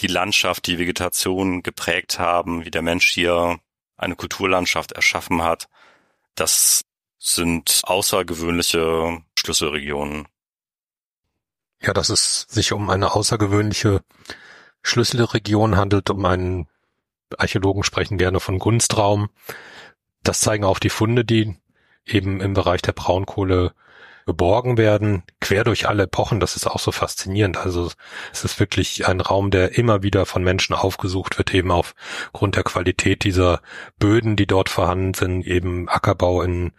die 0.00 0.06
Landschaft, 0.06 0.66
die 0.66 0.78
Vegetation 0.78 1.62
geprägt 1.62 2.18
haben, 2.18 2.64
wie 2.64 2.70
der 2.70 2.82
Mensch 2.82 3.08
hier 3.08 3.58
eine 3.96 4.16
Kulturlandschaft 4.16 4.92
erschaffen 4.92 5.42
hat. 5.42 5.68
Das 6.34 6.82
sind 7.18 7.82
außergewöhnliche 7.84 9.22
Schlüsselregionen. 9.38 10.26
Ja, 11.82 11.92
dass 11.92 12.08
es 12.08 12.46
sich 12.48 12.72
um 12.72 12.90
eine 12.90 13.14
außergewöhnliche 13.14 14.02
Schlüsselregion 14.82 15.76
handelt, 15.76 16.10
um 16.10 16.24
einen 16.24 16.68
Archäologen 17.36 17.84
sprechen 17.84 18.18
gerne 18.18 18.40
von 18.40 18.58
Gunstraum. 18.58 19.28
Das 20.22 20.40
zeigen 20.40 20.64
auch 20.64 20.78
die 20.78 20.90
Funde, 20.90 21.24
die 21.24 21.56
eben 22.04 22.40
im 22.40 22.54
Bereich 22.54 22.82
der 22.82 22.92
Braunkohle 22.92 23.74
geborgen 24.26 24.78
werden, 24.78 25.22
quer 25.40 25.64
durch 25.64 25.88
alle 25.88 26.04
Epochen. 26.04 26.40
Das 26.40 26.56
ist 26.56 26.66
auch 26.66 26.78
so 26.78 26.92
faszinierend. 26.92 27.56
Also 27.56 27.90
es 28.32 28.44
ist 28.44 28.60
wirklich 28.60 29.06
ein 29.06 29.20
Raum, 29.20 29.50
der 29.50 29.76
immer 29.76 30.02
wieder 30.02 30.26
von 30.26 30.44
Menschen 30.44 30.74
aufgesucht 30.74 31.38
wird, 31.38 31.54
eben 31.54 31.70
aufgrund 31.70 32.56
der 32.56 32.64
Qualität 32.64 33.24
dieser 33.24 33.60
Böden, 33.98 34.36
die 34.36 34.46
dort 34.46 34.68
vorhanden 34.68 35.14
sind, 35.14 35.46
eben 35.46 35.88
Ackerbau 35.88 36.42
in 36.42 36.72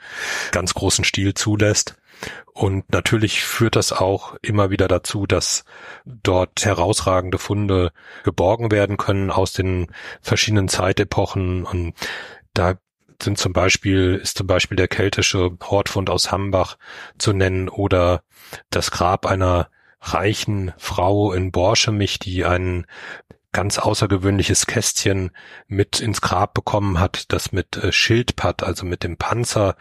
ganz 0.51 0.73
großen 0.73 1.03
Stil 1.03 1.33
zulässt. 1.33 1.95
Und 2.53 2.91
natürlich 2.91 3.43
führt 3.43 3.75
das 3.75 3.93
auch 3.93 4.35
immer 4.41 4.69
wieder 4.69 4.87
dazu, 4.87 5.25
dass 5.25 5.63
dort 6.05 6.63
herausragende 6.63 7.37
Funde 7.37 7.91
geborgen 8.23 8.71
werden 8.71 8.97
können 8.97 9.31
aus 9.31 9.53
den 9.53 9.87
verschiedenen 10.21 10.67
Zeitepochen. 10.67 11.63
Und 11.63 11.93
da 12.53 12.75
sind 13.23 13.37
zum 13.37 13.53
Beispiel, 13.53 14.19
ist 14.21 14.37
zum 14.37 14.47
Beispiel 14.47 14.75
der 14.75 14.87
keltische 14.87 15.57
Hortfund 15.63 16.09
aus 16.09 16.31
Hambach 16.31 16.77
zu 17.17 17.33
nennen 17.33 17.69
oder 17.69 18.23
das 18.69 18.91
Grab 18.91 19.25
einer 19.25 19.69
reichen 20.01 20.73
Frau 20.77 21.31
in 21.33 21.51
Borschemich, 21.51 22.19
die 22.19 22.45
ein 22.45 22.85
ganz 23.51 23.77
außergewöhnliches 23.77 24.65
Kästchen 24.65 25.31
mit 25.67 25.99
ins 25.99 26.21
Grab 26.21 26.53
bekommen 26.53 26.99
hat, 26.99 27.31
das 27.33 27.51
mit 27.51 27.77
äh, 27.77 27.91
Schildpad, 27.91 28.63
also 28.63 28.85
mit 28.85 29.03
dem 29.03 29.17
Panzer 29.17 29.75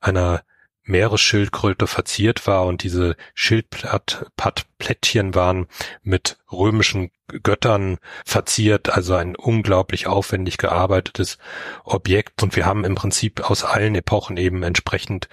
einer 0.00 0.42
Meeresschildkröte 0.84 1.86
verziert 1.86 2.46
war 2.46 2.66
und 2.66 2.82
diese 2.82 3.16
Schildpattplättchen 3.34 5.34
waren 5.34 5.66
mit 6.02 6.38
römischen 6.52 7.10
Göttern 7.42 7.98
verziert, 8.24 8.90
also 8.90 9.14
ein 9.14 9.34
unglaublich 9.34 10.06
aufwendig 10.06 10.58
gearbeitetes 10.58 11.38
Objekt. 11.84 12.42
Und 12.42 12.54
wir 12.54 12.66
haben 12.66 12.84
im 12.84 12.94
Prinzip 12.94 13.48
aus 13.48 13.64
allen 13.64 13.94
Epochen 13.94 14.36
eben 14.36 14.62
entsprechend 14.62 15.28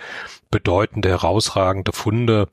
bedeutende, 0.49 1.09
herausragende 1.09 1.91
Funde 1.91 2.47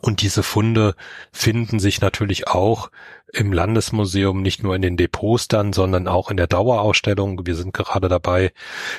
und 0.00 0.22
diese 0.22 0.42
Funde 0.42 0.94
finden 1.32 1.80
sich 1.80 2.00
natürlich 2.00 2.48
auch 2.48 2.90
im 3.32 3.52
Landesmuseum 3.52 4.40
nicht 4.42 4.62
nur 4.62 4.74
in 4.74 4.82
den 4.82 4.96
Depots 4.96 5.48
dann, 5.48 5.72
sondern 5.72 6.06
auch 6.06 6.30
in 6.30 6.36
der 6.36 6.46
Dauerausstellung. 6.46 7.46
Wir 7.46 7.56
sind 7.56 7.74
gerade 7.74 8.08
dabei, 8.08 8.52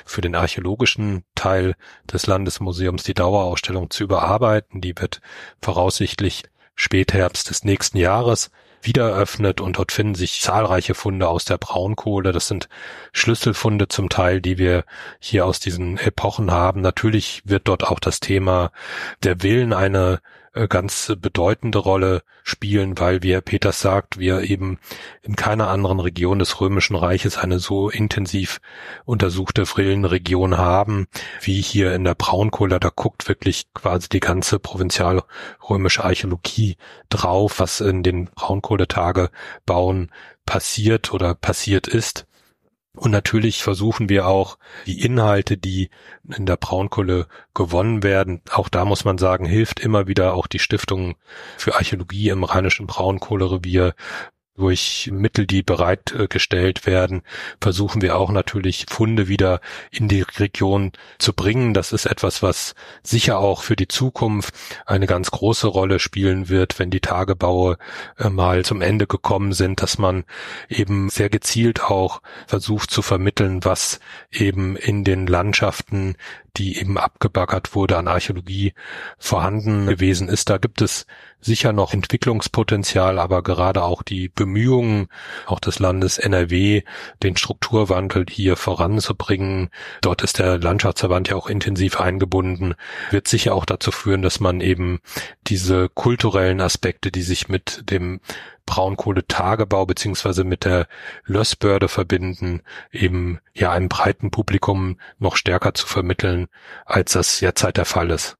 für 0.06 0.22
den 0.22 0.36
archäologischen 0.36 1.24
Teil 1.36 1.76
des 2.12 2.28
Landesmuseums 2.28 3.04
die 3.04 3.14
Dauerausstellung 3.14 3.90
zu 3.90 4.04
überarbeiten. 4.04 4.82
Die 4.82 4.98
wird 4.98 5.22
voraussichtlich 5.62 6.44
Spätherbst 6.76 7.50
des 7.50 7.64
nächsten 7.64 7.98
Jahres 7.98 8.52
wieder 8.82 9.10
eröffnet 9.10 9.62
und 9.62 9.78
dort 9.78 9.92
finden 9.92 10.16
sich 10.16 10.42
zahlreiche 10.42 10.94
Funde 10.94 11.28
aus 11.28 11.46
der 11.46 11.58
Braunkohle. 11.58 12.32
Das 12.32 12.48
sind 12.48 12.70
Schlüsselfunde 13.12 13.88
zum 13.88 14.10
Teil, 14.10 14.42
die 14.42 14.58
wir 14.58 14.86
hier 15.20 15.46
aus 15.46 15.60
diesen 15.60 15.98
Epochen 15.98 16.52
haben. 16.52 16.82
Natürlich 16.82 17.42
wird 17.46 17.68
dort 17.68 17.84
auch 17.84 18.00
das 18.00 18.20
Thema 18.20 18.72
der 19.24 19.44
Willen 19.44 19.74
eine 19.74 20.22
ganz 20.68 21.14
bedeutende 21.20 21.80
Rolle 21.80 22.24
spielen, 22.44 23.00
weil, 23.00 23.24
wie 23.24 23.34
Herr 23.34 23.42
Peters 23.42 23.80
sagt, 23.80 24.18
wir 24.18 24.42
eben 24.42 24.80
in 25.22 25.36
keiner 25.36 25.70
anderen 25.70 26.00
Region 26.00 26.40
des 26.40 26.60
Römischen 26.60 26.96
Reiches 26.96 27.38
eine 27.38 27.60
so 27.60 27.90
intensiv 27.90 28.60
untersuchte 29.06 29.66
Frillenregion 29.66 30.58
haben, 30.58 31.08
wie 31.42 31.62
hier 31.62 31.94
in 31.94 32.04
der 32.04 32.16
Braunkohle. 32.16 32.80
Da 32.80 32.90
guckt 32.94 33.28
wirklich 33.28 33.72
quasi 33.74 34.10
die 34.10 34.20
ganze 34.20 34.60
provinzialrömische 34.60 36.04
Archäologie 36.04 36.78
drauf, 37.10 37.60
was 37.60 37.82
in 37.82 38.04
den 38.04 38.26
Braunkohletagebauen 38.26 40.12
passiert 40.46 41.14
oder 41.14 41.36
passiert 41.36 41.88
ist. 41.88 42.26
Und 43.00 43.12
natürlich 43.12 43.64
versuchen 43.64 44.10
wir 44.10 44.28
auch 44.28 44.58
die 44.86 45.02
Inhalte, 45.02 45.56
die 45.56 45.90
in 46.28 46.46
der 46.46 46.58
Braunkohle 46.58 47.28
gewonnen 47.54 48.04
werden. 48.04 48.42
Auch 48.52 48.68
da 48.68 48.84
muss 48.84 49.06
man 49.06 49.18
sagen, 49.18 49.46
hilft 49.46 49.80
immer 49.80 50.08
wieder 50.08 50.34
auch 50.34 50.48
die 50.48 50.60
Stiftung 50.60 51.16
für 51.58 51.76
Archäologie 51.76 52.28
im 52.28 52.44
Rheinischen 52.44 52.88
Braunkohlerevier 52.88 53.96
durch 54.60 55.10
Mittel, 55.12 55.48
die 55.48 55.64
bereitgestellt 55.64 56.86
werden, 56.86 57.22
versuchen 57.62 58.02
wir 58.02 58.18
auch 58.18 58.30
natürlich 58.30 58.86
Funde 58.90 59.28
wieder 59.30 59.62
in 59.90 60.10
die 60.10 60.22
Region 60.22 60.92
zu 61.18 61.34
bringen. 61.34 61.74
Das 61.74 61.94
ist 61.94 62.06
etwas, 62.06 62.44
was 62.44 62.76
sicher 63.02 63.40
auch 63.40 63.64
für 63.64 63.78
die 63.78 63.88
Zukunft 63.88 64.54
eine 64.86 65.08
ganz 65.08 65.32
große 65.32 65.68
Rolle 65.68 66.00
spielen 66.00 66.50
wird, 66.50 66.78
wenn 66.78 66.90
die 66.92 67.00
Tagebaue 67.00 67.78
äh, 68.18 68.30
mal 68.30 68.66
zum 68.66 68.82
Ende 68.82 69.08
gekommen 69.08 69.54
sind, 69.54 69.82
dass 69.82 69.98
man 69.98 70.26
eben 70.68 71.10
sehr 71.10 71.30
gezielt 71.30 71.86
auch 71.86 72.22
versucht 72.46 72.92
zu 72.92 73.02
vermitteln, 73.02 73.64
was 73.64 74.02
eben 74.30 74.76
in 74.76 75.06
den 75.06 75.26
Landschaften 75.26 76.16
die 76.60 76.78
eben 76.78 76.98
abgebaggert 76.98 77.74
wurde 77.74 77.98
an 77.98 78.08
Archäologie 78.08 78.74
vorhanden 79.18 79.88
gewesen 79.88 80.28
ist. 80.28 80.50
Da 80.50 80.58
gibt 80.58 80.82
es 80.82 81.08
sicher 81.42 81.72
noch 81.72 81.94
Entwicklungspotenzial, 81.94 83.18
aber 83.18 83.42
gerade 83.44 83.84
auch 83.84 84.04
die 84.04 84.28
Bemühungen 84.28 85.08
auch 85.46 85.62
des 85.62 85.80
Landes 85.80 86.18
NRW, 86.18 86.84
den 87.24 87.38
Strukturwandel 87.38 88.26
hier 88.30 88.58
voranzubringen. 88.58 89.70
Dort 90.02 90.22
ist 90.22 90.40
der 90.40 90.58
Landschaftsverband 90.58 91.30
ja 91.30 91.38
auch 91.38 91.48
intensiv 91.48 92.00
eingebunden, 92.00 92.76
wird 93.10 93.28
sicher 93.30 93.56
auch 93.56 93.66
dazu 93.66 93.92
führen, 93.92 94.22
dass 94.22 94.42
man 94.42 94.60
eben 94.60 95.00
diese 95.48 95.88
kulturellen 95.88 96.60
Aspekte, 96.60 97.10
die 97.10 97.22
sich 97.22 97.48
mit 97.48 97.90
dem 97.90 98.20
Braunkohletagebau 98.70 99.86
beziehungsweise 99.88 100.44
mit 100.44 100.64
der 100.64 100.88
Lössbörde 101.26 101.88
verbinden, 101.88 102.62
eben 102.92 103.40
ja 103.56 103.72
einem 103.72 103.90
breiten 103.90 104.30
Publikum 104.30 105.00
noch 105.18 105.38
stärker 105.38 105.74
zu 105.74 105.88
vermitteln, 105.88 106.50
als 106.86 107.14
das 107.14 107.40
derzeit 107.40 107.78
der 107.78 107.86
Fall 107.86 108.12
ist. 108.12 108.36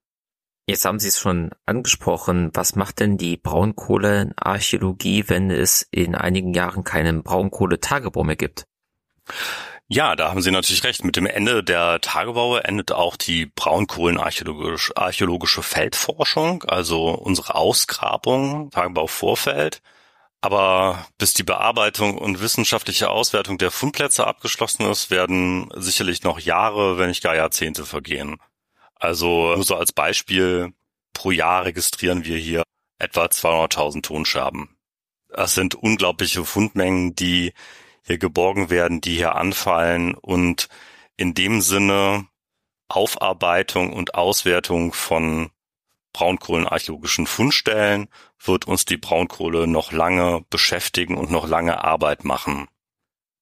Jetzt 0.68 0.86
haben 0.86 1.00
Sie 1.00 1.08
es 1.08 1.18
schon 1.18 1.50
angesprochen. 1.66 2.52
Was 2.54 2.76
macht 2.76 3.00
denn 3.00 3.18
die 3.18 3.38
Braunkohlearchäologie, 3.38 5.24
wenn 5.28 5.50
es 5.50 5.88
in 5.90 6.14
einigen 6.14 6.54
Jahren 6.54 6.84
keinen 6.84 7.24
Braunkohletagebau 7.24 8.24
mehr 8.24 8.36
gibt? 8.36 8.66
Ja, 9.88 10.16
da 10.16 10.30
haben 10.30 10.44
Sie 10.44 10.52
natürlich 10.52 10.84
recht. 10.84 11.04
Mit 11.04 11.16
dem 11.16 11.26
Ende 11.26 11.64
der 11.64 12.02
Tagebaue 12.02 12.66
endet 12.66 12.92
auch 12.92 13.16
die 13.16 13.48
Braunkohlenarchäologische 13.48 15.64
Feldforschung, 15.64 16.66
also 16.66 17.10
unsere 17.10 17.56
Ausgrabung, 17.56 18.70
Tagebau 18.70 19.08
Vorfeld. 19.08 19.82
Aber 20.42 21.06
bis 21.18 21.34
die 21.34 21.44
Bearbeitung 21.44 22.18
und 22.18 22.40
wissenschaftliche 22.40 23.10
Auswertung 23.10 23.58
der 23.58 23.72
Fundplätze 23.72 24.26
abgeschlossen 24.26 24.90
ist, 24.90 25.10
werden 25.10 25.70
sicherlich 25.76 26.24
noch 26.24 26.40
Jahre, 26.40 26.98
wenn 26.98 27.10
nicht 27.10 27.24
gar 27.24 27.36
Jahrzehnte 27.36 27.86
vergehen. 27.86 28.38
Also 28.96 29.56
nur 29.56 29.64
so 29.64 29.76
als 29.76 29.92
Beispiel, 29.92 30.74
pro 31.14 31.32
Jahr 31.32 31.66
registrieren 31.66 32.24
wir 32.24 32.38
hier 32.38 32.64
etwa 33.00 33.26
200.000 33.26 34.04
Tonscherben. 34.04 34.78
Das 35.30 35.56
sind 35.56 35.76
unglaubliche 35.76 36.46
Fundmengen, 36.46 37.16
die 37.16 37.54
hier 38.06 38.18
geborgen 38.18 38.70
werden, 38.70 39.02
die 39.02 39.16
hier 39.16 39.36
anfallen 39.36 40.16
und 40.16 40.70
in 41.18 41.34
dem 41.34 41.62
Sinne 41.62 42.28
Aufarbeitung 42.88 43.94
und 43.94 44.16
Auswertung 44.16 44.94
von 44.94 45.52
braunkohlenarchäologischen 46.14 47.28
Fundstellen 47.28 48.08
wird 48.44 48.66
uns 48.66 48.86
die 48.86 48.98
Braunkohle 48.98 49.68
noch 49.68 49.92
lange 49.92 50.44
beschäftigen 50.50 51.18
und 51.18 51.32
noch 51.32 51.48
lange 51.48 51.84
Arbeit 51.84 52.24
machen. 52.24 52.68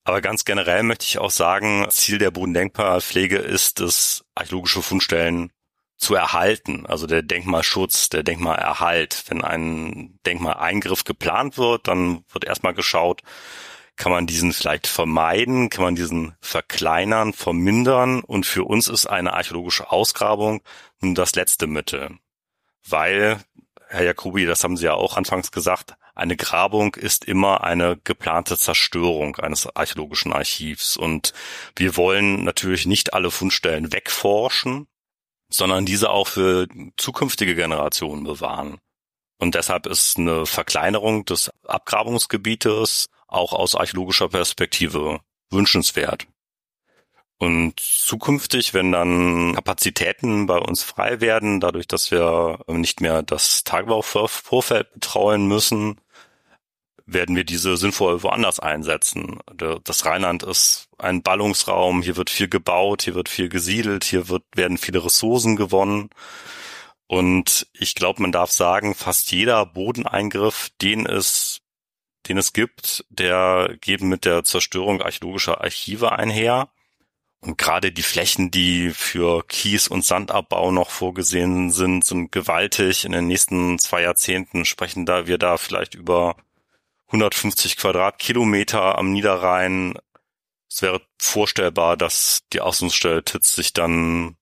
Aber 0.04 0.22
ganz 0.22 0.46
generell 0.46 0.84
möchte 0.84 1.06
ich 1.06 1.20
auch 1.20 1.32
sagen, 1.32 1.86
Ziel 1.90 2.18
der 2.18 2.32
Bodendenkmalpflege 2.32 3.38
ist 3.38 3.82
es, 3.82 4.24
archäologische 4.36 4.82
Fundstellen 4.82 5.52
zu 5.98 6.16
erhalten. 6.16 6.86
Also 6.86 7.08
der 7.08 7.24
Denkmalschutz, 7.24 8.10
der 8.10 8.24
Denkmalerhalt. 8.24 9.26
Wenn 9.28 9.44
ein 9.44 10.20
Denkmaleingriff 10.26 11.04
geplant 11.04 11.58
wird, 11.58 11.88
dann 11.88 12.24
wird 12.32 12.46
erstmal 12.46 12.74
geschaut, 12.74 13.22
kann 13.98 14.12
man 14.12 14.28
diesen 14.28 14.54
vielleicht 14.54 14.88
vermeiden, 14.88 15.70
kann 15.70 15.84
man 15.84 15.96
diesen 15.96 16.36
verkleinern, 16.40 17.34
vermindern. 17.34 18.22
Und 18.22 18.46
für 18.46 18.64
uns 18.64 18.88
ist 18.88 19.08
eine 19.08 19.34
archäologische 19.34 19.92
Ausgrabung 19.92 20.62
nun 21.02 21.16
das 21.16 21.36
letzte 21.36 21.68
Mittel. 21.68 22.18
Weil, 22.86 23.40
Herr 23.88 24.04
Jacobi, 24.04 24.46
das 24.46 24.64
haben 24.64 24.78
Sie 24.78 24.86
ja 24.86 24.94
auch 24.94 25.18
anfangs 25.18 25.52
gesagt, 25.52 25.96
eine 26.16 26.36
Grabung 26.36 26.96
ist 26.96 27.26
immer 27.26 27.64
eine 27.64 27.98
geplante 28.04 28.58
Zerstörung 28.58 29.36
eines 29.36 29.68
archäologischen 29.76 30.34
Archivs. 30.34 30.98
Und 30.98 31.34
wir 31.76 31.96
wollen 31.96 32.44
natürlich 32.44 32.88
nicht 32.88 33.14
alle 33.14 33.30
Fundstellen 33.30 33.94
wegforschen, 33.94 34.88
sondern 35.50 35.86
diese 35.86 36.10
auch 36.10 36.28
für 36.28 36.68
zukünftige 36.98 37.54
Generationen 37.54 38.24
bewahren. 38.24 38.80
Und 39.38 39.54
deshalb 39.54 39.86
ist 39.86 40.18
eine 40.18 40.48
Verkleinerung 40.48 41.24
des 41.26 41.52
Abgrabungsgebietes 41.64 43.10
auch 43.28 43.54
aus 43.54 43.76
archäologischer 43.76 44.30
Perspektive 44.30 45.20
wünschenswert. 45.52 46.28
Und 47.40 47.80
zukünftig, 47.80 48.74
wenn 48.74 48.92
dann 48.92 49.54
Kapazitäten 49.54 50.48
bei 50.48 50.58
uns 50.58 50.82
frei 50.82 51.22
werden, 51.22 51.60
dadurch, 51.60 51.88
dass 51.88 52.10
wir 52.10 52.60
nicht 52.68 53.00
mehr 53.00 53.22
das 53.22 53.64
Tagebauvorfeld 53.64 54.92
betreuen 54.94 55.48
müssen, 55.48 56.02
werden 57.08 57.36
wir 57.36 57.46
diese 57.46 57.78
sinnvoll 57.78 58.22
woanders 58.22 58.60
einsetzen. 58.60 59.40
Das 59.84 60.06
Rheinland 60.06 60.44
ist 60.44 60.90
ein 60.98 61.22
Ballungsraum, 61.24 62.02
hier 62.02 62.18
wird 62.18 62.30
viel 62.30 62.50
gebaut, 62.50 63.04
hier 63.04 63.16
wird 63.16 63.30
viel 63.30 63.50
gesiedelt, 63.50 64.04
hier 64.04 64.30
wird, 64.30 64.44
werden 64.56 64.78
viele 64.78 65.04
Ressourcen 65.06 65.56
gewonnen. 65.56 66.10
Und 67.08 67.68
ich 67.74 67.96
glaube, 67.96 68.22
man 68.22 68.34
darf 68.34 68.52
sagen, 68.52 68.94
fast 68.94 69.32
jeder 69.32 69.66
Bodeneingriff, 69.66 70.70
den 70.82 71.06
es, 71.06 71.62
den 72.28 72.38
es 72.38 72.52
gibt, 72.52 73.06
der 73.10 73.78
geht 73.80 74.02
mit 74.02 74.26
der 74.26 74.44
Zerstörung 74.44 75.02
archäologischer 75.02 75.62
Archive 75.62 76.12
einher. 76.12 76.70
Und 77.40 77.58
gerade 77.58 77.92
die 77.92 78.04
Flächen, 78.04 78.50
die 78.50 78.90
für 78.90 79.46
Kies- 79.48 79.88
und 79.88 80.04
Sandabbau 80.04 80.72
noch 80.72 80.90
vorgesehen 80.90 81.70
sind, 81.70 82.04
sind 82.04 82.32
gewaltig. 82.32 83.06
In 83.06 83.12
den 83.12 83.28
nächsten 83.28 83.78
zwei 83.80 84.02
Jahrzehnten 84.02 84.66
sprechen 84.66 85.06
da 85.06 85.28
wir 85.28 85.38
da 85.38 85.58
vielleicht 85.58 85.94
über 85.94 86.36
150 87.08 87.78
Quadratkilometer 87.78 88.98
am 88.98 89.12
Niederrhein. 89.14 89.94
Es 90.70 90.82
wäre 90.82 91.02
vorstellbar, 91.20 91.96
dass 91.96 92.42
die 92.54 92.62
Außenstelle 92.62 93.24
Titz 93.24 93.56
sich 93.56 93.72
dann 93.72 94.36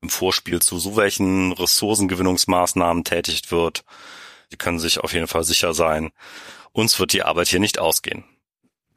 im 0.00 0.08
Vorspiel 0.08 0.60
zu 0.62 0.78
so 0.78 0.96
welchen 0.96 1.52
Ressourcengewinnungsmaßnahmen 1.52 3.04
tätigt 3.04 3.50
wird. 3.50 3.84
Die 4.52 4.56
können 4.56 4.78
sich 4.78 5.00
auf 5.00 5.12
jeden 5.12 5.26
Fall 5.26 5.44
sicher 5.44 5.74
sein. 5.74 6.10
Uns 6.72 6.98
wird 7.00 7.12
die 7.12 7.24
Arbeit 7.24 7.48
hier 7.48 7.60
nicht 7.60 7.78
ausgehen. 7.78 8.24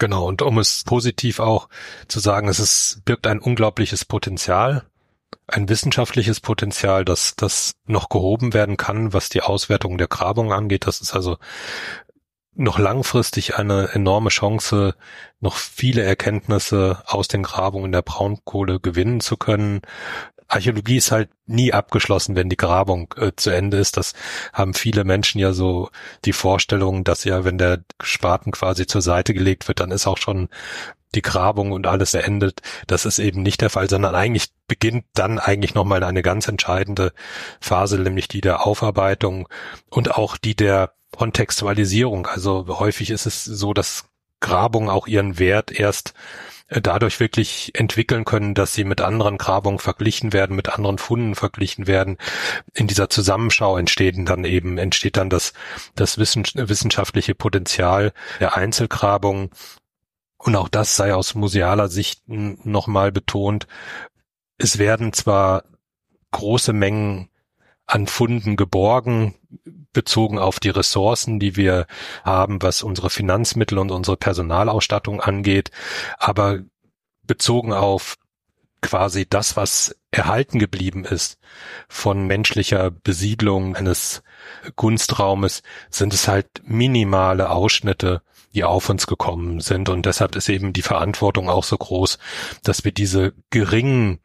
Genau, 0.01 0.27
und 0.27 0.41
um 0.41 0.57
es 0.57 0.83
positiv 0.83 1.39
auch 1.39 1.69
zu 2.07 2.19
sagen, 2.19 2.47
es 2.47 2.57
ist, 2.57 3.03
birgt 3.05 3.27
ein 3.27 3.37
unglaubliches 3.37 4.03
Potenzial, 4.03 4.83
ein 5.45 5.69
wissenschaftliches 5.69 6.39
Potenzial, 6.39 7.05
das, 7.05 7.35
das 7.35 7.73
noch 7.85 8.09
gehoben 8.09 8.55
werden 8.55 8.77
kann, 8.77 9.13
was 9.13 9.29
die 9.29 9.43
Auswertung 9.43 9.99
der 9.99 10.07
Grabung 10.07 10.53
angeht. 10.53 10.87
Das 10.87 11.01
ist 11.01 11.13
also 11.13 11.37
noch 12.55 12.79
langfristig 12.79 13.57
eine 13.57 13.89
enorme 13.93 14.29
Chance, 14.29 14.95
noch 15.39 15.55
viele 15.55 16.01
Erkenntnisse 16.01 17.03
aus 17.05 17.27
den 17.27 17.43
Grabungen 17.43 17.91
der 17.91 18.01
Braunkohle 18.01 18.79
gewinnen 18.79 19.21
zu 19.21 19.37
können. 19.37 19.81
Archäologie 20.51 20.97
ist 20.97 21.11
halt 21.11 21.29
nie 21.45 21.73
abgeschlossen, 21.73 22.35
wenn 22.35 22.49
die 22.49 22.57
Grabung 22.57 23.13
äh, 23.17 23.31
zu 23.35 23.49
Ende 23.49 23.77
ist. 23.77 23.97
Das 23.97 24.13
haben 24.53 24.73
viele 24.73 25.03
Menschen 25.03 25.39
ja 25.39 25.53
so 25.53 25.89
die 26.25 26.33
Vorstellung, 26.33 27.03
dass 27.03 27.23
ja, 27.23 27.45
wenn 27.45 27.57
der 27.57 27.83
Spaten 28.01 28.51
quasi 28.51 28.85
zur 28.85 29.01
Seite 29.01 29.33
gelegt 29.33 29.67
wird, 29.67 29.79
dann 29.79 29.91
ist 29.91 30.07
auch 30.07 30.17
schon 30.17 30.49
die 31.15 31.21
Grabung 31.21 31.71
und 31.71 31.87
alles 31.87 32.11
beendet. 32.11 32.61
Das 32.87 33.05
ist 33.05 33.19
eben 33.19 33.41
nicht 33.41 33.61
der 33.61 33.69
Fall, 33.69 33.89
sondern 33.89 34.15
eigentlich 34.15 34.49
beginnt 34.67 35.05
dann 35.13 35.39
eigentlich 35.39 35.73
nochmal 35.73 36.03
eine 36.03 36.21
ganz 36.21 36.47
entscheidende 36.47 37.13
Phase, 37.59 37.99
nämlich 37.99 38.27
die 38.27 38.41
der 38.41 38.65
Aufarbeitung 38.65 39.47
und 39.89 40.15
auch 40.15 40.37
die 40.37 40.55
der 40.55 40.93
Kontextualisierung. 41.15 42.27
Also 42.27 42.65
häufig 42.79 43.09
ist 43.09 43.25
es 43.25 43.43
so, 43.43 43.73
dass 43.73 44.05
Grabungen 44.39 44.89
auch 44.89 45.07
ihren 45.07 45.39
Wert 45.39 45.71
erst 45.71 46.13
dadurch 46.71 47.19
wirklich 47.19 47.71
entwickeln 47.73 48.23
können, 48.23 48.53
dass 48.53 48.73
sie 48.73 48.85
mit 48.85 49.01
anderen 49.01 49.37
Grabungen 49.37 49.79
verglichen 49.79 50.31
werden, 50.31 50.55
mit 50.55 50.69
anderen 50.69 50.97
Funden 50.97 51.35
verglichen 51.35 51.85
werden. 51.85 52.17
In 52.73 52.87
dieser 52.87 53.09
Zusammenschau 53.09 53.77
entsteht 53.77 54.15
dann 54.29 54.45
eben, 54.45 54.77
entsteht 54.77 55.17
dann 55.17 55.29
das, 55.29 55.53
das 55.95 56.17
wissenschaftliche 56.17 57.35
Potenzial 57.35 58.13
der 58.39 58.55
Einzelgrabungen. 58.55 59.49
Und 60.37 60.55
auch 60.55 60.69
das 60.69 60.95
sei 60.95 61.13
aus 61.13 61.35
musealer 61.35 61.89
Sicht 61.89 62.23
nochmal 62.27 63.11
betont. 63.11 63.67
Es 64.57 64.77
werden 64.77 65.13
zwar 65.13 65.65
große 66.31 66.71
Mengen 66.71 67.30
an 67.91 68.07
Funden 68.07 68.55
geborgen, 68.55 69.35
bezogen 69.91 70.39
auf 70.39 70.61
die 70.61 70.69
Ressourcen, 70.69 71.41
die 71.41 71.57
wir 71.57 71.87
haben, 72.23 72.61
was 72.61 72.83
unsere 72.83 73.09
Finanzmittel 73.09 73.77
und 73.77 73.91
unsere 73.91 74.15
Personalausstattung 74.15 75.19
angeht, 75.19 75.71
aber 76.17 76.59
bezogen 77.23 77.73
auf 77.73 78.15
quasi 78.81 79.27
das, 79.29 79.57
was 79.57 79.93
erhalten 80.09 80.57
geblieben 80.57 81.03
ist 81.03 81.37
von 81.89 82.27
menschlicher 82.27 82.91
Besiedlung 82.91 83.75
eines 83.75 84.23
Gunstraumes, 84.77 85.61
sind 85.89 86.13
es 86.13 86.29
halt 86.29 86.47
minimale 86.63 87.49
Ausschnitte, 87.49 88.21
die 88.55 88.63
auf 88.63 88.89
uns 88.89 89.05
gekommen 89.05 89.59
sind. 89.59 89.89
Und 89.89 90.05
deshalb 90.05 90.37
ist 90.37 90.47
eben 90.47 90.71
die 90.71 90.81
Verantwortung 90.81 91.49
auch 91.49 91.65
so 91.65 91.77
groß, 91.77 92.19
dass 92.63 92.85
wir 92.85 92.93
diese 92.93 93.33
geringen 93.49 94.19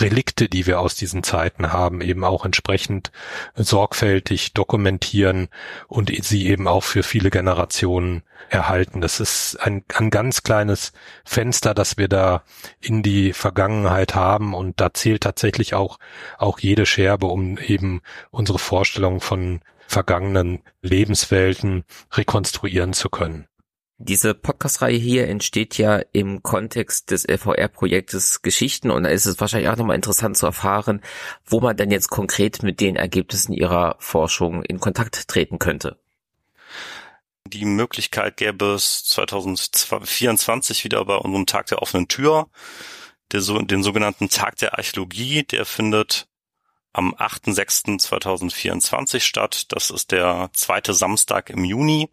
Relikte, 0.00 0.48
die 0.48 0.66
wir 0.66 0.80
aus 0.80 0.94
diesen 0.94 1.22
Zeiten 1.22 1.72
haben, 1.72 2.00
eben 2.00 2.24
auch 2.24 2.44
entsprechend 2.44 3.10
sorgfältig 3.54 4.52
dokumentieren 4.52 5.48
und 5.88 6.12
sie 6.24 6.46
eben 6.46 6.68
auch 6.68 6.84
für 6.84 7.02
viele 7.02 7.30
Generationen 7.30 8.22
erhalten. 8.48 9.00
Das 9.00 9.20
ist 9.20 9.56
ein, 9.56 9.84
ein 9.94 10.10
ganz 10.10 10.42
kleines 10.42 10.92
Fenster, 11.24 11.74
das 11.74 11.96
wir 11.96 12.08
da 12.08 12.42
in 12.80 13.02
die 13.02 13.32
Vergangenheit 13.32 14.14
haben 14.14 14.54
und 14.54 14.80
da 14.80 14.92
zählt 14.92 15.22
tatsächlich 15.22 15.74
auch, 15.74 15.98
auch 16.38 16.58
jede 16.58 16.86
Scherbe, 16.86 17.26
um 17.26 17.58
eben 17.58 18.02
unsere 18.30 18.58
Vorstellung 18.58 19.20
von 19.20 19.60
vergangenen 19.88 20.62
Lebenswelten 20.82 21.84
rekonstruieren 22.12 22.92
zu 22.92 23.08
können. 23.08 23.46
Diese 23.98 24.34
Podcast-Reihe 24.34 24.98
hier 24.98 25.26
entsteht 25.26 25.78
ja 25.78 26.02
im 26.12 26.42
Kontext 26.42 27.10
des 27.10 27.26
LVR-Projektes 27.26 28.42
Geschichten 28.42 28.90
und 28.90 29.04
da 29.04 29.08
ist 29.08 29.24
es 29.24 29.40
wahrscheinlich 29.40 29.70
auch 29.70 29.76
nochmal 29.76 29.96
interessant 29.96 30.36
zu 30.36 30.44
erfahren, 30.44 31.00
wo 31.46 31.60
man 31.60 31.78
denn 31.78 31.90
jetzt 31.90 32.10
konkret 32.10 32.62
mit 32.62 32.80
den 32.80 32.96
Ergebnissen 32.96 33.54
Ihrer 33.54 33.96
Forschung 33.98 34.62
in 34.64 34.80
Kontakt 34.80 35.28
treten 35.28 35.58
könnte. 35.58 35.98
Die 37.46 37.64
Möglichkeit 37.64 38.36
gäbe 38.36 38.74
es 38.74 39.04
2024 39.04 40.84
wieder 40.84 41.02
bei 41.06 41.16
unserem 41.16 41.46
Tag 41.46 41.68
der 41.68 41.80
offenen 41.80 42.06
Tür, 42.06 42.50
der, 43.32 43.40
den 43.40 43.82
sogenannten 43.82 44.28
Tag 44.28 44.56
der 44.56 44.76
Archäologie, 44.76 45.44
der 45.44 45.64
findet 45.64 46.28
am 46.92 47.14
8.6.2024 47.14 49.20
statt. 49.20 49.72
Das 49.72 49.88
ist 49.88 50.12
der 50.12 50.50
zweite 50.52 50.92
Samstag 50.92 51.48
im 51.48 51.64
Juni. 51.64 52.10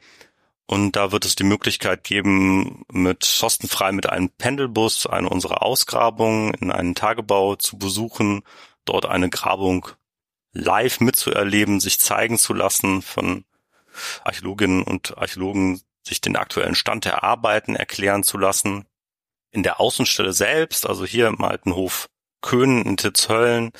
Und 0.74 0.96
da 0.96 1.12
wird 1.12 1.24
es 1.24 1.36
die 1.36 1.44
Möglichkeit 1.44 2.04
geben, 2.04 2.84
mit 2.92 3.38
kostenfrei 3.40 3.92
mit 3.92 4.10
einem 4.10 4.30
Pendelbus 4.30 5.06
eine 5.06 5.30
unserer 5.30 5.62
Ausgrabungen 5.62 6.56
in 6.56 6.72
einen 6.72 6.96
Tagebau 6.96 7.56
zu 7.56 7.78
besuchen, 7.78 8.42
dort 8.84 9.06
eine 9.06 9.30
Grabung 9.30 9.88
live 10.52 11.00
mitzuerleben, 11.00 11.80
sich 11.80 12.00
zeigen 12.00 12.40
zu 12.40 12.56
lassen 12.56 13.04
von 13.04 13.46
Archäologinnen 14.24 14.82
und 14.82 15.16
Archäologen, 15.16 15.80
sich 16.02 16.22
den 16.22 16.38
aktuellen 16.38 16.74
Stand 16.74 17.06
der 17.06 17.24
Arbeiten 17.24 17.76
erklären 17.76 18.24
zu 18.24 18.40
lassen. 18.40 18.88
In 19.52 19.62
der 19.62 19.80
Außenstelle 19.80 20.34
selbst, 20.34 20.90
also 20.90 21.06
hier 21.06 21.28
im 21.28 21.44
alten 21.44 21.76
Hof 21.76 22.10
Köhn 22.42 22.82
in 22.82 22.98
Titzhöllen, 22.98 23.74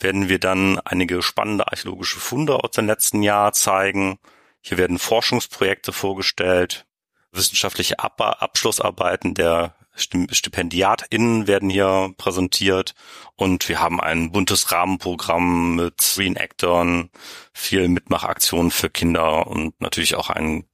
werden 0.00 0.28
wir 0.28 0.40
dann 0.40 0.80
einige 0.80 1.22
spannende 1.22 1.68
archäologische 1.68 2.18
Funde 2.18 2.56
aus 2.56 2.72
dem 2.72 2.88
letzten 2.88 3.22
Jahr 3.22 3.52
zeigen 3.52 4.18
hier 4.66 4.78
werden 4.78 4.98
Forschungsprojekte 4.98 5.92
vorgestellt, 5.92 6.86
wissenschaftliche 7.32 7.98
Ab 7.98 8.18
Abschlussarbeiten 8.20 9.34
der 9.34 9.74
StipendiatInnen 9.94 11.46
werden 11.46 11.68
hier 11.68 12.14
präsentiert 12.16 12.94
und 13.36 13.68
wir 13.68 13.80
haben 13.80 14.00
ein 14.00 14.32
buntes 14.32 14.72
Rahmenprogramm 14.72 15.76
mit 15.76 16.14
Reenactern, 16.16 17.10
viel 17.52 17.88
Mitmachaktionen 17.88 18.70
für 18.70 18.88
Kinder 18.88 19.46
und 19.46 19.78
natürlich 19.82 20.14
auch 20.14 20.30
ein 20.30 20.64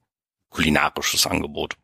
kulinarisches 0.51 1.26
Angebot. 1.26 1.76